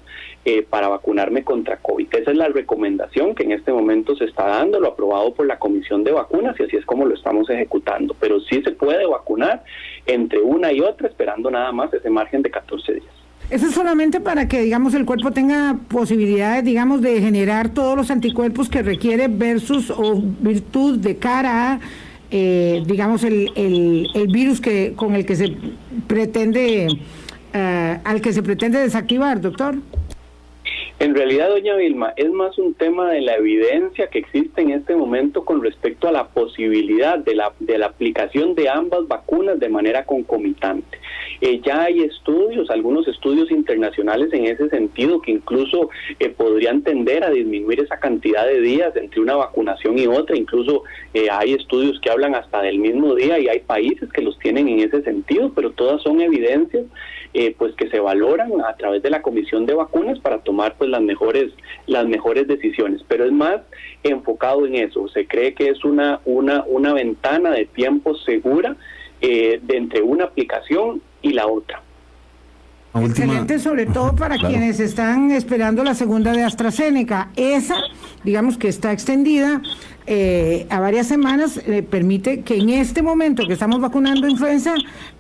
eh, 0.49 0.63
para 0.63 0.87
vacunarme 0.87 1.43
contra 1.43 1.79
COVID. 1.79 2.07
Esa 2.15 2.31
es 2.31 2.37
la 2.37 2.47
recomendación 2.47 3.35
que 3.35 3.43
en 3.43 3.51
este 3.51 3.73
momento 3.73 4.15
se 4.15 4.27
está 4.27 4.47
dando, 4.47 4.79
lo 4.79 4.87
aprobado 4.87 5.35
por 5.35 5.45
la 5.45 5.59
Comisión 5.59 6.05
de 6.05 6.13
Vacunas 6.13 6.55
y 6.61 6.63
así 6.63 6.77
es 6.77 6.87
como 6.87 7.05
lo 7.05 7.17
estamos 7.17 7.51
ejecutando. 7.51 8.15
Pero 8.21 8.39
sí 8.39 8.63
se 8.63 8.71
puede 8.71 9.05
vacunar 9.07 9.65
entre 10.07 10.41
una 10.41 10.73
y 10.73 10.81
otra 10.81 11.09
esperando 11.09 11.51
nada 11.51 11.73
más 11.73 11.93
ese 11.93 12.11
margen 12.11 12.43
de 12.43 12.53
14 12.53 12.93
días. 12.93 13.05
Eso 13.51 13.67
es 13.67 13.75
solamente 13.75 14.21
para 14.21 14.47
que, 14.47 14.61
digamos, 14.63 14.95
el 14.95 15.05
cuerpo 15.05 15.33
tenga 15.33 15.81
posibilidades, 15.89 16.63
digamos, 16.63 17.03
de 17.03 17.21
generar 17.21 17.71
todos 17.71 17.97
los 17.97 18.13
anticuerpos 18.13 18.69
que 18.69 18.83
requiere 18.83 19.27
versus 19.27 19.91
o 19.91 20.15
virtud 20.15 21.01
de 21.01 21.17
cara 21.17 21.73
a, 21.73 21.81
eh, 22.31 22.85
digamos, 22.87 23.25
el, 23.25 23.51
el, 23.57 24.29
virus 24.29 24.61
que 24.61 24.93
con 24.95 25.17
el 25.17 25.27
que 25.27 25.35
se 25.35 25.57
pretende, 26.07 26.87
uh, 27.53 27.99
al 28.05 28.21
que 28.21 28.33
se 28.33 28.45
pretende 28.45 28.79
desactivar, 28.79 29.41
doctor. 29.41 29.75
En 30.99 31.15
realidad, 31.15 31.51
doña 31.51 31.77
Vilma, 31.77 32.15
es 32.17 32.31
más 32.31 32.57
un 32.57 32.73
tema 32.73 33.11
de 33.11 33.21
la 33.21 33.35
evidencia 33.35 34.07
que 34.07 34.19
existe 34.19 34.63
en 34.63 34.71
este 34.71 34.97
momento 34.97 35.45
con 35.45 35.63
respecto 35.63 36.09
a 36.09 36.13
la 36.13 36.29
posibilidad 36.29 37.19
de 37.19 37.35
la, 37.35 37.53
de 37.61 37.77
la 37.77 37.87
aplicación 37.87 38.55
de 38.55 38.71
ambas 38.71 39.07
vacunas 39.07 39.61
de 39.61 39.69
manera 39.69 40.07
concomitante. 40.07 40.99
Eh, 41.43 41.61
ya 41.63 41.83
hay 41.83 42.01
estudios, 42.01 42.71
algunos 42.71 43.07
estudios 43.09 43.51
internacionales 43.51 44.33
en 44.33 44.47
ese 44.47 44.71
sentido 44.71 45.21
que 45.21 45.33
incluso 45.33 45.91
eh, 46.19 46.31
podrían 46.31 46.81
tender 46.81 47.25
a 47.25 47.31
disminuir 47.31 47.81
esa 47.81 47.99
cantidad 48.01 48.47
de 48.47 48.63
días 48.63 48.97
entre 48.97 49.21
una 49.21 49.37
vacunación 49.37 49.99
y 49.99 50.07
otra. 50.07 50.35
Incluso 50.35 50.85
eh, 51.13 51.29
hay 51.31 51.53
estudios 51.53 52.01
que 52.01 52.11
hablan 52.11 52.35
hasta 52.35 52.63
del 52.63 52.79
mismo 52.79 53.15
día 53.15 53.39
y 53.39 53.49
hay 53.49 53.61
países 53.61 54.11
que 54.11 54.23
los 54.23 54.39
tienen 54.39 54.67
en 54.69 54.81
ese 54.81 55.03
sentido, 55.03 55.53
pero 55.55 55.73
todas 55.73 56.01
son 56.01 56.23
evidencias 56.23 56.87
eh, 57.39 57.55
pues 57.59 57.75
que 57.75 57.91
se 57.91 58.01
valoran 58.01 58.51
a 58.67 58.75
través 58.77 59.03
de 59.03 59.11
la 59.11 59.21
comisión 59.21 59.67
de 59.67 59.75
vacunas 59.75 60.19
para 60.21 60.39
tomar 60.39 60.75
pues 60.79 60.86
las 60.89 61.03
mejores 61.03 61.53
las 61.87 62.07
mejores 62.07 62.47
decisiones. 62.47 63.03
Pero 63.07 63.25
es 63.25 63.33
más 63.33 63.61
enfocado 64.03 64.67
en 64.67 64.77
eso. 64.77 65.09
Se 65.09 65.27
cree 65.27 65.55
que 65.55 65.69
es 65.69 65.85
una 65.85 66.21
una 66.25 66.65
una 66.67 66.93
ventana 66.93 67.51
de 67.51 67.67
tiempo 67.67 68.15
segura 68.17 68.77
eh, 69.21 69.61
de 69.63 69.77
entre 69.77 70.03
una 70.03 70.25
aplicación 70.25 71.01
y 71.23 71.33
la 71.33 71.47
otra 71.47 71.83
Excelente, 73.05 73.59
sobre 73.59 73.87
todo 73.87 74.15
para 74.15 74.39
quienes 74.39 74.81
están 74.81 75.31
esperando 75.31 75.85
la 75.85 75.95
segunda 75.95 76.33
de 76.33 76.43
AstraZeneca. 76.43 77.31
Esa, 77.37 77.77
digamos 78.25 78.57
que 78.59 78.69
está 78.69 78.93
extendida 78.93 79.63
eh, 80.07 80.67
a 80.71 80.79
varias 80.79 81.09
semanas, 81.09 81.61
eh, 81.67 81.83
permite 81.83 82.43
que 82.43 82.57
en 82.57 82.71
este 82.71 83.03
momento 83.03 83.47
que 83.47 83.53
estamos 83.53 83.81
vacunando 83.81 84.29
influenza, 84.29 84.75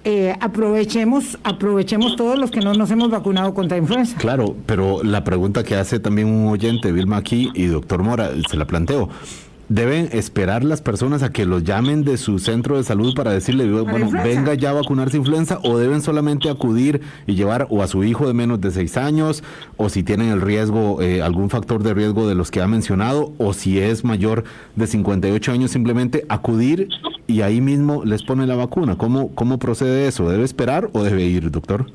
eh, 0.04 0.34
aprovechemos, 0.40 1.38
aprovechemos 1.42 2.14
todos 2.14 2.38
los 2.38 2.50
que 2.50 2.60
no 2.60 2.72
nos 2.74 2.90
hemos 2.90 3.10
vacunado 3.10 3.52
contra 3.52 3.76
influenza. 3.76 4.16
Claro, 4.16 4.54
pero 4.64 5.02
la 5.02 5.24
pregunta 5.24 5.64
que 5.64 5.74
hace 5.74 5.98
también 5.98 6.28
un 6.28 6.48
oyente, 6.48 6.92
Vilma 6.92 7.16
aquí 7.16 7.50
y 7.54 7.66
doctor 7.66 8.02
Mora, 8.02 8.30
se 8.48 8.56
la 8.56 8.66
planteo 8.66 9.08
deben 9.68 10.08
esperar 10.12 10.62
las 10.64 10.80
personas 10.80 11.22
a 11.22 11.32
que 11.32 11.44
los 11.44 11.64
llamen 11.64 12.04
de 12.04 12.16
su 12.16 12.38
centro 12.38 12.76
de 12.76 12.84
salud 12.84 13.14
para 13.14 13.32
decirle, 13.32 13.68
bueno, 13.82 14.10
venga 14.10 14.54
ya 14.54 14.70
a 14.70 14.74
vacunarse 14.74 15.16
influenza 15.16 15.58
o 15.64 15.78
deben 15.78 16.02
solamente 16.02 16.48
acudir 16.48 17.00
y 17.26 17.34
llevar 17.34 17.66
o 17.70 17.82
a 17.82 17.88
su 17.88 18.04
hijo 18.04 18.26
de 18.26 18.34
menos 18.34 18.60
de 18.60 18.70
seis 18.70 18.96
años 18.96 19.42
o 19.76 19.88
si 19.88 20.02
tienen 20.02 20.28
el 20.28 20.40
riesgo, 20.40 21.02
eh, 21.02 21.22
algún 21.22 21.50
factor 21.50 21.82
de 21.82 21.94
riesgo 21.94 22.28
de 22.28 22.34
los 22.34 22.50
que 22.50 22.60
ha 22.60 22.68
mencionado 22.68 23.32
o 23.38 23.52
si 23.52 23.80
es 23.80 24.04
mayor 24.04 24.44
de 24.76 24.86
58 24.86 25.52
años 25.52 25.70
simplemente 25.70 26.24
acudir 26.28 26.88
y 27.26 27.40
ahí 27.40 27.60
mismo 27.60 28.04
les 28.04 28.22
pone 28.22 28.46
la 28.46 28.54
vacuna. 28.54 28.96
¿Cómo, 28.96 29.34
cómo 29.34 29.58
procede 29.58 30.06
eso? 30.06 30.28
¿Debe 30.28 30.44
esperar 30.44 30.90
o 30.92 31.02
debe 31.02 31.24
ir, 31.24 31.50
doctor? 31.50 31.86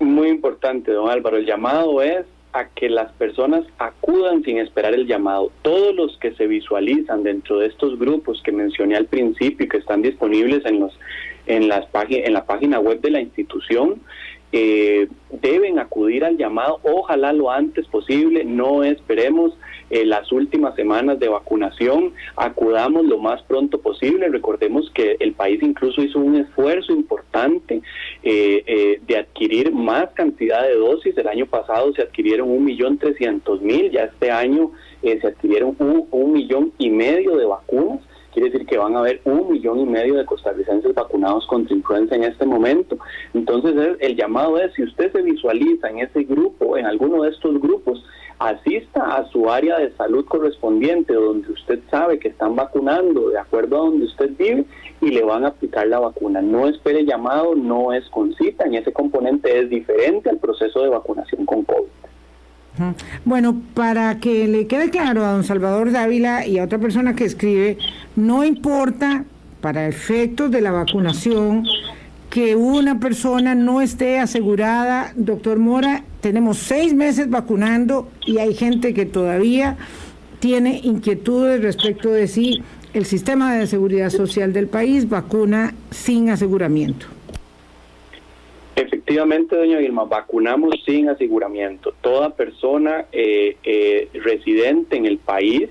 Muy 0.00 0.28
importante, 0.28 0.92
don 0.92 1.10
Álvaro. 1.10 1.38
El 1.38 1.46
llamado 1.46 2.02
es 2.02 2.26
a 2.58 2.68
que 2.68 2.88
las 2.88 3.12
personas 3.12 3.64
acudan 3.78 4.42
sin 4.42 4.58
esperar 4.58 4.94
el 4.94 5.06
llamado. 5.06 5.52
Todos 5.62 5.94
los 5.94 6.16
que 6.18 6.32
se 6.32 6.46
visualizan 6.46 7.22
dentro 7.22 7.58
de 7.60 7.66
estos 7.68 7.98
grupos 7.98 8.42
que 8.42 8.52
mencioné 8.52 8.96
al 8.96 9.06
principio 9.06 9.66
y 9.66 9.68
que 9.68 9.78
están 9.78 10.02
disponibles 10.02 10.64
en 10.64 10.80
los 10.80 10.98
en 11.46 11.68
las 11.68 11.86
en 12.10 12.32
la 12.32 12.44
página 12.44 12.78
web 12.78 13.00
de 13.00 13.10
la 13.10 13.20
institución 13.20 14.00
eh, 14.52 15.08
deben 15.40 15.78
acudir 15.78 16.24
al 16.24 16.36
llamado, 16.36 16.80
ojalá 16.82 17.32
lo 17.32 17.50
antes 17.50 17.86
posible, 17.86 18.44
no 18.44 18.84
esperemos 18.84 19.56
eh, 19.90 20.04
las 20.04 20.30
últimas 20.32 20.74
semanas 20.74 21.18
de 21.18 21.28
vacunación, 21.28 22.12
acudamos 22.36 23.06
lo 23.06 23.18
más 23.18 23.42
pronto 23.42 23.80
posible. 23.80 24.28
Recordemos 24.28 24.90
que 24.90 25.16
el 25.18 25.32
país 25.32 25.62
incluso 25.62 26.02
hizo 26.02 26.18
un 26.18 26.36
esfuerzo 26.36 26.92
importante 26.92 27.80
eh, 28.22 28.64
eh, 28.66 29.00
de 29.06 29.16
adquirir 29.16 29.72
más 29.72 30.10
cantidad 30.12 30.62
de 30.62 30.74
dosis. 30.74 31.16
El 31.16 31.28
año 31.28 31.46
pasado 31.46 31.92
se 31.94 32.02
adquirieron 32.02 32.50
un 32.50 32.64
millón 32.64 32.98
trescientos 32.98 33.62
mil, 33.62 33.90
ya 33.90 34.04
este 34.04 34.30
año 34.30 34.72
se 35.00 35.26
adquirieron 35.26 35.76
un, 35.78 36.08
un 36.10 36.32
millón 36.32 36.72
y 36.76 36.90
medio 36.90 37.36
de 37.36 37.46
vacunas 37.46 38.00
quiere 38.38 38.52
decir 38.52 38.66
que 38.68 38.78
van 38.78 38.94
a 38.94 39.00
haber 39.00 39.20
un 39.24 39.50
millón 39.50 39.80
y 39.80 39.84
medio 39.84 40.14
de 40.14 40.24
costarricenses 40.24 40.94
vacunados 40.94 41.44
contra 41.48 41.74
influenza 41.74 42.14
en 42.14 42.22
este 42.22 42.46
momento. 42.46 42.96
Entonces 43.34 43.96
el 43.98 44.16
llamado 44.16 44.58
es, 44.58 44.72
si 44.74 44.84
usted 44.84 45.10
se 45.10 45.22
visualiza 45.22 45.90
en 45.90 45.98
ese 45.98 46.22
grupo, 46.22 46.76
en 46.76 46.86
alguno 46.86 47.22
de 47.22 47.30
estos 47.30 47.60
grupos, 47.60 48.04
asista 48.38 49.16
a 49.16 49.28
su 49.30 49.50
área 49.50 49.78
de 49.78 49.90
salud 49.96 50.24
correspondiente, 50.24 51.14
donde 51.14 51.50
usted 51.50 51.80
sabe 51.90 52.20
que 52.20 52.28
están 52.28 52.54
vacunando 52.54 53.30
de 53.30 53.38
acuerdo 53.38 53.76
a 53.76 53.86
donde 53.86 54.06
usted 54.06 54.30
vive 54.38 54.64
y 55.00 55.10
le 55.10 55.24
van 55.24 55.44
a 55.44 55.48
aplicar 55.48 55.88
la 55.88 55.98
vacuna. 55.98 56.40
No 56.40 56.68
espere 56.68 57.04
llamado, 57.04 57.56
no 57.56 57.92
es 57.92 58.08
con 58.10 58.32
cita, 58.34 58.66
en 58.66 58.74
ese 58.74 58.92
componente 58.92 59.58
es 59.58 59.68
diferente 59.68 60.30
al 60.30 60.38
proceso 60.38 60.80
de 60.80 60.90
vacunación 60.90 61.44
con 61.44 61.64
COVID. 61.64 61.88
Bueno, 63.24 63.60
para 63.74 64.18
que 64.18 64.46
le 64.48 64.66
quede 64.66 64.90
claro 64.90 65.24
a 65.24 65.32
don 65.32 65.44
Salvador 65.44 65.92
Dávila 65.92 66.46
y 66.46 66.58
a 66.58 66.64
otra 66.64 66.78
persona 66.78 67.14
que 67.14 67.24
escribe, 67.24 67.78
no 68.16 68.44
importa 68.44 69.24
para 69.60 69.88
efectos 69.88 70.50
de 70.50 70.60
la 70.60 70.70
vacunación 70.70 71.64
que 72.30 72.54
una 72.56 73.00
persona 73.00 73.54
no 73.54 73.80
esté 73.80 74.18
asegurada, 74.18 75.12
doctor 75.16 75.58
Mora, 75.58 76.04
tenemos 76.20 76.58
seis 76.58 76.94
meses 76.94 77.30
vacunando 77.30 78.08
y 78.26 78.38
hay 78.38 78.54
gente 78.54 78.92
que 78.92 79.06
todavía 79.06 79.76
tiene 80.40 80.80
inquietudes 80.84 81.62
respecto 81.62 82.10
de 82.10 82.28
si 82.28 82.62
el 82.92 83.06
sistema 83.06 83.54
de 83.54 83.66
seguridad 83.66 84.10
social 84.10 84.52
del 84.52 84.68
país 84.68 85.08
vacuna 85.08 85.74
sin 85.90 86.30
aseguramiento. 86.30 87.06
Efectivamente, 88.78 89.56
doña 89.56 89.78
Vilma, 89.78 90.04
vacunamos 90.04 90.72
sin 90.86 91.08
aseguramiento. 91.08 91.94
Toda 92.00 92.36
persona 92.36 93.06
eh, 93.10 93.56
eh, 93.64 94.08
residente 94.14 94.96
en 94.96 95.04
el 95.04 95.18
país 95.18 95.68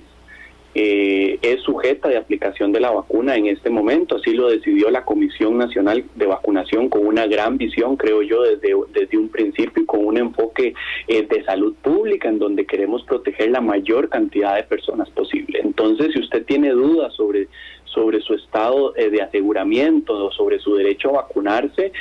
eh, 0.79 1.39
es 1.41 1.61
sujeta 1.61 2.07
de 2.07 2.17
aplicación 2.17 2.71
de 2.71 2.79
la 2.79 2.91
vacuna 2.91 3.35
en 3.35 3.47
este 3.47 3.71
momento. 3.71 4.17
Así 4.17 4.33
lo 4.33 4.47
decidió 4.47 4.91
la 4.91 5.05
Comisión 5.05 5.57
Nacional 5.57 6.03
de 6.13 6.27
Vacunación 6.27 6.89
con 6.89 7.07
una 7.07 7.25
gran 7.25 7.57
visión, 7.57 7.97
creo 7.97 8.21
yo, 8.21 8.43
desde, 8.43 8.75
desde 8.93 9.17
un 9.17 9.29
principio 9.29 9.81
y 9.81 9.85
con 9.87 10.05
un 10.05 10.17
enfoque 10.17 10.75
eh, 11.07 11.25
de 11.27 11.43
salud 11.45 11.73
pública 11.81 12.29
en 12.29 12.37
donde 12.37 12.67
queremos 12.67 13.01
proteger 13.05 13.49
la 13.49 13.59
mayor 13.59 14.09
cantidad 14.09 14.55
de 14.55 14.63
personas 14.65 15.09
posible. 15.09 15.61
Entonces, 15.63 16.13
si 16.13 16.19
usted 16.19 16.45
tiene 16.45 16.69
dudas 16.69 17.11
sobre 17.15 17.47
sobre 17.87 18.21
su 18.21 18.33
estado 18.33 18.95
eh, 18.95 19.09
de 19.09 19.21
aseguramiento 19.21 20.25
o 20.25 20.31
sobre 20.31 20.59
su 20.59 20.75
derecho 20.75 21.09
a 21.09 21.23
vacunarse, 21.23 21.91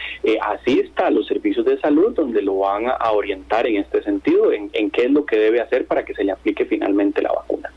asista 0.41 1.07
a 1.07 1.11
los 1.11 1.26
servicios 1.26 1.64
de 1.64 1.78
salud 1.80 2.14
donde 2.14 2.43
lo 2.43 2.59
van 2.59 2.87
a, 2.87 3.11
orientar 3.12 3.66
en 3.66 3.76
este 3.76 4.03
sentido, 4.03 4.53
en, 4.53 4.70
en 4.72 4.91
qué 4.91 5.05
es 5.05 5.11
lo 5.11 5.24
que 5.24 5.37
debe 5.37 5.61
hacer 5.61 5.87
para 5.87 6.05
que 6.05 6.14
se 6.14 6.24
le 6.24 6.32
aplique 6.32 6.64
finalmente 6.66 7.22
la 7.22 7.32
vacuna. 7.32 7.70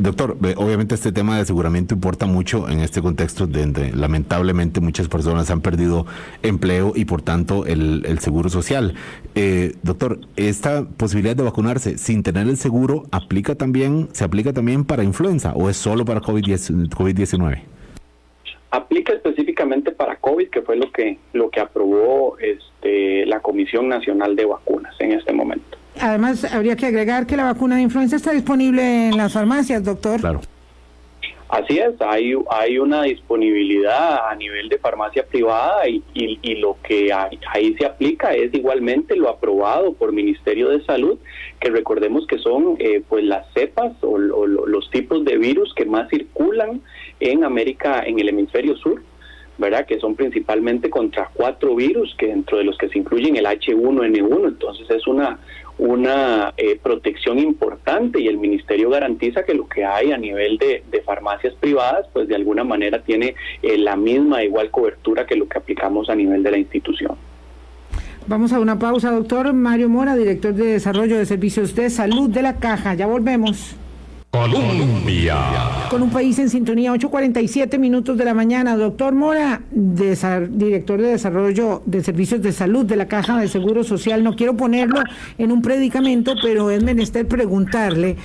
Doctor, 0.00 0.36
obviamente 0.56 0.94
este 0.94 1.10
tema 1.10 1.34
de 1.34 1.42
aseguramiento 1.42 1.94
importa 1.94 2.26
mucho 2.26 2.68
en 2.68 2.78
este 2.78 3.02
contexto 3.02 3.48
donde 3.48 3.92
lamentablemente 3.92 4.80
muchas 4.80 5.08
personas 5.08 5.50
han 5.50 5.60
perdido 5.60 6.06
empleo 6.44 6.92
y 6.94 7.04
por 7.04 7.20
tanto 7.20 7.66
el, 7.66 8.18
seguro 8.20 8.48
social. 8.48 8.94
Eh, 9.34 9.74
doctor, 9.82 10.20
¿esta 10.36 10.84
posibilidad 10.84 11.34
de 11.34 11.42
vacunarse 11.42 11.98
sin 11.98 12.22
tener 12.22 12.46
el 12.46 12.56
seguro 12.56 13.06
aplica 13.10 13.56
también, 13.56 14.08
se 14.12 14.22
aplica 14.22 14.52
también 14.52 14.84
para 14.84 15.02
influenza 15.02 15.52
o 15.54 15.68
es 15.68 15.76
solo 15.76 16.04
para 16.04 16.20
COVID-19? 16.20 17.62
aplica 18.70 19.14
específicamente 19.14 19.92
para 19.92 20.16
COVID, 20.16 20.50
que 20.50 20.62
fue 20.62 20.76
lo 20.76 20.92
que 20.92 21.18
lo 21.32 21.50
que 21.50 21.60
aprobó 21.60 22.36
este, 22.38 23.24
la 23.26 23.40
Comisión 23.40 23.88
Nacional 23.88 24.36
de 24.36 24.44
Vacunas 24.44 24.94
en 25.00 25.12
este 25.12 25.32
momento. 25.32 25.78
Además, 26.00 26.44
habría 26.52 26.76
que 26.76 26.86
agregar 26.86 27.26
que 27.26 27.36
la 27.36 27.44
vacuna 27.44 27.76
de 27.76 27.82
influenza 27.82 28.16
está 28.16 28.32
disponible 28.32 29.08
en 29.08 29.16
las 29.16 29.32
farmacias, 29.32 29.84
doctor. 29.84 30.20
Claro. 30.20 30.40
Así 31.48 31.78
es, 31.78 31.94
hay, 32.00 32.34
hay 32.50 32.78
una 32.78 33.04
disponibilidad 33.04 34.28
a 34.28 34.34
nivel 34.34 34.68
de 34.68 34.76
farmacia 34.76 35.24
privada 35.24 35.88
y, 35.88 36.02
y, 36.12 36.56
lo 36.56 36.76
que 36.82 37.10
ahí 37.10 37.74
se 37.78 37.86
aplica 37.86 38.34
es 38.34 38.52
igualmente 38.52 39.16
lo 39.16 39.30
aprobado 39.30 39.94
por 39.94 40.12
Ministerio 40.12 40.68
de 40.68 40.84
Salud, 40.84 41.18
que 41.58 41.70
recordemos 41.70 42.26
que 42.26 42.36
son 42.36 42.76
eh, 42.78 43.02
pues 43.08 43.24
las 43.24 43.50
cepas 43.54 43.92
o, 44.02 44.18
los 44.18 44.90
tipos 44.90 45.24
de 45.24 45.38
virus 45.38 45.72
que 45.72 45.86
más 45.86 46.10
circulan 46.10 46.82
en 47.18 47.42
América, 47.44 48.02
en 48.04 48.18
el 48.18 48.28
hemisferio 48.28 48.76
sur. 48.76 49.02
¿verdad? 49.56 49.86
Que 49.86 49.98
son 49.98 50.14
principalmente 50.14 50.88
contra 50.88 51.30
cuatro 51.34 51.74
virus, 51.74 52.14
que 52.16 52.28
dentro 52.28 52.58
de 52.58 52.64
los 52.64 52.78
que 52.78 52.88
se 52.90 52.98
incluyen 52.98 53.34
el 53.34 53.44
H1N1, 53.44 54.46
entonces 54.46 54.88
es 54.88 55.04
una, 55.08 55.40
una 55.78 56.52
eh, 56.56 56.78
protección 56.82 57.38
importante 57.38 58.20
y 58.20 58.26
el 58.26 58.36
ministerio 58.36 58.90
garantiza 58.90 59.44
que 59.44 59.54
lo 59.54 59.68
que 59.68 59.84
hay 59.84 60.12
a 60.12 60.18
nivel 60.18 60.58
de, 60.58 60.82
farmacias 61.04 61.54
privadas 61.54 62.06
pues 62.12 62.28
de 62.28 62.34
alguna 62.34 62.64
manera 62.64 63.00
tiene 63.02 63.34
eh, 63.62 63.78
la 63.78 63.96
misma 63.96 64.42
igual 64.42 64.70
cobertura 64.70 65.26
que 65.26 65.36
lo 65.36 65.48
que 65.48 65.56
aplicamos 65.56 66.10
a 66.10 66.14
nivel 66.14 66.42
de 66.42 66.50
la 66.50 66.58
institución. 66.58 67.16
Vamos 68.26 68.52
a 68.52 68.60
una 68.60 68.78
pausa, 68.78 69.10
doctor 69.10 69.54
Mario 69.54 69.88
Mora, 69.88 70.14
director 70.14 70.52
de 70.52 70.66
Desarrollo 70.66 71.16
de 71.16 71.24
Servicios 71.24 71.74
de 71.74 71.88
Salud 71.88 72.28
de 72.28 72.42
la 72.42 72.56
Caja. 72.56 72.92
Ya 72.92 73.06
volvemos. 73.06 73.76
Colombia. 74.30 75.38
Con 75.88 76.02
un 76.02 76.10
país 76.10 76.38
en 76.38 76.50
sintonía, 76.50 76.92
8.47 76.92 77.78
minutos 77.78 78.18
de 78.18 78.26
la 78.26 78.34
mañana. 78.34 78.76
Doctor 78.76 79.14
Mora, 79.14 79.62
director 79.70 81.00
de 81.00 81.08
Desarrollo 81.08 81.82
de 81.86 82.02
Servicios 82.04 82.42
de 82.42 82.52
Salud 82.52 82.84
de 82.84 82.96
la 82.96 83.08
Caja 83.08 83.40
de 83.40 83.48
Seguro 83.48 83.84
Social, 83.84 84.22
no 84.22 84.36
quiero 84.36 84.54
ponerlo 84.54 85.00
en 85.38 85.50
un 85.50 85.62
predicamento, 85.62 86.34
pero 86.42 86.70
es 86.70 86.82
menester 86.82 87.26
preguntarle 87.26 88.16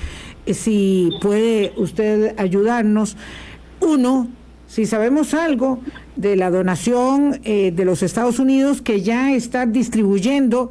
eh, 0.45 0.53
si 0.53 1.09
puede 1.21 1.71
usted 1.77 2.37
ayudarnos. 2.37 3.15
Uno, 3.79 4.27
si 4.67 4.85
sabemos 4.85 5.33
algo 5.33 5.79
de 6.15 6.35
la 6.35 6.49
donación 6.49 7.39
eh, 7.43 7.71
de 7.71 7.85
los 7.85 8.03
Estados 8.03 8.39
Unidos 8.39 8.81
que 8.81 9.01
ya 9.01 9.33
está 9.33 9.65
distribuyendo 9.65 10.69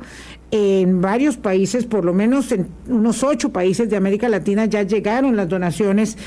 en 0.54 1.00
varios 1.00 1.38
países, 1.38 1.86
por 1.86 2.04
lo 2.04 2.12
menos 2.12 2.52
en 2.52 2.68
unos 2.86 3.22
ocho 3.22 3.52
países 3.52 3.88
de 3.88 3.96
América 3.96 4.28
Latina 4.28 4.66
ya 4.66 4.82
llegaron 4.82 5.34
las 5.34 5.48
donaciones 5.48 6.18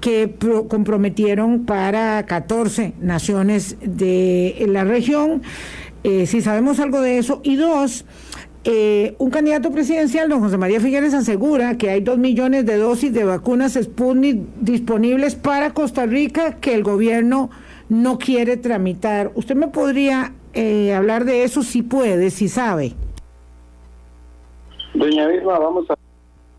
que 0.00 0.34
comprometieron 0.68 1.66
para 1.66 2.24
14 2.24 2.94
naciones 2.98 3.76
de 3.82 4.64
la 4.68 4.84
región. 4.84 5.42
Eh, 6.02 6.26
si 6.26 6.40
sabemos 6.40 6.80
algo 6.80 7.02
de 7.02 7.18
eso. 7.18 7.42
Y 7.44 7.56
dos, 7.56 8.06
eh, 8.64 9.14
un 9.18 9.28
candidato 9.28 9.70
presidencial, 9.70 10.30
don 10.30 10.40
José 10.40 10.56
María 10.56 10.80
Figueres, 10.80 11.12
asegura 11.12 11.76
que 11.76 11.90
hay 11.90 12.00
dos 12.00 12.16
millones 12.16 12.64
de 12.64 12.78
dosis 12.78 13.12
de 13.12 13.24
vacunas 13.24 13.74
Sputnik 13.74 14.40
disponibles 14.62 15.34
para 15.34 15.74
Costa 15.74 16.06
Rica 16.06 16.56
que 16.56 16.72
el 16.72 16.82
gobierno 16.82 17.50
no 17.90 18.18
quiere 18.18 18.56
tramitar. 18.56 19.30
¿Usted 19.34 19.56
me 19.56 19.68
podría 19.68 20.32
eh, 20.54 20.94
hablar 20.94 21.26
de 21.26 21.44
eso 21.44 21.62
si 21.62 21.82
puede, 21.82 22.30
si 22.30 22.48
sabe? 22.48 22.94
Doña 24.98 25.28
Vilma, 25.28 25.60
vamos 25.60 25.88
a 25.90 25.96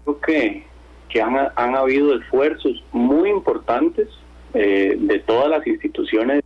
creo 0.06 0.22
que, 0.22 0.64
que 1.10 1.22
han, 1.22 1.36
han 1.56 1.76
habido 1.76 2.16
esfuerzos 2.16 2.82
muy 2.94 3.30
importantes 3.30 4.08
eh, 4.54 4.96
de 4.98 5.20
todas 5.20 5.50
las 5.50 5.68
instituciones, 5.68 6.42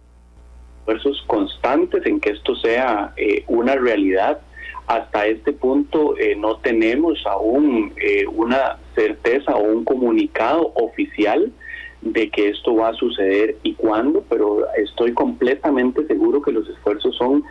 esfuerzos 0.79 1.23
constantes 1.27 2.03
en 2.07 2.19
que 2.19 2.31
esto 2.31 2.55
sea 2.55 3.13
eh, 3.15 3.43
una 3.47 3.75
realidad. 3.75 4.41
Hasta 4.87 5.27
este 5.27 5.53
punto 5.53 6.17
eh, 6.17 6.35
no 6.35 6.57
tenemos 6.57 7.23
aún 7.27 7.93
una 8.35 8.79
certeza 8.95 9.55
o 9.55 9.61
un 9.61 9.85
comunicado 9.85 10.73
oficial 10.75 11.53
de 12.01 12.29
que 12.31 12.49
esto 12.49 12.75
va 12.75 12.89
a 12.89 12.93
suceder 12.93 13.55
y 13.61 13.75
cuándo, 13.75 14.25
pero 14.29 14.65
estoy 14.75 15.13
completamente 15.13 16.05
seguro 16.07 16.41
que 16.41 16.51
los 16.51 16.67
esfuerzos 16.67 17.15
son 17.15 17.43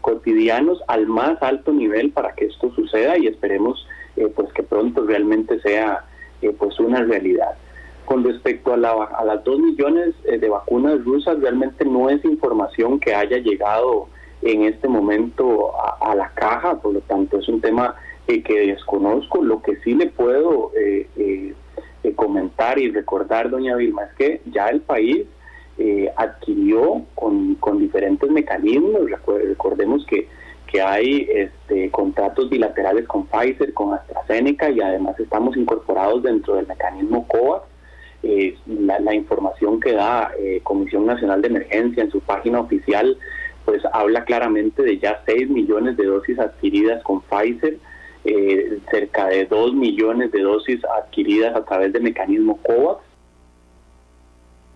cotidianos 0.00 0.82
al 0.88 1.06
más 1.06 1.40
alto 1.42 1.72
nivel 1.72 2.10
para 2.10 2.34
que 2.34 2.46
esto 2.46 2.72
suceda 2.74 3.16
y 3.18 3.28
esperemos 3.28 3.86
eh, 4.16 4.30
pues 4.34 4.52
que 4.52 4.62
pronto 4.64 5.04
realmente 5.04 5.60
sea 5.60 6.04
eh, 6.42 6.54
pues 6.58 6.78
una 6.80 7.02
realidad. 7.02 7.54
Con 8.04 8.24
respecto 8.24 8.72
a, 8.72 8.76
la, 8.76 8.92
a 8.92 9.24
las 9.24 9.44
dos 9.44 9.60
millones 9.60 10.14
eh, 10.24 10.38
de 10.38 10.48
vacunas 10.48 11.04
rusas, 11.04 11.38
realmente 11.40 11.84
no 11.84 12.10
es 12.10 12.24
información 12.24 12.98
que 12.98 13.14
haya 13.14 13.38
llegado 13.38 14.08
en 14.42 14.62
este 14.62 14.88
momento 14.88 15.72
a, 16.00 16.14
la 16.14 16.30
caja, 16.30 16.80
por 16.80 16.94
lo 16.94 17.00
tanto 17.00 17.38
es 17.38 17.48
un 17.48 17.60
tema 17.60 17.96
que 18.26 18.66
desconozco. 18.68 19.42
Lo 19.42 19.60
que 19.62 19.76
sí 19.82 19.94
le 19.94 20.06
puedo 20.06 20.70
comentar 22.14 22.78
y 22.78 22.90
recordar, 22.90 23.50
doña 23.50 23.74
Vilma, 23.74 24.04
es 24.04 24.14
que 24.14 24.40
ya 24.46 24.68
el 24.68 24.80
país 24.80 25.26
eh, 25.80 26.12
adquirió 26.16 27.04
con, 27.14 27.54
con, 27.54 27.78
diferentes 27.78 28.28
mecanismos. 28.28 29.08
Recordemos 29.46 30.04
que, 30.06 30.26
que 30.66 30.82
hay 30.82 31.28
este, 31.32 31.88
contratos 31.90 32.50
bilaterales 32.50 33.06
con 33.06 33.26
Pfizer, 33.26 33.72
con 33.74 33.94
AstraZeneca 33.94 34.70
y 34.70 34.80
además 34.80 35.20
estamos 35.20 35.56
incorporados 35.56 36.24
dentro 36.24 36.56
del 36.56 36.66
mecanismo 36.66 37.28
COVAX. 37.28 37.64
Eh, 38.24 38.56
la, 38.66 39.14
información 39.14 39.78
que 39.78 39.92
da 39.92 40.32
eh, 40.36 40.60
Comisión 40.64 41.06
Nacional 41.06 41.42
de 41.42 41.48
Emergencia 41.48 42.02
en 42.02 42.10
su 42.10 42.18
página 42.18 42.58
oficial 42.58 43.16
pues 43.64 43.80
habla 43.92 44.24
claramente 44.24 44.82
de 44.82 44.98
ya 44.98 45.22
6 45.26 45.48
millones 45.50 45.96
de 45.96 46.06
dosis 46.06 46.40
adquiridas 46.40 47.00
con 47.04 47.20
Pfizer, 47.20 47.76
cerca 48.90 49.28
de 49.28 49.44
2 49.44 49.74
millones 49.74 50.32
de 50.32 50.40
dosis 50.40 50.80
adquiridas 50.84 51.54
a 51.54 51.64
través 51.64 51.92
del 51.92 52.02
mecanismo 52.02 52.58
COVAX 52.62 53.07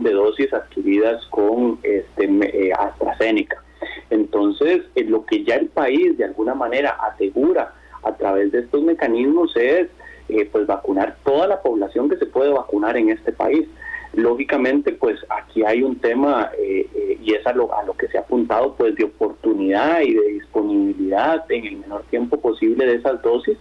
de 0.03 0.13
dosis 0.13 0.53
adquiridas 0.53 1.25
con 1.27 1.79
este, 1.83 2.25
eh, 2.25 2.73
AstraZeneca. 2.73 3.63
Entonces, 4.11 4.83
eh, 4.95 5.05
lo 5.05 5.25
que 5.25 5.45
ya 5.45 5.57
el 5.57 5.69
país 5.69 6.17
de 6.19 6.25
alguna 6.25 6.55
manera 6.55 6.91
asegura 6.91 7.75
a 8.03 8.13
través 8.17 8.53
de 8.53 8.61
estos 8.61 8.83
mecanismos 8.83 9.57
es 9.57 9.89
eh, 10.29 10.49
pues 10.51 10.67
vacunar 10.67 11.17
toda 11.25 11.47
la 11.47 11.63
población 11.63 12.09
que 12.09 12.17
se 12.17 12.27
puede 12.27 12.51
vacunar 12.51 12.97
en 12.97 13.11
este 13.11 13.33
país. 13.33 13.67
Lógicamente, 14.13 14.93
pues 14.93 15.19
aquí 15.31 15.65
hay 15.65 15.83
un 15.83 15.97
tema 15.97 16.51
y 16.61 17.33
es 17.33 17.47
a 17.47 17.53
lo, 17.55 17.75
a 17.75 17.83
lo 17.85 17.95
que 17.95 18.09
se 18.09 18.19
ha 18.19 18.21
apuntado 18.21 18.75
pues 18.75 18.95
de 18.95 19.05
oportunidad 19.05 20.03
y 20.03 20.13
de 20.13 20.33
disponibilidad 20.33 21.51
en 21.51 21.65
el 21.65 21.77
menor 21.79 22.03
tiempo 22.11 22.39
posible 22.39 22.85
de 22.85 22.97
esas 22.97 23.23
dosis. 23.23 23.57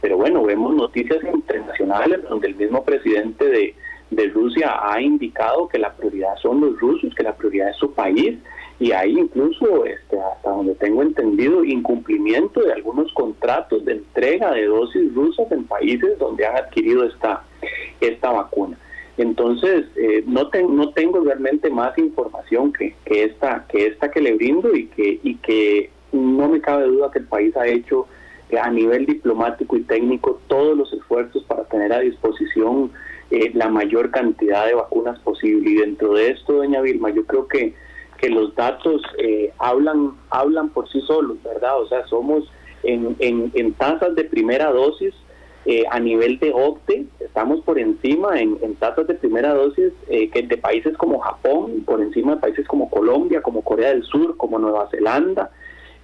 Pero 0.00 0.16
bueno, 0.16 0.42
vemos 0.42 0.74
noticias 0.74 1.22
internacionales 1.22 2.20
donde 2.28 2.48
el 2.48 2.56
mismo 2.56 2.84
presidente 2.84 3.44
de, 3.44 3.76
de 4.14 4.28
Rusia 4.28 4.78
ha 4.82 5.00
indicado 5.00 5.68
que 5.68 5.78
la 5.78 5.92
prioridad 5.94 6.36
son 6.40 6.60
los 6.60 6.78
rusos, 6.78 7.14
que 7.14 7.22
la 7.22 7.36
prioridad 7.36 7.70
es 7.70 7.76
su 7.76 7.92
país 7.92 8.38
y 8.78 8.92
hay 8.92 9.16
incluso, 9.16 9.84
este, 9.84 10.18
hasta 10.18 10.50
donde 10.50 10.74
tengo 10.74 11.02
entendido, 11.02 11.64
incumplimiento 11.64 12.60
de 12.60 12.72
algunos 12.72 13.12
contratos 13.12 13.84
de 13.84 13.92
entrega 13.92 14.52
de 14.52 14.66
dosis 14.66 15.14
rusas 15.14 15.50
en 15.52 15.64
países 15.64 16.18
donde 16.18 16.46
han 16.46 16.56
adquirido 16.56 17.04
esta, 17.04 17.44
esta 18.00 18.30
vacuna. 18.30 18.76
Entonces, 19.18 19.86
eh, 19.96 20.24
no, 20.26 20.48
no 20.70 20.90
tengo 20.94 21.20
realmente 21.20 21.70
más 21.70 21.96
información 21.98 22.72
que, 22.72 22.94
que, 23.04 23.24
esta, 23.24 23.66
que 23.68 23.86
esta 23.86 24.10
que 24.10 24.20
le 24.20 24.34
brindo 24.34 24.74
y 24.74 24.86
que, 24.86 25.20
y 25.22 25.36
que 25.36 25.90
no 26.10 26.48
me 26.48 26.60
cabe 26.60 26.86
duda 26.86 27.10
que 27.12 27.20
el 27.20 27.26
país 27.26 27.56
ha 27.56 27.66
hecho 27.66 28.06
eh, 28.50 28.58
a 28.58 28.70
nivel 28.70 29.06
diplomático 29.06 29.76
y 29.76 29.82
técnico 29.82 30.40
todos 30.48 30.76
los 30.76 30.92
esfuerzos 30.92 31.44
para 31.44 31.64
tener 31.64 31.92
a 31.92 32.00
disposición 32.00 32.90
eh, 33.32 33.50
la 33.54 33.70
mayor 33.70 34.10
cantidad 34.10 34.66
de 34.66 34.74
vacunas 34.74 35.18
posible. 35.20 35.70
Y 35.70 35.74
dentro 35.76 36.12
de 36.12 36.32
esto, 36.32 36.52
doña 36.52 36.82
Vilma, 36.82 37.08
yo 37.08 37.24
creo 37.24 37.48
que, 37.48 37.72
que 38.18 38.28
los 38.28 38.54
datos 38.54 39.00
eh, 39.16 39.50
hablan, 39.58 40.12
hablan 40.28 40.68
por 40.68 40.86
sí 40.90 41.00
solos, 41.00 41.38
¿verdad? 41.42 41.80
O 41.80 41.88
sea, 41.88 42.06
somos 42.08 42.44
en, 42.82 43.16
en, 43.20 43.50
en 43.54 43.72
tasas 43.72 44.14
de 44.16 44.24
primera 44.24 44.70
dosis 44.70 45.14
eh, 45.64 45.84
a 45.90 45.98
nivel 45.98 46.40
de 46.40 46.52
OCTE, 46.52 47.06
estamos 47.20 47.62
por 47.62 47.78
encima 47.78 48.38
en, 48.38 48.58
en 48.60 48.74
tasas 48.74 49.06
de 49.06 49.14
primera 49.14 49.54
dosis 49.54 49.94
que 50.08 50.42
de 50.42 50.58
países 50.58 50.94
como 50.98 51.18
Japón, 51.20 51.84
por 51.86 52.02
encima 52.02 52.34
de 52.34 52.40
países 52.42 52.66
como 52.66 52.90
Colombia, 52.90 53.40
como 53.40 53.62
Corea 53.62 53.94
del 53.94 54.02
Sur, 54.02 54.36
como 54.36 54.58
Nueva 54.58 54.90
Zelanda, 54.90 55.52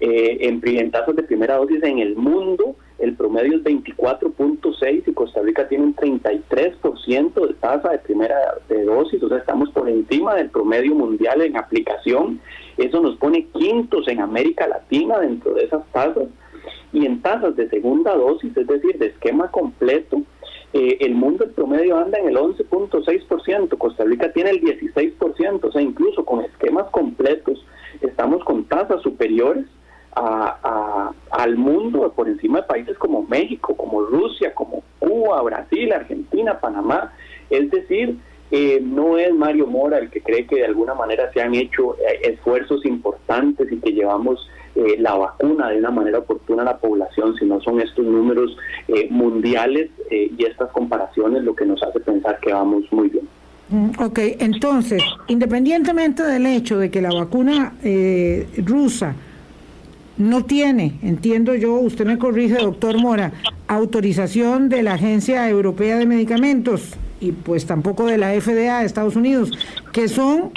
en, 0.01 0.63
en 0.65 0.91
tasas 0.91 1.15
de 1.15 1.25
primera 1.25 1.57
dosis 1.57 1.83
en 1.83 1.99
el 1.99 2.17
mundo 2.17 2.77
el 2.99 3.15
promedio 3.15 3.59
es 3.59 3.65
24.6 3.65 5.03
y 5.07 5.13
Costa 5.13 5.41
Rica 5.43 5.69
tiene 5.69 5.85
un 5.85 5.97
33% 5.97 7.47
de 7.47 7.55
tasa 7.55 7.91
de 7.91 7.99
primera 7.99 8.37
de 8.69 8.85
dosis, 8.85 9.23
o 9.23 9.29
sea, 9.29 9.39
estamos 9.39 9.71
por 9.71 9.89
encima 9.89 10.35
del 10.35 10.51
promedio 10.51 10.95
mundial 10.95 11.43
en 11.43 11.57
aplicación. 11.57 12.41
Eso 12.77 13.01
nos 13.01 13.17
pone 13.17 13.47
quintos 13.47 14.09
en 14.09 14.21
América 14.21 14.67
Latina 14.67 15.21
dentro 15.21 15.55
de 15.55 15.65
esas 15.65 15.87
tasas. 15.93 16.29
Y 16.93 17.07
en 17.07 17.23
tasas 17.23 17.55
de 17.55 17.69
segunda 17.69 18.17
dosis, 18.17 18.57
es 18.57 18.67
decir, 18.67 18.99
de 18.99 19.07
esquema 19.07 19.51
completo, 19.51 20.23
eh, 20.73 20.99
el 21.01 21.15
mundo 21.15 21.45
el 21.45 21.51
promedio 21.51 21.99
anda 21.99 22.19
en 22.19 22.29
el 22.29 22.37
11.6%, 22.37 23.79
Costa 23.79 24.05
Rica 24.05 24.33
tiene 24.33 24.51
el 24.51 24.61
16%, 24.61 25.65
o 25.65 25.73
sea, 25.73 25.83
incluso 25.83 26.25
con 26.25 26.45
esquemas 26.45 26.87
completos 26.91 27.65
estamos 28.01 28.45
con 28.45 28.65
tasas 28.65 29.03
superiores 29.03 29.67
a, 30.15 31.13
al 31.31 31.57
mundo 31.57 32.13
por 32.15 32.29
encima 32.29 32.61
de 32.61 32.67
países 32.67 32.99
como 32.99 33.23
México, 33.23 33.77
como 33.77 34.03
Rusia, 34.03 34.55
como 34.55 34.83
Cuba, 34.99 35.43
Brasil, 35.43 35.93
Argentina, 35.93 36.59
Panamá. 36.59 37.13
Es 37.51 37.71
decir, 37.71 38.19
eh, 38.51 38.81
no 38.83 39.19
es 39.19 39.35
Mario 39.35 39.67
Mora 39.67 39.99
el 39.99 40.11
que 40.11 40.23
cree 40.23 40.47
que 40.47 40.57
de 40.57 40.65
alguna 40.65 40.95
manera 40.95 41.31
se 41.33 41.43
han 41.43 41.55
hecho 41.55 41.97
eh, 41.99 42.21
esfuerzos 42.23 42.85
importantes 42.87 43.71
y 43.71 43.77
que 43.77 43.93
llevamos 43.93 44.49
eh, 44.75 44.97
la 44.99 45.15
vacuna 45.15 45.69
de 45.69 45.79
una 45.79 45.91
manera 45.91 46.21
oportuna 46.21 46.63
a 46.63 46.65
la 46.65 46.79
población, 46.79 47.35
sino 47.39 47.61
son 47.61 47.81
estos 47.81 48.05
números 48.05 48.57
mundiales 49.11 49.91
y 50.11 50.43
estas 50.45 50.71
comparaciones 50.71 51.43
lo 51.43 51.55
que 51.55 51.67
nos 51.67 51.83
hace 51.83 52.01
pensar 52.01 52.39
que 52.41 52.53
vamos 52.53 52.85
muy 52.91 53.09
bien. 53.09 53.29
Mm, 53.69 54.03
ok, 54.03 54.19
entonces, 54.39 55.03
independientemente 55.27 56.23
del 56.23 56.47
hecho 56.47 56.79
de 56.79 56.91
que 56.91 57.03
la 57.03 57.11
vacuna 57.11 57.75
rusa 58.65 59.15
no 60.19 60.45
tiene, 60.45 60.99
entiendo 61.03 61.55
yo, 61.55 61.75
usted 61.75 62.05
me 62.05 62.19
corrige, 62.19 62.59
doctor 62.59 62.99
Mora, 62.99 63.33
autorización 63.69 64.69
de 64.69 64.83
la 64.83 64.95
Agencia 64.95 65.49
Europea 65.49 65.97
de 65.97 66.07
Medicamentos 66.07 66.97
y 67.21 67.33
pues 67.33 67.67
tampoco 67.67 68.07
de 68.07 68.19
la 68.19 68.33
FDA 68.41 68.81
de 68.81 68.87
Estados 68.87 69.17
Unidos, 69.17 69.53
que 69.93 70.09
son 70.09 70.53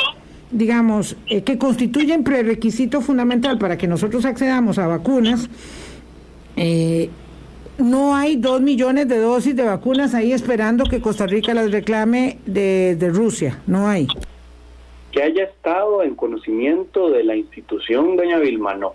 digamos, 0.51 1.15
eh, 1.27 1.43
que 1.43 1.57
constituyen 1.57 2.23
prerequisito 2.23 3.01
fundamental 3.01 3.57
para 3.57 3.77
que 3.77 3.87
nosotros 3.87 4.25
accedamos 4.25 4.77
a 4.77 4.87
vacunas, 4.87 5.49
eh, 6.57 7.09
no 7.77 8.15
hay 8.15 8.35
dos 8.35 8.61
millones 8.61 9.07
de 9.07 9.17
dosis 9.17 9.55
de 9.55 9.63
vacunas 9.63 10.13
ahí 10.13 10.33
esperando 10.33 10.83
que 10.83 11.01
Costa 11.01 11.25
Rica 11.25 11.53
las 11.53 11.71
reclame 11.71 12.37
de, 12.45 12.95
de 12.97 13.09
Rusia, 13.09 13.59
no 13.65 13.87
hay. 13.87 14.07
Que 15.11 15.23
haya 15.23 15.45
estado 15.45 16.03
en 16.03 16.15
conocimiento 16.15 17.09
de 17.09 17.23
la 17.23 17.35
institución, 17.35 18.15
doña 18.15 18.37
Vilma, 18.39 18.75
no. 18.75 18.93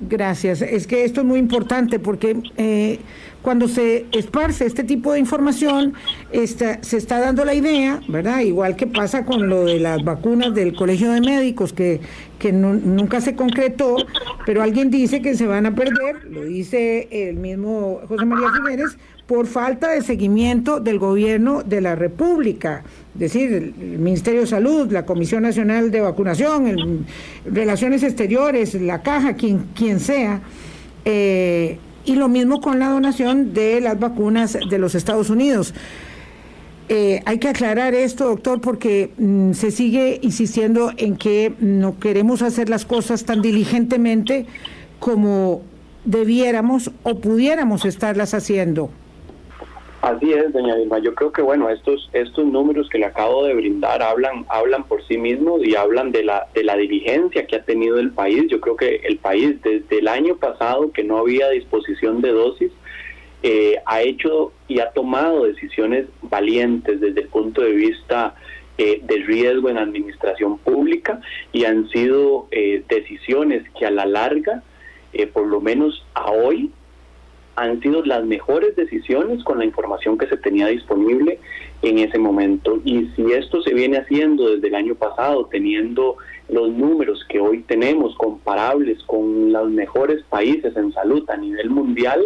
Gracias. 0.00 0.62
Es 0.62 0.86
que 0.86 1.04
esto 1.04 1.22
es 1.22 1.26
muy 1.26 1.40
importante 1.40 1.98
porque 1.98 2.40
eh, 2.56 3.00
cuando 3.42 3.66
se 3.66 4.06
esparce 4.12 4.64
este 4.64 4.84
tipo 4.84 5.12
de 5.12 5.18
información, 5.18 5.94
esta, 6.30 6.82
se 6.82 6.96
está 6.96 7.18
dando 7.18 7.44
la 7.44 7.54
idea, 7.54 8.00
¿verdad? 8.06 8.40
Igual 8.40 8.76
que 8.76 8.86
pasa 8.86 9.24
con 9.24 9.48
lo 9.48 9.64
de 9.64 9.80
las 9.80 10.04
vacunas 10.04 10.54
del 10.54 10.74
Colegio 10.76 11.10
de 11.10 11.20
Médicos, 11.20 11.72
que, 11.72 12.00
que 12.38 12.52
nunca 12.52 13.20
se 13.20 13.34
concretó, 13.34 13.96
pero 14.46 14.62
alguien 14.62 14.90
dice 14.90 15.20
que 15.20 15.34
se 15.34 15.46
van 15.46 15.66
a 15.66 15.74
perder, 15.74 16.24
lo 16.30 16.44
dice 16.44 17.08
el 17.10 17.36
mismo 17.36 18.00
José 18.06 18.24
María 18.24 18.50
Figueres, 18.52 18.98
por 19.26 19.46
falta 19.46 19.90
de 19.90 20.02
seguimiento 20.02 20.80
del 20.80 20.98
gobierno 20.98 21.62
de 21.62 21.80
la 21.80 21.94
República, 21.94 22.82
decir, 23.18 23.52
el 23.52 23.98
Ministerio 23.98 24.42
de 24.42 24.46
Salud, 24.46 24.90
la 24.92 25.04
Comisión 25.04 25.42
Nacional 25.42 25.90
de 25.90 26.00
Vacunación, 26.00 27.06
Relaciones 27.44 28.02
Exteriores, 28.02 28.74
la 28.74 29.02
caja, 29.02 29.34
quien, 29.34 29.66
quien 29.74 30.00
sea. 30.00 30.40
Eh, 31.04 31.78
y 32.04 32.14
lo 32.14 32.28
mismo 32.28 32.60
con 32.60 32.78
la 32.78 32.88
donación 32.88 33.52
de 33.52 33.80
las 33.80 33.98
vacunas 33.98 34.58
de 34.70 34.78
los 34.78 34.94
Estados 34.94 35.30
Unidos. 35.30 35.74
Eh, 36.88 37.20
hay 37.26 37.38
que 37.38 37.48
aclarar 37.48 37.94
esto, 37.94 38.28
doctor, 38.28 38.62
porque 38.62 39.10
mm, 39.18 39.52
se 39.52 39.70
sigue 39.70 40.18
insistiendo 40.22 40.92
en 40.96 41.16
que 41.16 41.52
no 41.60 41.98
queremos 41.98 42.40
hacer 42.40 42.70
las 42.70 42.86
cosas 42.86 43.24
tan 43.24 43.42
diligentemente 43.42 44.46
como 44.98 45.60
debiéramos 46.06 46.90
o 47.02 47.18
pudiéramos 47.20 47.84
estarlas 47.84 48.32
haciendo. 48.32 48.90
Así 50.00 50.32
es, 50.32 50.52
doña 50.52 50.76
Dilma. 50.76 51.00
Yo 51.00 51.12
creo 51.14 51.32
que 51.32 51.42
bueno, 51.42 51.68
estos 51.70 52.08
estos 52.12 52.44
números 52.44 52.88
que 52.88 52.98
le 52.98 53.06
acabo 53.06 53.44
de 53.44 53.54
brindar 53.54 54.00
hablan 54.00 54.46
hablan 54.48 54.84
por 54.84 55.04
sí 55.08 55.18
mismos 55.18 55.64
y 55.64 55.74
hablan 55.74 56.12
de 56.12 56.22
la 56.22 56.46
de 56.54 56.62
la 56.62 56.76
diligencia 56.76 57.46
que 57.46 57.56
ha 57.56 57.64
tenido 57.64 57.98
el 57.98 58.12
país. 58.12 58.44
Yo 58.48 58.60
creo 58.60 58.76
que 58.76 59.00
el 59.04 59.18
país 59.18 59.60
desde 59.62 59.98
el 59.98 60.06
año 60.06 60.36
pasado 60.36 60.92
que 60.92 61.02
no 61.02 61.18
había 61.18 61.48
disposición 61.50 62.20
de 62.20 62.30
dosis 62.30 62.70
eh, 63.42 63.76
ha 63.86 64.02
hecho 64.02 64.52
y 64.68 64.78
ha 64.78 64.90
tomado 64.90 65.44
decisiones 65.44 66.06
valientes 66.22 67.00
desde 67.00 67.22
el 67.22 67.28
punto 67.28 67.62
de 67.62 67.72
vista 67.72 68.36
eh, 68.78 69.00
de 69.02 69.16
riesgo 69.16 69.68
en 69.68 69.78
administración 69.78 70.58
pública 70.58 71.20
y 71.52 71.64
han 71.64 71.88
sido 71.88 72.46
eh, 72.52 72.84
decisiones 72.88 73.64
que 73.76 73.84
a 73.84 73.90
la 73.90 74.06
larga, 74.06 74.62
por 75.32 75.48
lo 75.48 75.60
menos 75.60 76.06
a 76.14 76.30
hoy, 76.30 76.70
han 77.58 77.80
sido 77.80 78.04
las 78.04 78.24
mejores 78.24 78.76
decisiones 78.76 79.42
con 79.42 79.58
la 79.58 79.64
información 79.64 80.16
que 80.16 80.28
se 80.28 80.36
tenía 80.36 80.68
disponible 80.68 81.40
en 81.82 81.98
ese 81.98 82.18
momento. 82.18 82.80
Y 82.84 83.06
si 83.16 83.32
esto 83.32 83.60
se 83.62 83.74
viene 83.74 83.98
haciendo 83.98 84.50
desde 84.50 84.68
el 84.68 84.74
año 84.76 84.94
pasado, 84.94 85.46
teniendo 85.46 86.16
los 86.48 86.70
números 86.70 87.24
que 87.28 87.40
hoy 87.40 87.62
tenemos 87.62 88.14
comparables 88.16 89.02
con 89.04 89.52
los 89.52 89.70
mejores 89.70 90.22
países 90.30 90.76
en 90.76 90.92
salud 90.92 91.28
a 91.28 91.36
nivel 91.36 91.70
mundial, 91.70 92.22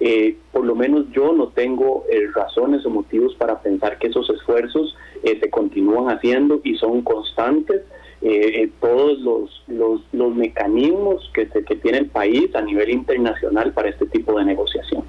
eh, 0.00 0.36
por 0.50 0.64
lo 0.64 0.74
menos 0.74 1.06
yo 1.12 1.32
no 1.32 1.48
tengo 1.48 2.04
eh, 2.10 2.26
razones 2.34 2.84
o 2.84 2.90
motivos 2.90 3.36
para 3.36 3.60
pensar 3.62 3.98
que 3.98 4.08
esos 4.08 4.28
esfuerzos 4.30 4.96
eh, 5.22 5.38
se 5.40 5.48
continúan 5.48 6.14
haciendo 6.14 6.60
y 6.64 6.74
son 6.76 7.02
constantes 7.02 7.82
eh, 8.22 8.70
todos 8.80 9.18
los, 9.20 9.64
los, 9.66 10.00
los, 10.12 10.34
mecanismos 10.34 11.30
que, 11.34 11.48
que 11.48 11.76
tiene 11.76 11.98
el 11.98 12.06
país 12.06 12.54
a 12.54 12.62
nivel 12.62 12.90
internacional 12.90 13.72
para 13.72 13.88
este 13.88 14.06
tipo 14.06 14.38
de 14.38 14.44
negociación. 14.44 15.04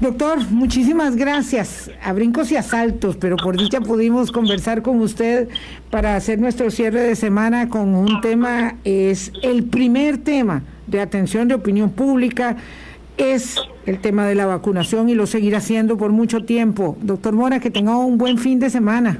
Doctor, 0.00 0.38
muchísimas 0.50 1.16
gracias. 1.16 1.90
A 2.00 2.12
brincos 2.12 2.52
y 2.52 2.56
a 2.56 2.62
saltos, 2.62 3.16
pero 3.16 3.36
por 3.36 3.56
dicha 3.56 3.80
pudimos 3.80 4.30
conversar 4.30 4.82
con 4.82 5.00
usted 5.00 5.48
para 5.90 6.14
hacer 6.14 6.38
nuestro 6.38 6.70
cierre 6.70 7.00
de 7.00 7.16
semana 7.16 7.68
con 7.68 7.96
un 7.96 8.20
tema, 8.20 8.76
es 8.84 9.32
el 9.42 9.64
primer 9.64 10.18
tema 10.18 10.62
de 10.86 11.00
atención 11.00 11.48
de 11.48 11.54
opinión 11.54 11.90
pública, 11.90 12.56
es 13.16 13.56
el 13.86 14.00
tema 14.00 14.24
de 14.26 14.36
la 14.36 14.46
vacunación 14.46 15.08
y 15.08 15.14
lo 15.14 15.26
seguirá 15.26 15.58
haciendo 15.58 15.96
por 15.96 16.12
mucho 16.12 16.44
tiempo. 16.44 16.96
Doctor 17.00 17.32
Mora, 17.32 17.58
que 17.58 17.70
tenga 17.70 17.96
un 17.98 18.18
buen 18.18 18.38
fin 18.38 18.60
de 18.60 18.70
semana. 18.70 19.18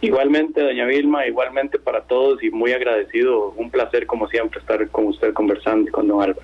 Igualmente, 0.00 0.60
doña 0.60 0.84
Vilma, 0.86 1.26
igualmente 1.26 1.78
para 1.78 2.02
todos 2.02 2.42
y 2.42 2.50
muy 2.50 2.72
agradecido. 2.72 3.54
Un 3.56 3.70
placer, 3.70 4.06
como 4.06 4.28
siempre, 4.28 4.60
estar 4.60 4.86
con 4.90 5.06
usted 5.06 5.32
conversando 5.32 5.88
y 5.88 5.92
con 5.92 6.06
don 6.06 6.22
Álvaro. 6.22 6.40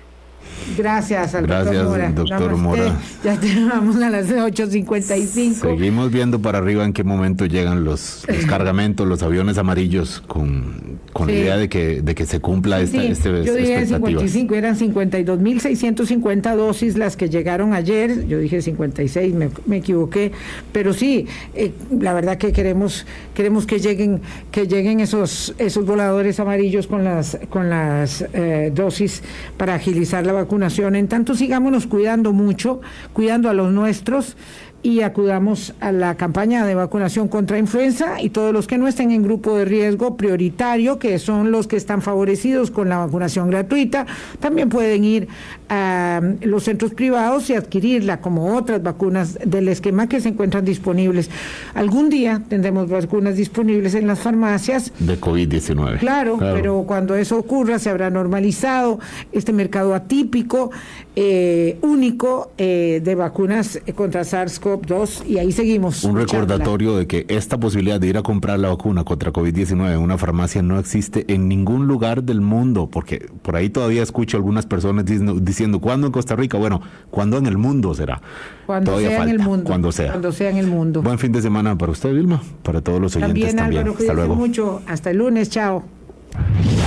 Gracias 0.77 1.35
al 1.35 1.45
Gracias, 1.45 1.75
doctor 1.75 1.91
Mora. 1.91 2.11
doctor 2.11 2.55
Mora. 2.57 2.99
Ya 3.23 3.39
tenemos 3.39 3.95
a 4.01 4.09
las 4.09 4.29
8.55. 4.29 5.53
Seguimos 5.53 6.11
viendo 6.11 6.41
para 6.41 6.57
arriba 6.57 6.83
en 6.83 6.93
qué 6.93 7.03
momento 7.03 7.45
llegan 7.45 7.83
los, 7.83 8.25
los 8.27 8.45
cargamentos, 8.47 9.07
los 9.07 9.23
aviones 9.23 9.57
amarillos 9.57 10.21
con, 10.21 10.92
con 11.13 11.27
Sí. 11.27 11.33
la 11.35 11.39
idea 11.39 11.57
de 11.57 11.69
que, 11.69 12.01
de 12.01 12.15
que 12.15 12.25
se 12.25 12.39
cumpla 12.39 12.81
esta, 12.81 12.99
Sí, 12.99 13.07
este, 13.07 13.29
yo 13.29 13.55
dije 13.55 13.79
expectativas. 13.79 14.31
55, 14.31 14.55
eran 14.55 14.75
52.650 14.77 16.55
dosis 16.55 16.97
las 16.97 17.15
que 17.17 17.29
llegaron 17.29 17.73
ayer, 17.73 18.27
yo 18.27 18.39
dije 18.39 18.61
56, 18.61 19.33
me, 19.33 19.49
me 19.65 19.77
equivoqué, 19.77 20.31
pero 20.71 20.93
sí, 20.93 21.27
eh, 21.55 21.71
la 21.99 22.13
verdad 22.13 22.37
que 22.37 22.51
queremos 22.51 23.05
queremos 23.33 23.65
que 23.65 23.79
lleguen 23.79 24.21
que 24.51 24.67
lleguen 24.67 24.99
esos 24.99 25.53
esos 25.57 25.85
voladores 25.85 26.39
amarillos 26.39 26.87
con 26.87 27.03
las 27.03 27.37
con 27.49 27.69
las 27.69 28.25
eh, 28.33 28.71
dosis 28.73 29.23
para 29.57 29.75
agilizar 29.75 30.25
la 30.25 30.33
vacunación. 30.33 30.95
En 30.95 31.07
tanto 31.07 31.35
sigámonos 31.35 31.87
cuidando 31.87 32.33
mucho, 32.33 32.81
cuidando 33.13 33.49
a 33.49 33.53
los 33.53 33.71
nuestros 33.71 34.35
y 34.83 34.99
acudamos 35.01 35.73
a 35.79 35.93
la 35.93 36.15
campaña 36.15 36.65
de 36.65 36.75
vacunación 36.75 37.29
contra 37.29 37.57
influenza 37.57 38.21
y 38.21 38.29
todos 38.29 38.53
los 38.53 38.67
que 38.67 38.77
no 38.77 38.87
estén 38.89 39.11
en 39.11 39.23
grupo 39.23 39.57
de 39.57 39.63
riesgo 39.63 40.17
prioritario, 40.17 40.99
que 40.99 41.17
son 41.19 41.51
los 41.51 41.67
que 41.67 41.77
están 41.77 42.01
favorecidos 42.01 42.69
con 42.69 42.89
la 42.89 42.97
vacunación 42.97 43.49
gratuita, 43.49 44.05
también 44.41 44.67
pueden 44.67 45.05
ir 45.05 45.29
a 45.69 46.21
los 46.41 46.65
centros 46.65 46.93
privados 46.93 47.49
y 47.49 47.55
adquirirla 47.55 48.19
como 48.19 48.55
otras 48.55 48.83
vacunas 48.83 49.39
del 49.45 49.69
esquema 49.69 50.07
que 50.07 50.19
se 50.19 50.29
encuentran 50.29 50.65
disponibles. 50.65 51.29
Algún 51.73 52.09
día 52.09 52.41
tendremos 52.49 52.89
vacunas 52.89 53.37
disponibles 53.37 53.95
en 53.95 54.05
las 54.05 54.19
farmacias 54.19 54.91
De 54.99 55.19
COVID-19. 55.19 55.99
Claro, 55.99 56.37
pero 56.39 56.83
cuando 56.85 57.15
eso 57.15 57.37
ocurra 57.37 57.79
se 57.79 57.89
habrá 57.89 58.09
normalizado 58.09 58.99
este 59.31 59.53
mercado 59.53 59.95
atípico, 59.95 60.71
eh, 61.15 61.77
único 61.81 62.51
eh, 62.57 62.99
de 63.03 63.13
vacunas 63.13 63.79
eh, 63.85 63.93
contra 63.93 64.21
SARS-CoV-2 64.21 65.27
y 65.27 65.37
ahí 65.37 65.51
seguimos. 65.51 66.03
Un 66.03 66.17
recordatorio 66.17 66.97
de 66.97 67.05
que 67.05 67.25
esta 67.27 67.59
posibilidad 67.59 67.99
de 67.99 68.07
ir 68.07 68.17
a 68.17 68.23
comprar 68.23 68.57
la 68.59 68.69
vacuna 68.69 69.03
contra 69.03 69.31
COVID-19 69.31 69.93
en 69.93 69.99
una 69.99 70.17
farmacia 70.17 70.63
no 70.63 70.79
existe 70.79 71.31
en 71.31 71.47
ningún 71.47 71.87
lugar 71.87 72.23
del 72.23 72.41
mundo, 72.41 72.89
porque 72.91 73.29
por 73.43 73.55
ahí 73.55 73.69
todavía 73.69 74.01
escucho 74.01 74.37
algunas 74.37 74.65
personas 74.65 75.05
diciendo, 75.05 75.35
diciendo 75.39 75.79
¿cuándo 75.79 76.07
en 76.07 76.13
Costa 76.13 76.35
Rica? 76.35 76.57
Bueno, 76.57 76.81
¿cuándo 77.11 77.37
en 77.37 77.45
el 77.45 77.59
mundo 77.59 77.93
será? 77.93 78.19
Cuando 78.65 78.91
todavía 78.93 79.09
sea 79.09 79.23
en 79.23 79.29
el 79.29 79.39
mundo. 79.39 79.65
Cuando 79.65 79.91
sea. 79.91 80.11
Cuando 80.11 80.31
sea 80.31 80.49
en 80.49 80.57
el 80.57 80.67
mundo. 80.67 81.03
Buen 81.03 81.19
fin 81.19 81.31
de 81.31 81.41
semana 81.43 81.77
para 81.77 81.91
usted, 81.91 82.11
Vilma, 82.11 82.41
para 82.63 82.81
todos 82.81 82.99
los 82.99 83.15
oyentes 83.15 83.55
también, 83.55 83.55
también. 83.55 83.81
Álvaro, 83.83 83.99
Hasta 83.99 84.13
luego. 84.13 84.35
mucho. 84.35 84.81
Hasta 84.87 85.11
el 85.11 85.17
lunes, 85.17 85.49
chao. 85.51 85.83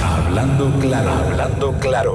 Hablando 0.03 0.71
claro, 0.81 1.11
hablando 1.11 1.73
claro. 1.79 2.15